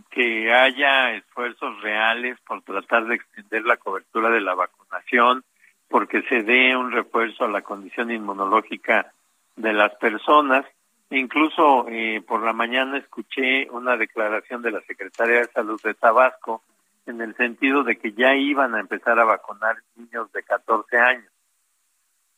que 0.10 0.52
haya 0.52 1.12
esfuerzos 1.12 1.82
reales 1.84 2.40
por 2.42 2.64
tratar 2.64 3.06
de 3.06 3.16
extender 3.16 3.64
la 3.64 3.78
cobertura 3.78 4.32
de 4.32 4.42
la 4.42 4.56
vacunación, 4.56 5.44
porque 5.88 6.24
se 6.24 6.42
dé 6.42 6.76
un 6.76 6.92
refuerzo 6.92 7.46
a 7.46 7.50
la 7.50 7.62
condición 7.62 8.10
inmunológica 8.10 9.14
de 9.56 9.74
las 9.74 9.94
personas. 9.98 10.66
Incluso 11.10 11.88
eh, 11.88 12.22
por 12.28 12.43
la 12.43 12.53
mañana 12.53 12.97
escuché 12.97 13.70
una 13.70 13.95
declaración 13.95 14.62
de 14.62 14.72
la 14.72 14.82
Secretaría 14.82 15.39
de 15.39 15.47
Salud 15.47 15.80
de 15.82 15.93
Tabasco 15.93 16.64
en 17.05 17.22
el 17.22 17.36
sentido 17.36 17.84
de 17.84 17.97
que 17.97 18.12
ya 18.12 18.36
iban 18.36 18.76
a 18.76 18.82
empezar 18.82 19.18
a 19.18 19.24
vacunar 19.24 19.78
niños 19.95 20.30
de 20.34 20.43
14 20.43 20.97
años, 20.97 21.32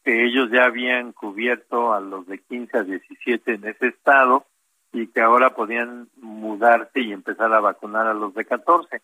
que 0.04 0.26
ellos 0.26 0.50
ya 0.52 0.66
habían 0.66 1.14
cubierto 1.14 1.94
a 1.94 2.00
los 2.00 2.28
de 2.28 2.38
15 2.38 2.78
a 2.78 2.84
17 2.84 3.54
en 3.54 3.68
ese 3.68 3.88
estado 3.88 4.46
y 4.94 5.08
que 5.08 5.22
ahora 5.22 5.56
podían 5.56 6.08
mudarse 6.18 7.00
y 7.02 7.12
empezar 7.12 7.52
a 7.54 7.60
vacunar 7.60 8.06
a 8.06 8.14
los 8.14 8.36
de 8.36 8.46
14. 8.46 9.02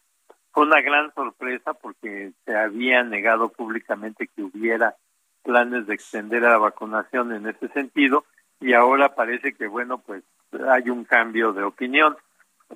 Fue 0.51 0.63
una 0.63 0.81
gran 0.81 1.11
sorpresa 1.15 1.73
porque 1.73 2.33
se 2.45 2.55
había 2.55 3.03
negado 3.03 3.49
públicamente 3.49 4.27
que 4.27 4.43
hubiera 4.43 4.95
planes 5.43 5.87
de 5.87 5.95
extender 5.95 6.43
la 6.43 6.57
vacunación 6.57 7.33
en 7.33 7.47
ese 7.47 7.67
sentido 7.69 8.25
y 8.59 8.73
ahora 8.73 9.15
parece 9.15 9.53
que 9.53 9.67
bueno 9.67 9.97
pues 9.99 10.23
hay 10.69 10.89
un 10.89 11.03
cambio 11.03 11.53
de 11.53 11.63
opinión 11.63 12.17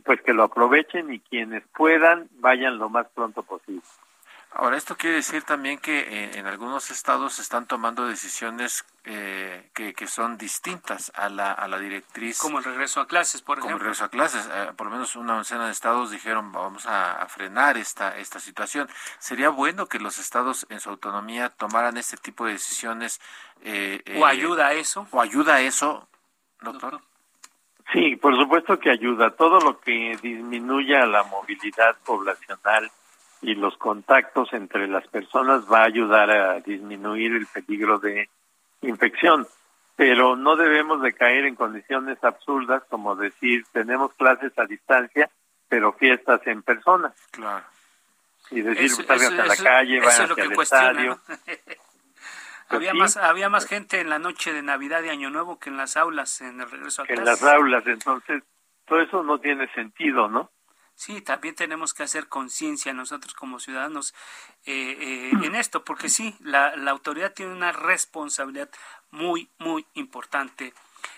pues 0.03 0.21
que 0.21 0.33
lo 0.33 0.43
aprovechen 0.43 1.13
y 1.13 1.19
quienes 1.19 1.63
puedan 1.75 2.27
vayan 2.39 2.77
lo 2.77 2.89
más 2.89 3.07
pronto 3.09 3.43
posible. 3.43 3.81
Ahora, 4.51 4.77
esto 4.77 4.97
quiere 4.97 5.17
decir 5.17 5.43
también 5.43 5.77
que 5.77 5.99
eh, 5.99 6.39
en 6.39 6.47
algunos 6.47 6.89
estados 6.89 7.33
se 7.33 7.43
están 7.43 7.67
tomando 7.67 8.07
decisiones 8.07 8.83
eh, 9.05 9.69
que, 9.75 9.93
que, 9.93 10.07
son 10.07 10.39
distintas 10.39 11.11
a 11.15 11.29
la, 11.29 11.51
a 11.51 11.67
la 11.67 11.77
directriz. 11.77 12.39
Como 12.39 12.57
el 12.57 12.63
regreso 12.63 12.99
a 12.99 13.07
clases, 13.07 13.43
por 13.43 13.59
como 13.59 13.69
ejemplo. 13.69 13.85
el 13.85 13.95
regreso 13.95 14.05
a 14.05 14.09
clases. 14.09 14.49
Eh, 14.51 14.71
por 14.75 14.87
lo 14.87 14.93
menos 14.93 15.15
una 15.15 15.37
docena 15.37 15.67
de 15.67 15.71
estados 15.71 16.09
dijeron 16.09 16.51
vamos 16.51 16.87
a, 16.87 17.21
a, 17.21 17.27
frenar 17.27 17.77
esta, 17.77 18.17
esta 18.17 18.39
situación. 18.39 18.89
¿Sería 19.19 19.49
bueno 19.49 19.85
que 19.85 19.99
los 19.99 20.17
estados 20.17 20.65
en 20.69 20.79
su 20.79 20.89
autonomía 20.89 21.49
tomaran 21.49 21.97
este 21.97 22.17
tipo 22.17 22.45
de 22.45 22.53
decisiones? 22.53 23.21
¿O 24.19 24.25
ayuda 24.25 24.67
a 24.67 24.73
eso? 24.73 25.07
¿O 25.11 25.21
ayuda 25.21 25.55
a 25.55 25.61
eso, 25.61 26.07
doctor? 26.61 27.01
Sí, 27.93 28.15
por 28.15 28.35
supuesto 28.35 28.79
que 28.79 28.89
ayuda. 28.89 29.29
Todo 29.31 29.59
lo 29.59 29.79
que 29.79 30.17
disminuya 30.21 31.05
la 31.05 31.23
movilidad 31.23 31.97
poblacional 32.03 32.91
y 33.41 33.55
los 33.55 33.77
contactos 33.77 34.51
entre 34.53 34.87
las 34.87 35.07
personas 35.07 35.63
va 35.71 35.81
a 35.81 35.85
ayudar 35.85 36.29
a 36.29 36.59
disminuir 36.59 37.35
el 37.35 37.47
peligro 37.47 37.99
de 37.99 38.29
infección. 38.81 39.47
Pero 39.95 40.35
no 40.35 40.55
debemos 40.55 41.01
de 41.01 41.13
caer 41.13 41.45
en 41.45 41.55
condiciones 41.55 42.23
absurdas 42.23 42.83
como 42.89 43.15
decir 43.15 43.65
tenemos 43.71 44.13
clases 44.13 44.57
a 44.57 44.65
distancia, 44.65 45.29
pero 45.67 45.93
fiestas 45.93 46.45
en 46.47 46.63
persona. 46.63 47.13
Claro. 47.31 47.65
Y 48.51 48.61
decir, 48.61 48.89
salgan 48.89 49.39
a 49.39 49.45
la 49.45 49.55
calle, 49.55 49.99
vayan 49.99 50.31
hacia 50.31 50.43
el 50.43 50.51
estadio. 50.53 51.19
había 52.69 52.93
más 52.93 53.17
había 53.17 53.49
más 53.49 53.67
gente 53.67 53.99
en 53.99 54.09
la 54.09 54.19
noche 54.19 54.53
de 54.53 54.61
Navidad 54.61 55.03
y 55.03 55.09
Año 55.09 55.29
Nuevo 55.29 55.59
que 55.59 55.69
en 55.69 55.77
las 55.77 55.97
aulas 55.97 56.41
en 56.41 56.61
el 56.61 56.69
regreso 56.69 57.03
a 57.03 57.05
En 57.07 57.25
las 57.25 57.43
aulas, 57.43 57.85
entonces 57.85 58.43
todo 58.85 59.01
eso 59.01 59.23
no 59.23 59.39
tiene 59.39 59.71
sentido, 59.73 60.27
¿no? 60.27 60.49
Sí, 60.99 61.21
también 61.21 61.55
tenemos 61.55 61.93
que 61.93 62.03
hacer 62.03 62.27
conciencia 62.27 62.91
nosotros 62.91 63.33
como 63.33 63.61
ciudadanos 63.61 64.13
eh, 64.65 64.97
eh, 64.99 65.31
en 65.45 65.55
esto, 65.55 65.85
porque 65.85 66.09
sí, 66.09 66.35
la, 66.41 66.75
la 66.75 66.91
autoridad 66.91 67.31
tiene 67.31 67.53
una 67.53 67.71
responsabilidad 67.71 68.69
muy, 69.09 69.49
muy 69.59 69.87
importante 69.93 70.73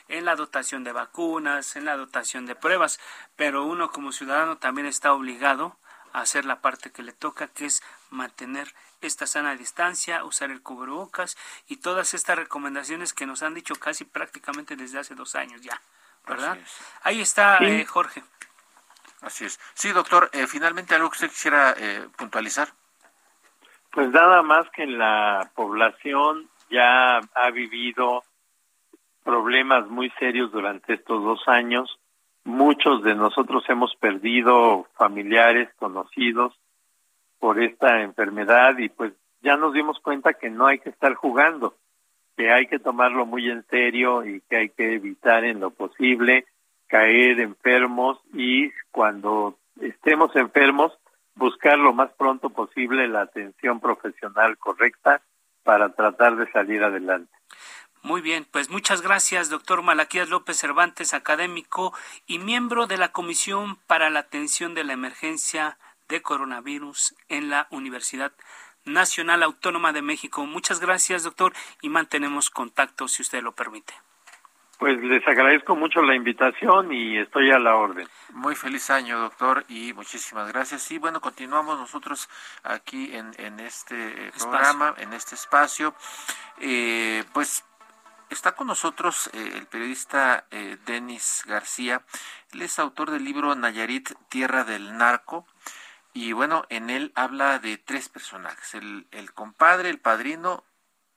en 0.08 0.26
la 0.26 0.36
dotación 0.36 0.84
de 0.84 0.92
vacunas, 0.92 1.76
en 1.76 1.86
la 1.86 1.98
dotación 1.98 2.46
de 2.46 2.54
pruebas, 2.54 3.00
pero 3.36 3.66
uno 3.66 3.90
como 3.90 4.12
ciudadano 4.12 4.60
también 4.60 4.86
está 4.86 5.14
obligado 5.14 5.80
a 6.14 6.22
hacer 6.22 6.46
la 6.46 6.62
parte 6.62 6.92
que 6.92 7.02
le 7.02 7.12
toca, 7.12 7.48
que 7.48 7.66
es 7.66 7.82
mantener 8.12 8.76
esta 9.02 9.26
sana 9.26 9.56
distancia, 9.56 10.24
usar 10.26 10.52
el 10.52 10.62
cubrebocas 10.62 11.38
y 11.68 11.78
todas 11.78 12.14
estas 12.14 12.38
recomendaciones 12.38 13.14
que 13.14 13.26
nos 13.26 13.42
han 13.42 13.56
dicho 13.56 13.74
casi 13.78 14.06
prácticamente 14.06 14.76
desde 14.76 15.00
hace 15.00 15.16
dos 15.16 15.34
años 15.34 15.62
ya, 15.62 15.82
¿verdad? 16.28 16.60
Ahí 17.02 17.20
está, 17.20 17.58
eh, 17.64 17.84
Jorge. 17.86 18.24
Así 19.22 19.46
es. 19.46 19.60
Sí, 19.74 19.92
doctor, 19.92 20.30
eh, 20.34 20.48
finalmente 20.48 20.96
algo 20.96 21.10
que 21.10 21.16
usted 21.16 21.30
quisiera 21.30 21.74
eh, 21.78 22.08
puntualizar. 22.18 22.70
Pues 23.92 24.10
nada 24.10 24.42
más 24.42 24.70
que 24.72 24.88
la 24.88 25.52
población 25.54 26.50
ya 26.70 27.18
ha 27.18 27.52
vivido 27.52 28.24
problemas 29.24 29.88
muy 29.88 30.10
serios 30.18 30.52
durante 30.52 30.94
estos 30.94 31.24
dos 31.24 31.48
años. 31.48 32.00
Muchos 32.44 33.04
de 33.04 33.14
nosotros 33.14 33.64
hemos 33.70 33.96
perdido 33.96 34.88
familiares, 34.96 35.70
conocidos 35.78 36.58
por 37.40 37.62
esta 37.62 38.02
enfermedad 38.02 38.78
y 38.78 38.90
pues 38.90 39.14
ya 39.42 39.58
nos 39.58 39.74
dimos 39.74 40.00
cuenta 40.00 40.34
que 40.34 40.50
no 40.50 40.68
hay 40.68 40.80
que 40.80 40.90
estar 40.90 41.14
jugando, 41.16 41.76
que 42.38 42.52
hay 42.52 42.68
que 42.68 42.80
tomarlo 42.80 43.26
muy 43.26 43.50
en 43.50 43.64
serio 43.68 44.26
y 44.26 44.42
que 44.42 44.58
hay 44.58 44.70
que 44.70 44.96
evitar 44.96 45.44
en 45.44 45.60
lo 45.60 45.72
posible 45.72 46.46
caer 46.92 47.40
enfermos 47.40 48.20
y 48.34 48.70
cuando 48.92 49.58
estemos 49.80 50.36
enfermos 50.36 50.92
buscar 51.36 51.80
lo 51.80 51.94
más 51.94 52.12
pronto 52.12 52.50
posible 52.50 53.08
la 53.08 53.22
atención 53.22 53.80
profesional 53.80 54.58
correcta 54.58 55.22
para 55.64 55.94
tratar 55.94 56.36
de 56.36 56.52
salir 56.52 56.84
adelante. 56.84 57.32
Muy 58.04 58.20
bien, 58.20 58.46
pues 58.52 58.70
muchas 58.70 59.02
gracias, 59.02 59.50
doctor 59.50 59.84
Malaquías 59.84 60.30
López 60.30 60.58
Cervantes, 60.58 61.14
académico 61.14 61.94
y 62.28 62.40
miembro 62.40 62.88
de 62.88 62.98
la 62.98 63.14
Comisión 63.14 63.78
para 63.88 64.10
la 64.10 64.20
Atención 64.20 64.74
de 64.74 64.84
la 64.84 64.94
Emergencia 64.94 65.78
de 66.10 66.22
Coronavirus 66.22 67.16
en 67.30 67.50
la 67.50 67.68
Universidad 67.70 68.34
Nacional 68.84 69.44
Autónoma 69.44 69.94
de 69.94 70.02
México. 70.02 70.46
Muchas 70.46 70.82
gracias, 70.82 71.24
doctor, 71.24 71.54
y 71.82 71.90
mantenemos 71.90 72.50
contacto 72.50 73.08
si 73.08 73.22
usted 73.22 73.44
lo 73.44 73.54
permite. 73.54 73.94
Pues 74.82 74.98
les 75.04 75.28
agradezco 75.28 75.76
mucho 75.76 76.02
la 76.02 76.16
invitación 76.16 76.92
y 76.92 77.20
estoy 77.20 77.52
a 77.52 77.60
la 77.60 77.76
orden. 77.76 78.08
Muy 78.34 78.56
feliz 78.56 78.90
año, 78.90 79.20
doctor, 79.20 79.64
y 79.70 79.94
muchísimas 79.94 80.52
gracias. 80.52 80.90
Y 80.90 80.98
bueno, 80.98 81.22
continuamos 81.22 81.78
nosotros 81.78 82.28
aquí 82.64 83.16
en, 83.16 83.30
en 83.38 83.60
este 83.60 84.32
programa, 84.40 84.96
en 84.98 85.14
este 85.14 85.36
espacio. 85.36 85.94
Eh, 86.60 87.24
pues 87.32 87.64
Está 88.32 88.54
con 88.54 88.66
nosotros 88.66 89.30
eh, 89.34 89.52
el 89.56 89.68
periodista 89.68 90.46
eh, 90.50 90.78
Denis 90.88 91.44
García. 91.46 92.02
Él 92.52 92.64
es 92.64 92.80
autor 92.80 93.12
del 93.12 93.24
libro 93.24 93.54
Nayarit, 93.54 94.10
Tierra 94.30 94.64
del 94.64 94.98
Narco. 94.98 95.46
Y 96.14 96.32
bueno, 96.32 96.66
en 96.70 96.90
él 96.90 97.12
habla 97.14 97.60
de 97.60 97.78
tres 97.78 98.10
personajes, 98.10 98.74
el, 98.74 99.06
el 99.12 99.32
compadre, 99.32 99.92
el 99.92 100.00
padrino 100.00 100.64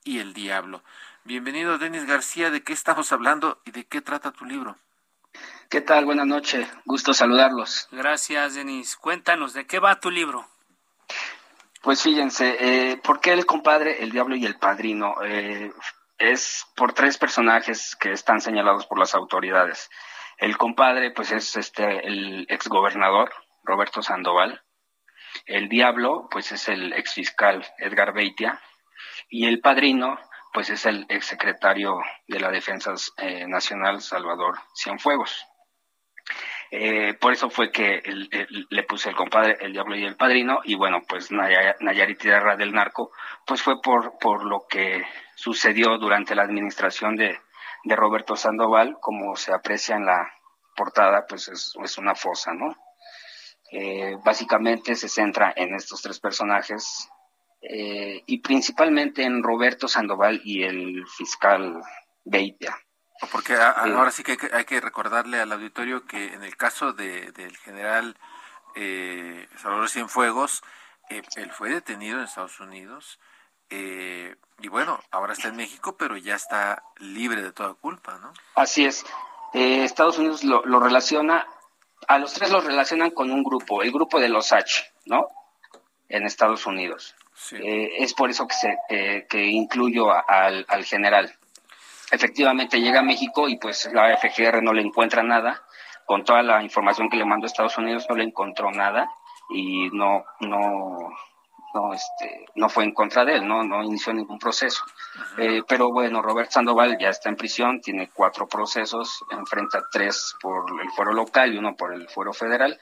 y 0.05 0.19
el 0.19 0.33
diablo. 0.33 0.83
Bienvenido, 1.25 1.77
Denis 1.77 2.05
García. 2.05 2.51
¿De 2.51 2.63
qué 2.63 2.71
estamos 2.71 3.11
hablando 3.11 3.59
y 3.65 3.71
de 3.71 3.85
qué 3.85 4.01
trata 4.01 4.31
tu 4.31 4.45
libro? 4.45 4.77
¿Qué 5.69 5.81
tal? 5.81 6.05
Buenas 6.05 6.27
noches. 6.27 6.71
Gusto 6.85 7.13
saludarlos. 7.13 7.89
Gracias, 7.91 8.53
Denis. 8.53 8.95
Cuéntanos, 8.95 9.53
¿de 9.53 9.65
qué 9.65 9.79
va 9.79 9.99
tu 9.99 10.11
libro? 10.11 10.47
Pues 11.81 12.01
fíjense, 12.03 12.55
eh, 12.59 12.97
¿por 12.97 13.19
qué 13.19 13.33
el 13.33 13.45
compadre, 13.45 14.03
el 14.03 14.11
diablo 14.11 14.35
y 14.35 14.45
el 14.45 14.57
padrino? 14.57 15.15
Eh, 15.23 15.73
es 16.19 16.65
por 16.75 16.93
tres 16.93 17.17
personajes 17.17 17.95
que 17.99 18.11
están 18.11 18.39
señalados 18.39 18.85
por 18.85 18.99
las 18.99 19.15
autoridades. 19.15 19.89
El 20.37 20.57
compadre, 20.57 21.11
pues 21.11 21.31
es 21.31 21.55
este 21.55 22.07
el 22.07 22.45
exgobernador 22.49 23.33
Roberto 23.63 24.03
Sandoval. 24.03 24.61
El 25.45 25.67
diablo, 25.67 26.27
pues 26.29 26.51
es 26.51 26.69
el 26.69 26.93
exfiscal 26.93 27.65
Edgar 27.79 28.13
Beitia. 28.13 28.61
Y 29.29 29.45
el 29.45 29.59
padrino, 29.59 30.19
pues 30.53 30.69
es 30.69 30.85
el 30.85 31.05
exsecretario 31.09 31.99
de 32.27 32.39
la 32.39 32.51
Defensa 32.51 32.93
eh, 33.17 33.45
Nacional 33.47 34.01
Salvador 34.01 34.57
Cienfuegos. 34.75 35.45
Eh, 36.71 37.13
por 37.13 37.31
eso 37.31 37.49
fue 37.49 37.71
que 37.71 38.01
le 38.69 38.83
puse 38.83 39.09
el 39.09 39.15
compadre, 39.15 39.57
el 39.61 39.73
diablo 39.73 39.95
y 39.95 40.03
el 40.03 40.15
padrino, 40.15 40.61
y 40.63 40.75
bueno, 40.75 41.01
pues 41.07 41.31
Nayarit 41.31 42.19
Tierra 42.19 42.55
del 42.55 42.73
Narco, 42.73 43.11
pues 43.45 43.61
fue 43.61 43.81
por, 43.81 44.17
por 44.17 44.43
lo 44.43 44.65
que 44.67 45.05
sucedió 45.35 45.97
durante 45.97 46.35
la 46.35 46.43
administración 46.43 47.15
de, 47.15 47.39
Roberto 47.87 48.35
Sandoval, 48.35 48.97
como 48.99 49.35
se 49.35 49.53
aprecia 49.53 49.95
en 49.95 50.07
la 50.07 50.33
portada, 50.75 51.25
pues 51.29 51.47
es, 51.49 51.97
una 51.99 52.15
fosa, 52.15 52.51
¿no? 52.53 52.75
Eh, 53.71 54.17
básicamente 54.23 54.95
se 54.95 55.07
centra 55.07 55.53
en 55.55 55.75
estos 55.75 56.01
tres 56.01 56.19
personajes 56.19 57.07
eh, 57.69 58.23
y 58.25 58.39
principalmente 58.39 59.23
en 59.23 59.43
Roberto 59.43 59.87
Sandoval 59.87 60.41
y 60.43 60.63
el 60.63 61.05
fiscal 61.07 61.81
Beitia. 62.23 62.77
Porque 63.31 63.55
ahora 63.55 64.11
sí 64.11 64.23
que 64.23 64.37
hay, 64.51 64.65
que 64.65 64.81
recordarle 64.81 65.39
al 65.39 65.51
auditorio 65.51 66.05
que 66.05 66.33
en 66.33 66.43
el 66.43 66.57
caso 66.57 66.93
de, 66.93 67.31
del 67.31 67.55
general 67.57 68.17
eh, 68.75 69.47
Salvador 69.55 69.89
Cienfuegos, 69.89 70.63
eh, 71.09 71.21
él 71.37 71.51
fue 71.51 71.69
detenido 71.69 72.17
en 72.17 72.25
Estados 72.25 72.59
Unidos 72.59 73.19
eh, 73.69 74.35
y 74.59 74.67
bueno, 74.67 74.99
ahora 75.11 75.33
está 75.33 75.49
en 75.49 75.55
México, 75.55 75.95
pero 75.97 76.17
ya 76.17 76.35
está 76.35 76.83
libre 76.97 77.41
de 77.41 77.51
toda 77.51 77.73
culpa, 77.73 78.17
¿no? 78.19 78.31
Así 78.55 78.85
es. 78.85 79.05
Eh, 79.53 79.83
Estados 79.83 80.17
Unidos 80.17 80.43
lo, 80.43 80.79
relaciona, 80.79 81.47
a 82.07 82.19
los 82.19 82.33
tres 82.33 82.51
los 82.51 82.63
relacionan 82.63 83.11
con 83.11 83.31
un 83.31 83.43
grupo, 83.43 83.81
el 83.83 83.91
grupo 83.91 84.19
de 84.19 84.29
los 84.29 84.51
H, 84.51 84.85
¿no? 85.05 85.27
En 86.09 86.25
Estados 86.25 86.65
Unidos. 86.65 87.15
Es 87.51 88.13
por 88.13 88.29
eso 88.29 88.47
que, 88.47 88.55
se, 88.55 89.25
que 89.29 89.45
incluyo 89.45 90.11
al, 90.11 90.65
al 90.67 90.85
general 90.85 91.35
efectivamente 92.11 92.79
llega 92.79 92.99
a 92.99 93.03
México 93.03 93.47
y 93.47 93.57
pues 93.57 93.89
la 93.93 94.15
FGR 94.17 94.61
no 94.63 94.73
le 94.73 94.81
encuentra 94.81 95.23
nada. 95.23 95.61
Con 96.05 96.23
toda 96.23 96.43
la 96.43 96.61
información 96.61 97.09
que 97.09 97.17
le 97.17 97.25
mandó 97.25 97.45
a 97.45 97.47
Estados 97.47 97.77
Unidos 97.77 98.05
no 98.09 98.15
le 98.15 98.23
encontró 98.23 98.69
nada 98.71 99.09
y 99.49 99.89
no, 99.89 100.23
no, 100.39 101.09
no, 101.73 101.93
este, 101.93 102.45
no 102.55 102.69
fue 102.69 102.83
en 102.83 102.93
contra 102.93 103.25
de 103.25 103.37
él, 103.37 103.47
no, 103.47 103.63
no 103.63 103.83
inició 103.83 104.13
ningún 104.13 104.37
proceso. 104.37 104.83
Eh, 105.39 105.63
pero 105.67 105.91
bueno, 105.91 106.21
Robert 106.21 106.51
Sandoval 106.51 106.97
ya 106.99 107.09
está 107.09 107.29
en 107.29 107.35
prisión, 107.35 107.81
tiene 107.81 108.11
cuatro 108.13 108.47
procesos, 108.47 109.25
enfrenta 109.31 109.83
tres 109.91 110.35
por 110.39 110.65
el 110.79 110.89
fuero 110.91 111.11
local 111.11 111.53
y 111.53 111.57
uno 111.57 111.75
por 111.75 111.93
el 111.93 112.07
fuero 112.07 112.33
federal. 112.33 112.79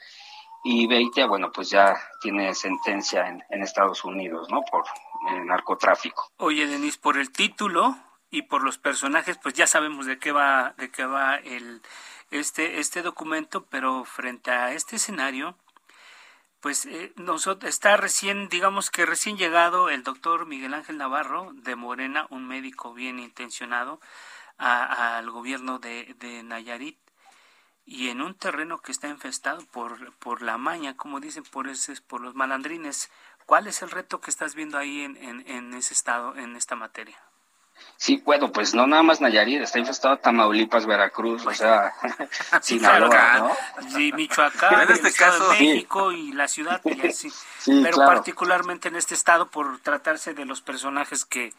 Y 0.63 0.87
Beitia, 0.87 1.27
bueno, 1.27 1.51
pues 1.51 1.69
ya 1.69 1.95
tiene 2.21 2.53
sentencia 2.53 3.27
en, 3.27 3.63
Estados 3.63 4.03
Unidos, 4.05 4.47
¿no? 4.49 4.61
Por 4.61 4.85
eh, 5.29 5.39
narcotráfico. 5.45 6.27
Oye, 6.37 6.67
Denis, 6.67 6.97
por 6.97 7.17
el 7.17 7.31
título, 7.31 7.97
y 8.33 8.41
por 8.41 8.63
los 8.63 8.79
personajes, 8.79 9.37
pues 9.37 9.53
ya 9.53 9.67
sabemos 9.67 10.07
de 10.07 10.17
qué 10.17 10.31
va, 10.31 10.73
de 10.79 10.89
qué 10.89 11.05
va 11.05 11.35
el, 11.35 11.83
este, 12.31 12.79
este 12.79 13.03
documento, 13.03 13.67
pero 13.67 14.05
frente 14.05 14.49
a 14.49 14.73
este 14.73 14.95
escenario, 14.95 15.55
pues 16.59 16.87
eh, 16.87 17.13
nosotros, 17.15 17.69
está 17.69 17.95
recién, 17.95 18.49
digamos 18.49 18.89
que 18.89 19.05
recién 19.05 19.37
llegado 19.37 19.91
el 19.91 20.01
doctor 20.01 20.47
Miguel 20.47 20.73
Ángel 20.73 20.97
Navarro 20.97 21.51
de 21.53 21.75
Morena, 21.75 22.25
un 22.31 22.47
médico 22.47 22.95
bien 22.95 23.19
intencionado, 23.19 23.99
al 24.57 25.29
gobierno 25.29 25.77
de, 25.77 26.15
de, 26.17 26.41
Nayarit 26.41 26.97
y 27.85 28.09
en 28.09 28.21
un 28.21 28.35
terreno 28.35 28.79
que 28.79 28.91
está 28.91 29.07
infestado 29.07 29.65
por, 29.71 30.13
por 30.15 30.41
la 30.41 30.57
maña, 30.57 30.95
como 30.95 31.19
dicen, 31.19 31.43
por, 31.43 31.67
ese, 31.67 31.99
por 32.01 32.21
los 32.21 32.35
malandrines. 32.35 33.11
¿Cuál 33.45 33.67
es 33.67 33.81
el 33.81 33.91
reto 33.91 34.21
que 34.21 34.31
estás 34.31 34.55
viendo 34.55 34.77
ahí 34.77 35.01
en, 35.01 35.17
en, 35.17 35.47
en 35.47 35.73
ese 35.73 35.93
estado, 35.93 36.35
en 36.37 36.55
esta 36.55 36.75
materia? 36.75 37.17
Sí, 37.97 38.21
bueno, 38.25 38.51
pues 38.51 38.73
no 38.73 38.85
nada 38.87 39.03
más 39.03 39.21
Nayarit, 39.21 39.61
está 39.61 39.79
infestado 39.79 40.17
Tamaulipas, 40.17 40.85
Veracruz, 40.85 41.45
o 41.45 41.53
sea, 41.53 41.93
Sinaloa, 42.61 43.39
¿no? 43.39 43.89
Sí, 43.89 44.11
Michoacán, 44.13 44.81
en 44.89 44.91
este 44.91 45.13
caso, 45.13 45.49
México 45.49 46.11
y 46.11 46.33
la 46.33 46.47
ciudad, 46.47 46.81
sí. 47.13 47.31
pero 47.83 47.97
particularmente 47.97 48.89
en 48.89 48.95
este 48.95 49.13
estado 49.13 49.49
por 49.49 49.79
tratarse 49.79 50.33
de 50.33 50.45
los 50.45 50.61
personajes 50.61 51.25
que, 51.25 51.53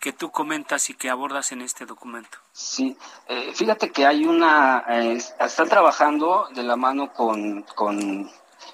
que 0.00 0.12
tú 0.12 0.30
comentas 0.30 0.90
y 0.90 0.94
que 0.94 1.10
abordas 1.10 1.52
en 1.52 1.62
este 1.62 1.86
documento. 1.86 2.38
Sí, 2.52 2.96
eh, 3.28 3.52
fíjate 3.54 3.90
que 3.90 4.06
hay 4.06 4.24
una, 4.24 4.84
eh, 4.88 5.18
están 5.40 5.68
trabajando 5.68 6.48
de 6.54 6.62
la 6.62 6.76
mano 6.76 7.12
con, 7.12 7.62
con 7.62 8.30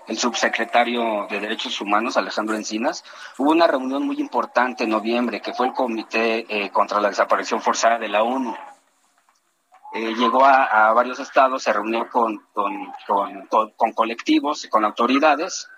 el 0.06 0.18
subsecretario 0.18 1.26
de 1.30 1.40
Derechos 1.40 1.80
Humanos, 1.80 2.16
Alejandro 2.16 2.56
Encinas, 2.56 3.04
hubo 3.38 3.50
una 3.50 3.66
reunión 3.66 4.04
muy 4.04 4.18
importante 4.20 4.84
en 4.84 4.90
noviembre, 4.90 5.40
que 5.40 5.54
fue 5.54 5.68
el 5.68 5.72
Comité 5.72 6.44
eh, 6.48 6.70
contra 6.70 7.00
la 7.00 7.08
Desaparición 7.08 7.60
Forzada 7.60 7.98
de 7.98 8.08
la 8.08 8.22
ONU. 8.22 8.56
Eh, 9.94 10.14
llegó 10.14 10.44
a, 10.44 10.92
varios 10.92 11.20
estados, 11.20 11.62
se 11.62 11.72
reunió 11.72 12.08
con, 12.08 12.46
con, 12.52 12.92
con, 13.76 13.92
colectivos, 13.92 14.66
con 14.70 14.84
autoridades, 14.84 15.68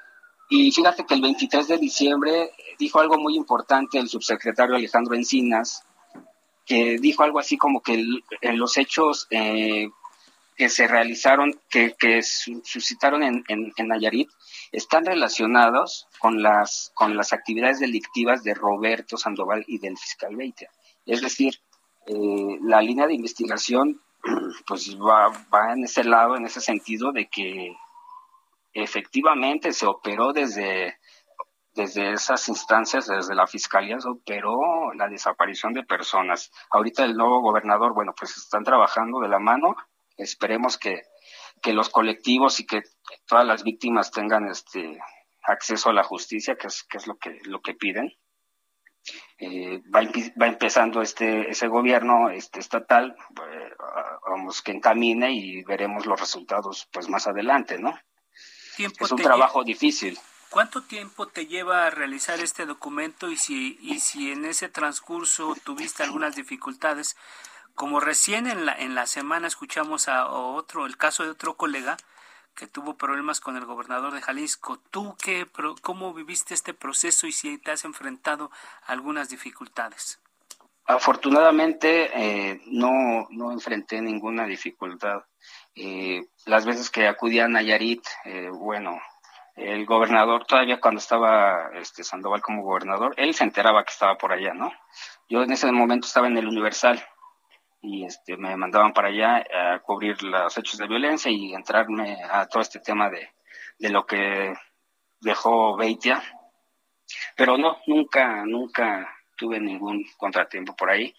y 0.48 0.70
fíjate 0.70 1.04
que 1.04 1.14
el 1.14 1.22
23 1.22 1.68
de 1.68 1.78
diciembre 1.78 2.52
dijo 2.78 3.00
algo 3.00 3.18
muy 3.18 3.36
importante 3.36 3.98
el 3.98 4.08
subsecretario 4.08 4.76
Alejandro 4.76 5.14
Encinas, 5.14 5.82
que 6.66 6.98
dijo 6.98 7.22
algo 7.22 7.38
así 7.38 7.56
como 7.56 7.82
que 7.82 7.94
en 8.40 8.58
los 8.58 8.76
hechos 8.78 9.26
eh, 9.30 9.88
que 10.56 10.68
se 10.68 10.86
realizaron, 10.86 11.60
que, 11.68 11.94
que 11.98 12.22
suscitaron 12.22 13.22
en, 13.22 13.44
en, 13.48 13.88
Nayarit, 13.88 14.28
están 14.72 15.04
relacionados 15.04 16.06
con 16.18 16.42
las, 16.42 16.92
con 16.94 17.16
las 17.16 17.32
actividades 17.32 17.80
delictivas 17.80 18.44
de 18.44 18.54
Roberto 18.54 19.16
Sandoval 19.16 19.64
y 19.66 19.78
del 19.78 19.98
fiscal 19.98 20.36
Beitia. 20.36 20.70
Es 21.06 21.20
decir, 21.20 21.60
eh, 22.06 22.58
la 22.62 22.80
línea 22.80 23.06
de 23.06 23.14
investigación 23.14 24.00
pues 24.66 24.96
va, 24.96 25.28
va 25.52 25.72
en 25.72 25.84
ese 25.84 26.04
lado, 26.04 26.36
en 26.36 26.46
ese 26.46 26.60
sentido 26.60 27.12
de 27.12 27.28
que 27.28 27.76
efectivamente 28.72 29.72
se 29.72 29.86
operó 29.86 30.32
desde, 30.32 30.98
desde 31.74 32.12
esas 32.12 32.48
instancias, 32.48 33.06
desde 33.06 33.34
la 33.34 33.46
fiscalía, 33.46 33.98
se 33.98 34.08
operó 34.08 34.92
la 34.94 35.08
desaparición 35.08 35.72
de 35.72 35.82
personas. 35.82 36.50
Ahorita 36.70 37.04
el 37.04 37.14
nuevo 37.14 37.40
gobernador, 37.40 37.94
bueno, 37.94 38.12
pues 38.18 38.36
están 38.36 38.64
trabajando 38.64 39.20
de 39.20 39.28
la 39.28 39.38
mano 39.38 39.76
esperemos 40.16 40.78
que, 40.78 41.02
los 41.72 41.88
colectivos 41.88 42.60
y 42.60 42.66
que 42.66 42.82
todas 43.26 43.46
las 43.46 43.64
víctimas 43.64 44.10
tengan 44.10 44.46
este 44.48 44.98
acceso 45.42 45.88
a 45.88 45.94
la 45.94 46.02
justicia, 46.02 46.56
que 46.56 46.66
es, 46.66 46.82
que 46.84 46.98
es 46.98 47.06
lo 47.06 47.16
que 47.16 47.38
lo 47.44 47.62
que 47.62 47.72
piden. 47.72 48.12
Eh, 49.38 49.80
va, 49.94 50.02
va, 50.40 50.46
empezando 50.46 51.00
este 51.00 51.50
ese 51.50 51.68
gobierno 51.68 52.28
este 52.28 52.60
estatal, 52.60 53.16
eh, 53.50 53.70
vamos 54.28 54.60
que 54.60 54.72
encamine 54.72 55.32
y 55.32 55.62
veremos 55.64 56.04
los 56.04 56.20
resultados 56.20 56.86
pues 56.92 57.08
más 57.08 57.26
adelante, 57.26 57.78
¿no? 57.78 57.98
es 58.76 59.12
un 59.12 59.18
trabajo 59.18 59.64
difícil. 59.64 60.18
¿Cuánto 60.54 60.82
tiempo 60.82 61.26
te 61.26 61.48
lleva 61.48 61.84
a 61.84 61.90
realizar 61.90 62.38
este 62.38 62.64
documento 62.64 63.28
y 63.28 63.36
si 63.36 63.76
y 63.82 63.98
si 63.98 64.30
en 64.30 64.44
ese 64.44 64.68
transcurso 64.68 65.56
tuviste 65.64 66.04
algunas 66.04 66.36
dificultades? 66.36 67.16
Como 67.74 67.98
recién 67.98 68.46
en 68.46 68.64
la, 68.64 68.72
en 68.72 68.94
la 68.94 69.06
semana 69.06 69.48
escuchamos 69.48 70.06
a, 70.06 70.28
otro, 70.28 70.86
el 70.86 70.96
caso 70.96 71.24
de 71.24 71.30
otro 71.30 71.56
colega 71.56 71.96
que 72.54 72.68
tuvo 72.68 72.96
problemas 72.96 73.40
con 73.40 73.56
el 73.56 73.64
gobernador 73.64 74.14
de 74.14 74.22
Jalisco. 74.22 74.78
¿Tú 74.92 75.16
qué, 75.20 75.44
cómo 75.82 76.14
viviste 76.14 76.54
este 76.54 76.72
proceso 76.72 77.26
y 77.26 77.32
si 77.32 77.58
te 77.58 77.72
has 77.72 77.84
enfrentado 77.84 78.52
a 78.86 78.92
algunas 78.92 79.28
dificultades? 79.28 80.20
Afortunadamente 80.84 82.10
eh, 82.14 82.62
no, 82.66 83.26
no 83.30 83.50
enfrenté 83.50 84.00
ninguna 84.00 84.46
dificultad. 84.46 85.24
Eh, 85.74 86.28
las 86.46 86.64
veces 86.64 86.90
que 86.90 87.08
acudí 87.08 87.40
a 87.40 87.48
Nayarit, 87.48 88.06
eh, 88.24 88.50
bueno, 88.52 89.00
el 89.56 89.86
gobernador 89.86 90.44
todavía 90.46 90.80
cuando 90.80 90.98
estaba 90.98 91.70
este 91.74 92.02
Sandoval 92.02 92.42
como 92.42 92.62
gobernador, 92.62 93.14
él 93.16 93.34
se 93.34 93.44
enteraba 93.44 93.84
que 93.84 93.92
estaba 93.92 94.16
por 94.16 94.32
allá, 94.32 94.52
¿no? 94.52 94.72
Yo 95.28 95.42
en 95.42 95.52
ese 95.52 95.70
momento 95.70 96.06
estaba 96.06 96.26
en 96.26 96.36
el 96.36 96.48
Universal 96.48 97.02
y 97.80 98.04
este, 98.04 98.36
me 98.36 98.56
mandaban 98.56 98.92
para 98.92 99.08
allá 99.08 99.44
a 99.52 99.80
cubrir 99.80 100.22
los 100.22 100.56
hechos 100.56 100.78
de 100.78 100.88
violencia 100.88 101.30
y 101.30 101.54
entrarme 101.54 102.18
a 102.30 102.46
todo 102.46 102.62
este 102.62 102.80
tema 102.80 103.10
de, 103.10 103.28
de 103.78 103.90
lo 103.90 104.06
que 104.06 104.54
dejó 105.20 105.76
Beitia. 105.76 106.22
Pero 107.36 107.58
no, 107.58 107.76
nunca, 107.86 108.44
nunca 108.46 109.14
tuve 109.36 109.60
ningún 109.60 110.04
contratiempo 110.16 110.74
por 110.74 110.90
ahí. 110.90 111.14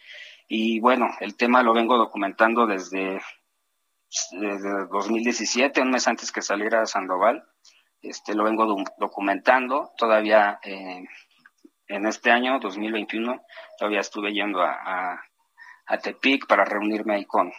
Y 0.47 0.79
bueno, 0.79 1.07
el 1.19 1.35
tema 1.35 1.63
lo 1.63 1.73
vengo 1.73 1.97
documentando 1.97 2.65
desde, 2.67 3.21
desde 4.31 4.87
2017, 4.87 5.81
un 5.81 5.91
mes 5.91 6.07
antes 6.07 6.31
que 6.31 6.41
saliera 6.41 6.85
Sandoval. 6.85 7.43
Este, 8.09 8.33
lo 8.35 8.43
vengo 8.43 8.65
documentando. 8.97 9.91
Todavía 9.97 10.59
eh, 10.63 11.03
en 11.87 12.05
este 12.05 12.31
año, 12.31 12.59
2021, 12.59 13.41
todavía 13.77 13.99
estuve 13.99 14.33
yendo 14.33 14.61
a 14.61 15.19
a 15.87 15.97
Tepic 15.97 16.47
para 16.47 16.65
reunirme 16.65 17.15
ahí 17.15 17.25
con, 17.25 17.51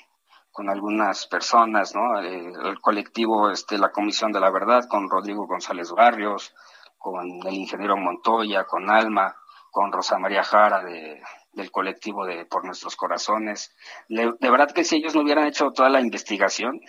con 0.51 0.69
algunas 0.69 1.27
personas, 1.27 1.95
¿no? 1.95 2.21
Eh, 2.23 2.53
el 2.65 2.81
colectivo, 2.81 3.51
este, 3.51 3.79
la 3.79 3.91
Comisión 3.91 4.33
de 4.33 4.41
la 4.41 4.51
Verdad, 4.51 4.85
con 4.89 5.09
Rodrigo 5.09 5.47
González 5.47 5.91
Barrios, 5.93 6.55
con 6.99 7.47
el 7.47 7.55
ingeniero 7.55 7.97
Montoya, 7.97 8.65
con 8.65 8.91
Alma, 8.91 9.37
con 9.71 9.93
Rosa 9.93 10.19
María 10.19 10.43
Jara 10.43 10.83
de, 10.83 11.23
del 11.53 11.71
colectivo 11.71 12.25
de 12.27 12.47
Por 12.47 12.65
Nuestros 12.65 12.97
Corazones. 12.97 13.75
de 14.09 14.51
verdad 14.51 14.73
que 14.73 14.85
si 14.85 14.97
ellos 14.97 15.15
no 15.15 15.23
hubieran 15.23 15.47
hecho 15.47 15.71
toda 15.71 15.91
la 15.91 16.01
investigación, 16.01 16.81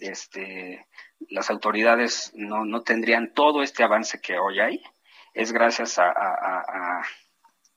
este, 0.00 0.86
las 1.28 1.50
autoridades 1.50 2.32
no, 2.34 2.64
no 2.64 2.82
tendrían 2.82 3.32
todo 3.32 3.62
este 3.62 3.82
avance 3.82 4.20
que 4.20 4.38
hoy 4.38 4.60
hay. 4.60 4.82
Es 5.34 5.52
gracias 5.52 5.98
a, 5.98 6.08
a, 6.10 7.02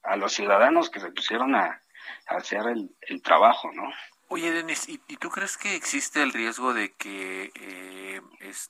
a, 0.04 0.16
los 0.16 0.34
ciudadanos 0.34 0.90
que 0.90 1.00
se 1.00 1.12
pusieron 1.12 1.56
a, 1.56 1.82
hacer 2.28 2.68
el, 2.68 2.96
el 3.02 3.22
trabajo, 3.22 3.72
¿no? 3.74 3.92
Oye, 4.32 4.52
Denis, 4.52 4.88
¿y, 4.88 5.00
tú 5.18 5.30
crees 5.30 5.58
que 5.58 5.76
existe 5.76 6.22
el 6.22 6.32
riesgo 6.32 6.74
de 6.74 6.94
que 6.94 7.52
eh, 7.56 8.22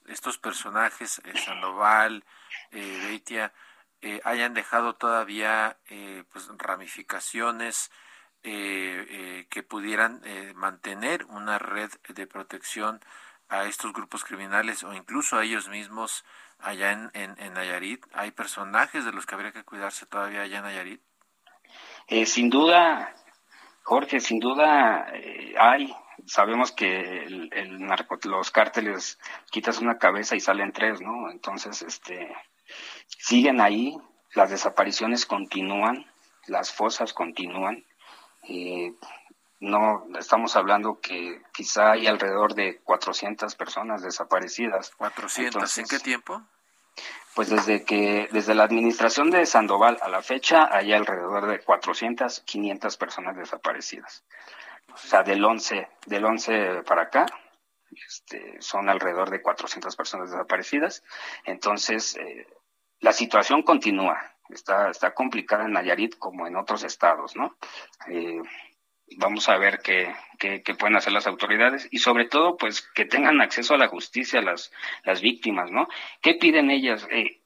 estos 0.08 0.38
personajes, 0.38 1.22
eh, 1.26 1.38
Sandoval, 1.38 2.24
eh, 2.72 3.00
Beitia, 3.08 3.52
eh, 4.02 4.22
hayan 4.24 4.54
dejado 4.54 4.96
todavía 4.96 5.78
eh, 5.90 6.24
pues, 6.32 6.48
ramificaciones 6.58 7.92
que 8.42 9.66
pudieran 9.68 10.22
mantener 10.56 11.26
una 11.26 11.60
red 11.60 11.92
de 12.08 12.26
protección 12.26 13.02
a 13.50 13.66
estos 13.66 13.92
grupos 13.94 14.24
criminales 14.24 14.84
o 14.84 14.94
incluso 14.94 15.38
a 15.38 15.44
ellos 15.44 15.68
mismos 15.70 16.24
allá 16.60 16.92
en, 16.92 17.12
en, 17.14 17.36
en 17.40 17.54
Nayarit? 17.54 18.06
¿Hay 18.14 18.32
personajes 18.32 19.06
de 19.06 19.12
los 19.12 19.26
que 19.26 19.36
habría 19.36 19.52
que 19.52 19.64
cuidarse 19.64 20.06
todavía 20.06 20.42
allá 20.42 20.60
en 20.60 20.64
Nayarit? 20.64 21.02
sin 22.26 22.50
duda, 22.50 23.14
Jorge, 23.84 24.20
sin 24.20 24.40
duda 24.40 25.08
eh, 25.14 25.54
hay. 25.60 25.94
Sabemos 26.26 26.72
que 26.72 27.24
el, 27.24 27.50
el 27.54 27.80
narco, 27.80 28.18
los 28.24 28.52
cárteles 28.52 29.20
quitas 29.52 29.80
una 29.80 29.98
cabeza 29.98 30.36
y 30.36 30.40
salen 30.40 30.72
tres, 30.72 31.02
¿no? 31.02 31.32
Entonces, 31.32 31.82
este, 31.82 32.36
siguen 33.08 33.62
ahí, 33.62 33.96
las 34.34 34.50
desapariciones 34.50 35.26
continúan, 35.26 36.06
las 36.48 36.74
fosas 36.74 37.14
continúan. 37.14 37.86
Eh, 38.44 38.94
no 39.60 40.06
estamos 40.18 40.56
hablando 40.56 41.00
que 41.02 41.42
quizá 41.54 41.92
hay 41.92 42.08
alrededor 42.08 42.54
de 42.54 42.80
400 42.80 43.56
personas 43.56 44.02
desaparecidas. 44.02 44.92
400, 44.98 45.78
¿en 45.78 45.88
qué 45.88 46.00
tiempo? 46.00 46.42
pues 47.36 47.50
desde 47.50 47.86
que 47.86 48.28
desde 48.32 48.54
la 48.54 48.64
administración 48.64 49.30
de 49.32 49.46
Sandoval 49.46 49.98
a 50.02 50.10
la 50.10 50.22
fecha 50.22 50.68
hay 50.72 50.92
alrededor 50.92 51.48
de 51.48 51.60
400, 51.60 52.42
500 52.42 52.98
personas 52.98 53.38
desaparecidas. 53.38 54.26
O 54.94 54.98
sea, 54.98 55.24
del 55.24 55.44
11, 55.46 55.88
del 56.08 56.26
11 56.26 56.84
para 56.86 57.04
acá 57.04 57.26
este, 57.92 58.62
son 58.62 58.90
alrededor 58.90 59.30
de 59.30 59.42
400 59.42 59.96
personas 59.96 60.32
desaparecidas. 60.32 61.04
Entonces, 61.46 62.18
eh, 62.18 62.48
la 63.00 63.14
situación 63.14 63.64
continúa. 63.64 64.20
Está, 64.50 64.90
está 64.90 65.14
complicada 65.14 65.66
en 65.66 65.74
Nayarit 65.74 66.18
como 66.18 66.48
en 66.48 66.56
otros 66.56 66.84
estados, 66.84 67.36
¿no? 67.36 67.56
Eh, 68.08 68.42
vamos 69.18 69.50
a 69.50 69.58
ver 69.58 69.80
qué, 69.84 70.14
qué, 70.38 70.76
pueden 70.76 70.96
hacer 70.96 71.14
las 71.14 71.28
autoridades 71.28 71.88
y 71.92 72.00
sobre 72.00 72.26
todo 72.26 72.58
pues 72.58 72.82
que 72.82 73.06
tengan 73.06 73.42
acceso 73.42 73.74
a 73.74 73.78
la 73.78 73.88
justicia 73.88 74.42
las, 74.42 74.72
las 75.04 75.22
víctimas, 75.22 75.72
¿no? 75.72 75.88
¿Qué 76.22 76.36
piden 76.36 76.72
ellas? 76.72 77.08
Eh, 77.12 77.42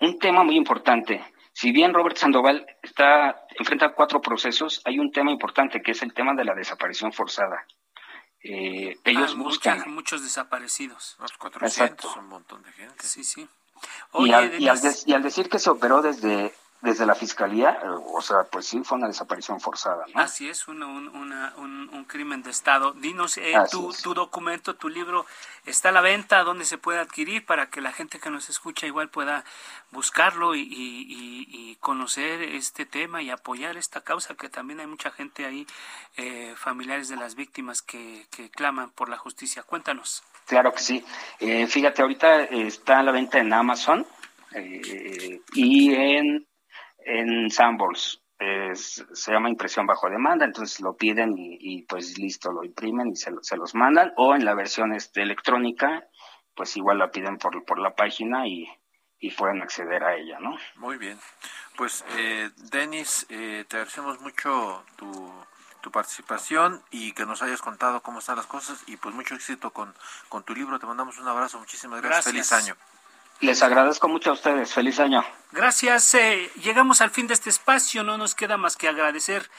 un 0.00 0.18
tema 0.18 0.44
muy 0.44 0.56
importante. 0.56 1.22
Si 1.52 1.72
bien 1.72 1.92
Robert 1.92 2.16
Sandoval 2.16 2.66
está 2.82 3.44
enfrenta 3.58 3.92
cuatro 3.92 4.20
procesos, 4.20 4.80
hay 4.84 4.98
un 4.98 5.10
tema 5.12 5.30
importante 5.30 5.82
que 5.82 5.92
es 5.92 6.02
el 6.02 6.14
tema 6.14 6.34
de 6.34 6.44
la 6.44 6.54
desaparición 6.54 7.12
forzada. 7.12 7.66
Eh, 8.42 8.96
ellos 9.04 9.34
ah, 9.36 9.42
buscan 9.42 9.82
muchos 9.92 10.22
desaparecidos. 10.22 11.16
Los 11.20 11.32
400 11.32 12.10
son 12.10 12.24
un 12.24 12.30
montón 12.30 12.62
de 12.62 12.72
gente. 12.72 13.04
Sí, 13.04 13.22
sí. 13.22 13.46
y, 14.14 14.32
al, 14.32 14.60
y, 14.60 14.68
al 14.68 14.78
y 15.06 15.12
al 15.12 15.22
decir 15.22 15.50
que 15.50 15.58
se 15.58 15.68
operó 15.68 16.00
desde 16.00 16.54
desde 16.82 17.04
la 17.04 17.14
fiscalía, 17.14 17.78
eh, 17.82 17.88
o 17.88 18.22
sea, 18.22 18.44
pues 18.50 18.66
sí, 18.66 18.80
fue 18.84 18.96
una 18.96 19.06
desaparición 19.06 19.60
forzada. 19.60 20.04
¿no? 20.14 20.20
Así 20.20 20.48
es, 20.48 20.66
un, 20.66 20.82
un, 20.82 22.04
crimen 22.06 22.42
de 22.42 22.50
Estado. 22.50 22.92
Dinos, 22.92 23.36
eh, 23.38 23.52
tu, 23.70 23.92
tu, 24.02 24.14
documento, 24.14 24.74
tu 24.74 24.88
libro, 24.88 25.26
¿está 25.64 25.90
a 25.90 25.92
la 25.92 26.00
venta? 26.00 26.42
¿Dónde 26.42 26.64
se 26.64 26.78
puede 26.78 26.98
adquirir 26.98 27.46
para 27.46 27.70
que 27.70 27.80
la 27.80 27.92
gente 27.92 28.18
que 28.18 28.30
nos 28.30 28.48
escucha 28.48 28.86
igual 28.86 29.10
pueda 29.10 29.44
buscarlo 29.92 30.56
y, 30.56 30.66
y, 30.68 31.76
conocer 31.76 32.42
este 32.42 32.84
tema 32.84 33.22
y 33.22 33.30
apoyar 33.30 33.76
esta 33.76 34.00
causa? 34.00 34.34
Que 34.34 34.48
también 34.48 34.80
hay 34.80 34.86
mucha 34.86 35.10
gente 35.10 35.46
ahí, 35.46 35.66
eh, 36.16 36.54
familiares 36.56 37.08
de 37.08 37.16
las 37.16 37.36
víctimas, 37.36 37.82
que, 37.82 38.26
que 38.30 38.50
claman 38.50 38.90
por 38.90 39.08
la 39.08 39.18
justicia. 39.18 39.62
Cuéntanos. 39.62 40.24
Claro 40.46 40.72
que 40.72 40.80
sí. 40.80 41.04
Eh, 41.38 41.66
fíjate, 41.68 42.02
ahorita 42.02 42.42
está 42.44 42.98
a 42.98 43.02
la 43.02 43.12
venta 43.12 43.38
en 43.38 43.52
Amazon 43.52 44.04
eh, 44.52 45.40
y 45.54 45.94
en, 45.94 46.46
en 47.18 47.50
Sanborns. 47.50 48.22
se 48.38 49.32
llama 49.32 49.50
impresión 49.50 49.86
bajo 49.86 50.08
demanda, 50.08 50.44
entonces 50.44 50.80
lo 50.80 50.96
piden 50.96 51.34
y, 51.36 51.82
pues 51.82 52.18
listo, 52.18 52.52
lo 52.52 52.64
imprimen 52.64 53.08
y 53.08 53.16
se, 53.16 53.30
se, 53.42 53.56
los 53.56 53.74
mandan. 53.74 54.12
O 54.16 54.34
en 54.34 54.44
la 54.44 54.54
versión 54.54 54.94
este, 54.94 55.22
electrónica, 55.22 56.04
pues 56.54 56.76
igual 56.76 56.98
la 56.98 57.10
piden 57.10 57.36
por, 57.38 57.64
por 57.64 57.78
la 57.78 57.94
página 57.94 58.46
y, 58.46 58.66
y 59.18 59.30
pueden 59.32 59.62
acceder 59.62 60.02
a 60.02 60.16
ella, 60.16 60.38
¿no? 60.40 60.56
Muy 60.76 60.96
bien. 60.96 61.18
Pues, 61.76 62.04
eh, 62.16 62.50
Denis, 62.70 63.26
eh, 63.28 63.64
te 63.68 63.76
agradecemos 63.76 64.20
mucho 64.20 64.84
tu, 64.96 65.32
tu 65.80 65.90
participación 65.90 66.82
y 66.90 67.12
que 67.12 67.26
nos 67.26 67.42
hayas 67.42 67.60
contado 67.60 68.02
cómo 68.02 68.18
están 68.18 68.36
las 68.36 68.46
cosas 68.46 68.82
y 68.86 68.96
pues 68.96 69.14
mucho 69.14 69.34
éxito 69.34 69.70
con, 69.70 69.94
con 70.28 70.42
tu 70.44 70.54
libro. 70.54 70.78
Te 70.78 70.86
mandamos 70.86 71.18
un 71.18 71.28
abrazo, 71.28 71.58
muchísimas 71.58 72.00
gracias. 72.00 72.26
Feliz 72.26 72.52
año. 72.52 72.76
Les 73.40 73.62
agradezco 73.62 74.08
mucho 74.08 74.30
a 74.30 74.32
ustedes. 74.34 74.72
Feliz 74.72 75.00
año. 75.00 75.24
Gracias. 75.52 76.14
Eh, 76.14 76.50
llegamos 76.62 77.00
al 77.00 77.10
fin 77.10 77.26
de 77.26 77.34
este 77.34 77.48
espacio. 77.48 78.04
No 78.04 78.18
nos 78.18 78.34
queda 78.34 78.56
más 78.56 78.76
que 78.76 78.86
agradecer 78.86 79.50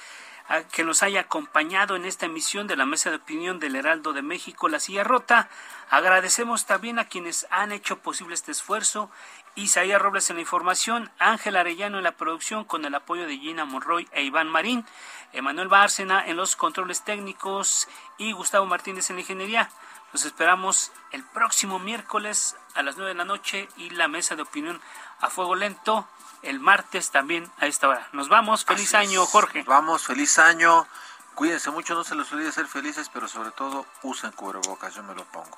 a 0.47 0.63
que 0.63 0.83
nos 0.83 1.01
haya 1.01 1.21
acompañado 1.21 1.95
en 1.95 2.05
esta 2.05 2.25
emisión 2.25 2.67
de 2.67 2.75
la 2.75 2.85
Mesa 2.85 3.09
de 3.09 3.15
Opinión 3.15 3.59
del 3.59 3.75
Heraldo 3.75 4.13
de 4.13 4.21
México, 4.21 4.69
La 4.69 4.79
Silla 4.79 5.03
Rota. 5.03 5.49
Agradecemos 5.89 6.65
también 6.65 6.99
a 6.99 7.05
quienes 7.05 7.47
han 7.49 7.71
hecho 7.71 7.99
posible 7.99 8.35
este 8.35 8.51
esfuerzo. 8.51 9.09
Isaías 9.55 10.01
Robles 10.01 10.29
en 10.29 10.37
la 10.37 10.41
información, 10.41 11.11
Ángel 11.19 11.57
Arellano 11.57 11.97
en 11.97 12.05
la 12.05 12.13
producción 12.13 12.63
con 12.63 12.85
el 12.85 12.95
apoyo 12.95 13.27
de 13.27 13.37
Gina 13.37 13.65
Monroy 13.65 14.07
e 14.13 14.23
Iván 14.23 14.47
Marín, 14.47 14.85
Emanuel 15.33 15.67
Bárcena 15.67 16.23
en 16.25 16.37
los 16.37 16.55
controles 16.55 17.03
técnicos 17.03 17.89
y 18.17 18.31
Gustavo 18.31 18.65
Martínez 18.65 19.09
en 19.09 19.17
la 19.17 19.21
ingeniería. 19.21 19.69
Los 20.13 20.25
esperamos 20.25 20.91
el 21.11 21.23
próximo 21.23 21.79
miércoles 21.79 22.55
a 22.75 22.83
las 22.83 22.97
9 22.97 23.09
de 23.09 23.17
la 23.17 23.25
noche 23.25 23.69
y 23.77 23.91
la 23.91 24.07
mesa 24.07 24.35
de 24.35 24.41
opinión 24.41 24.81
a 25.19 25.29
fuego 25.29 25.55
lento 25.55 26.07
el 26.41 26.59
martes 26.59 27.11
también 27.11 27.49
a 27.59 27.67
esta 27.67 27.87
hora. 27.87 28.07
Nos 28.13 28.29
vamos, 28.29 28.65
feliz 28.65 28.93
año, 28.95 29.25
Jorge. 29.25 29.63
vamos, 29.63 30.03
feliz 30.03 30.39
año. 30.39 30.87
Cuídense 31.35 31.71
mucho, 31.71 31.95
no 31.95 32.03
se 32.03 32.15
les 32.15 32.31
olvide 32.31 32.51
ser 32.51 32.67
felices, 32.67 33.09
pero 33.13 33.27
sobre 33.27 33.51
todo 33.51 33.85
usen 34.03 34.31
cubrebocas, 34.31 34.93
yo 34.95 35.03
me 35.03 35.15
lo 35.15 35.23
pongo. 35.25 35.57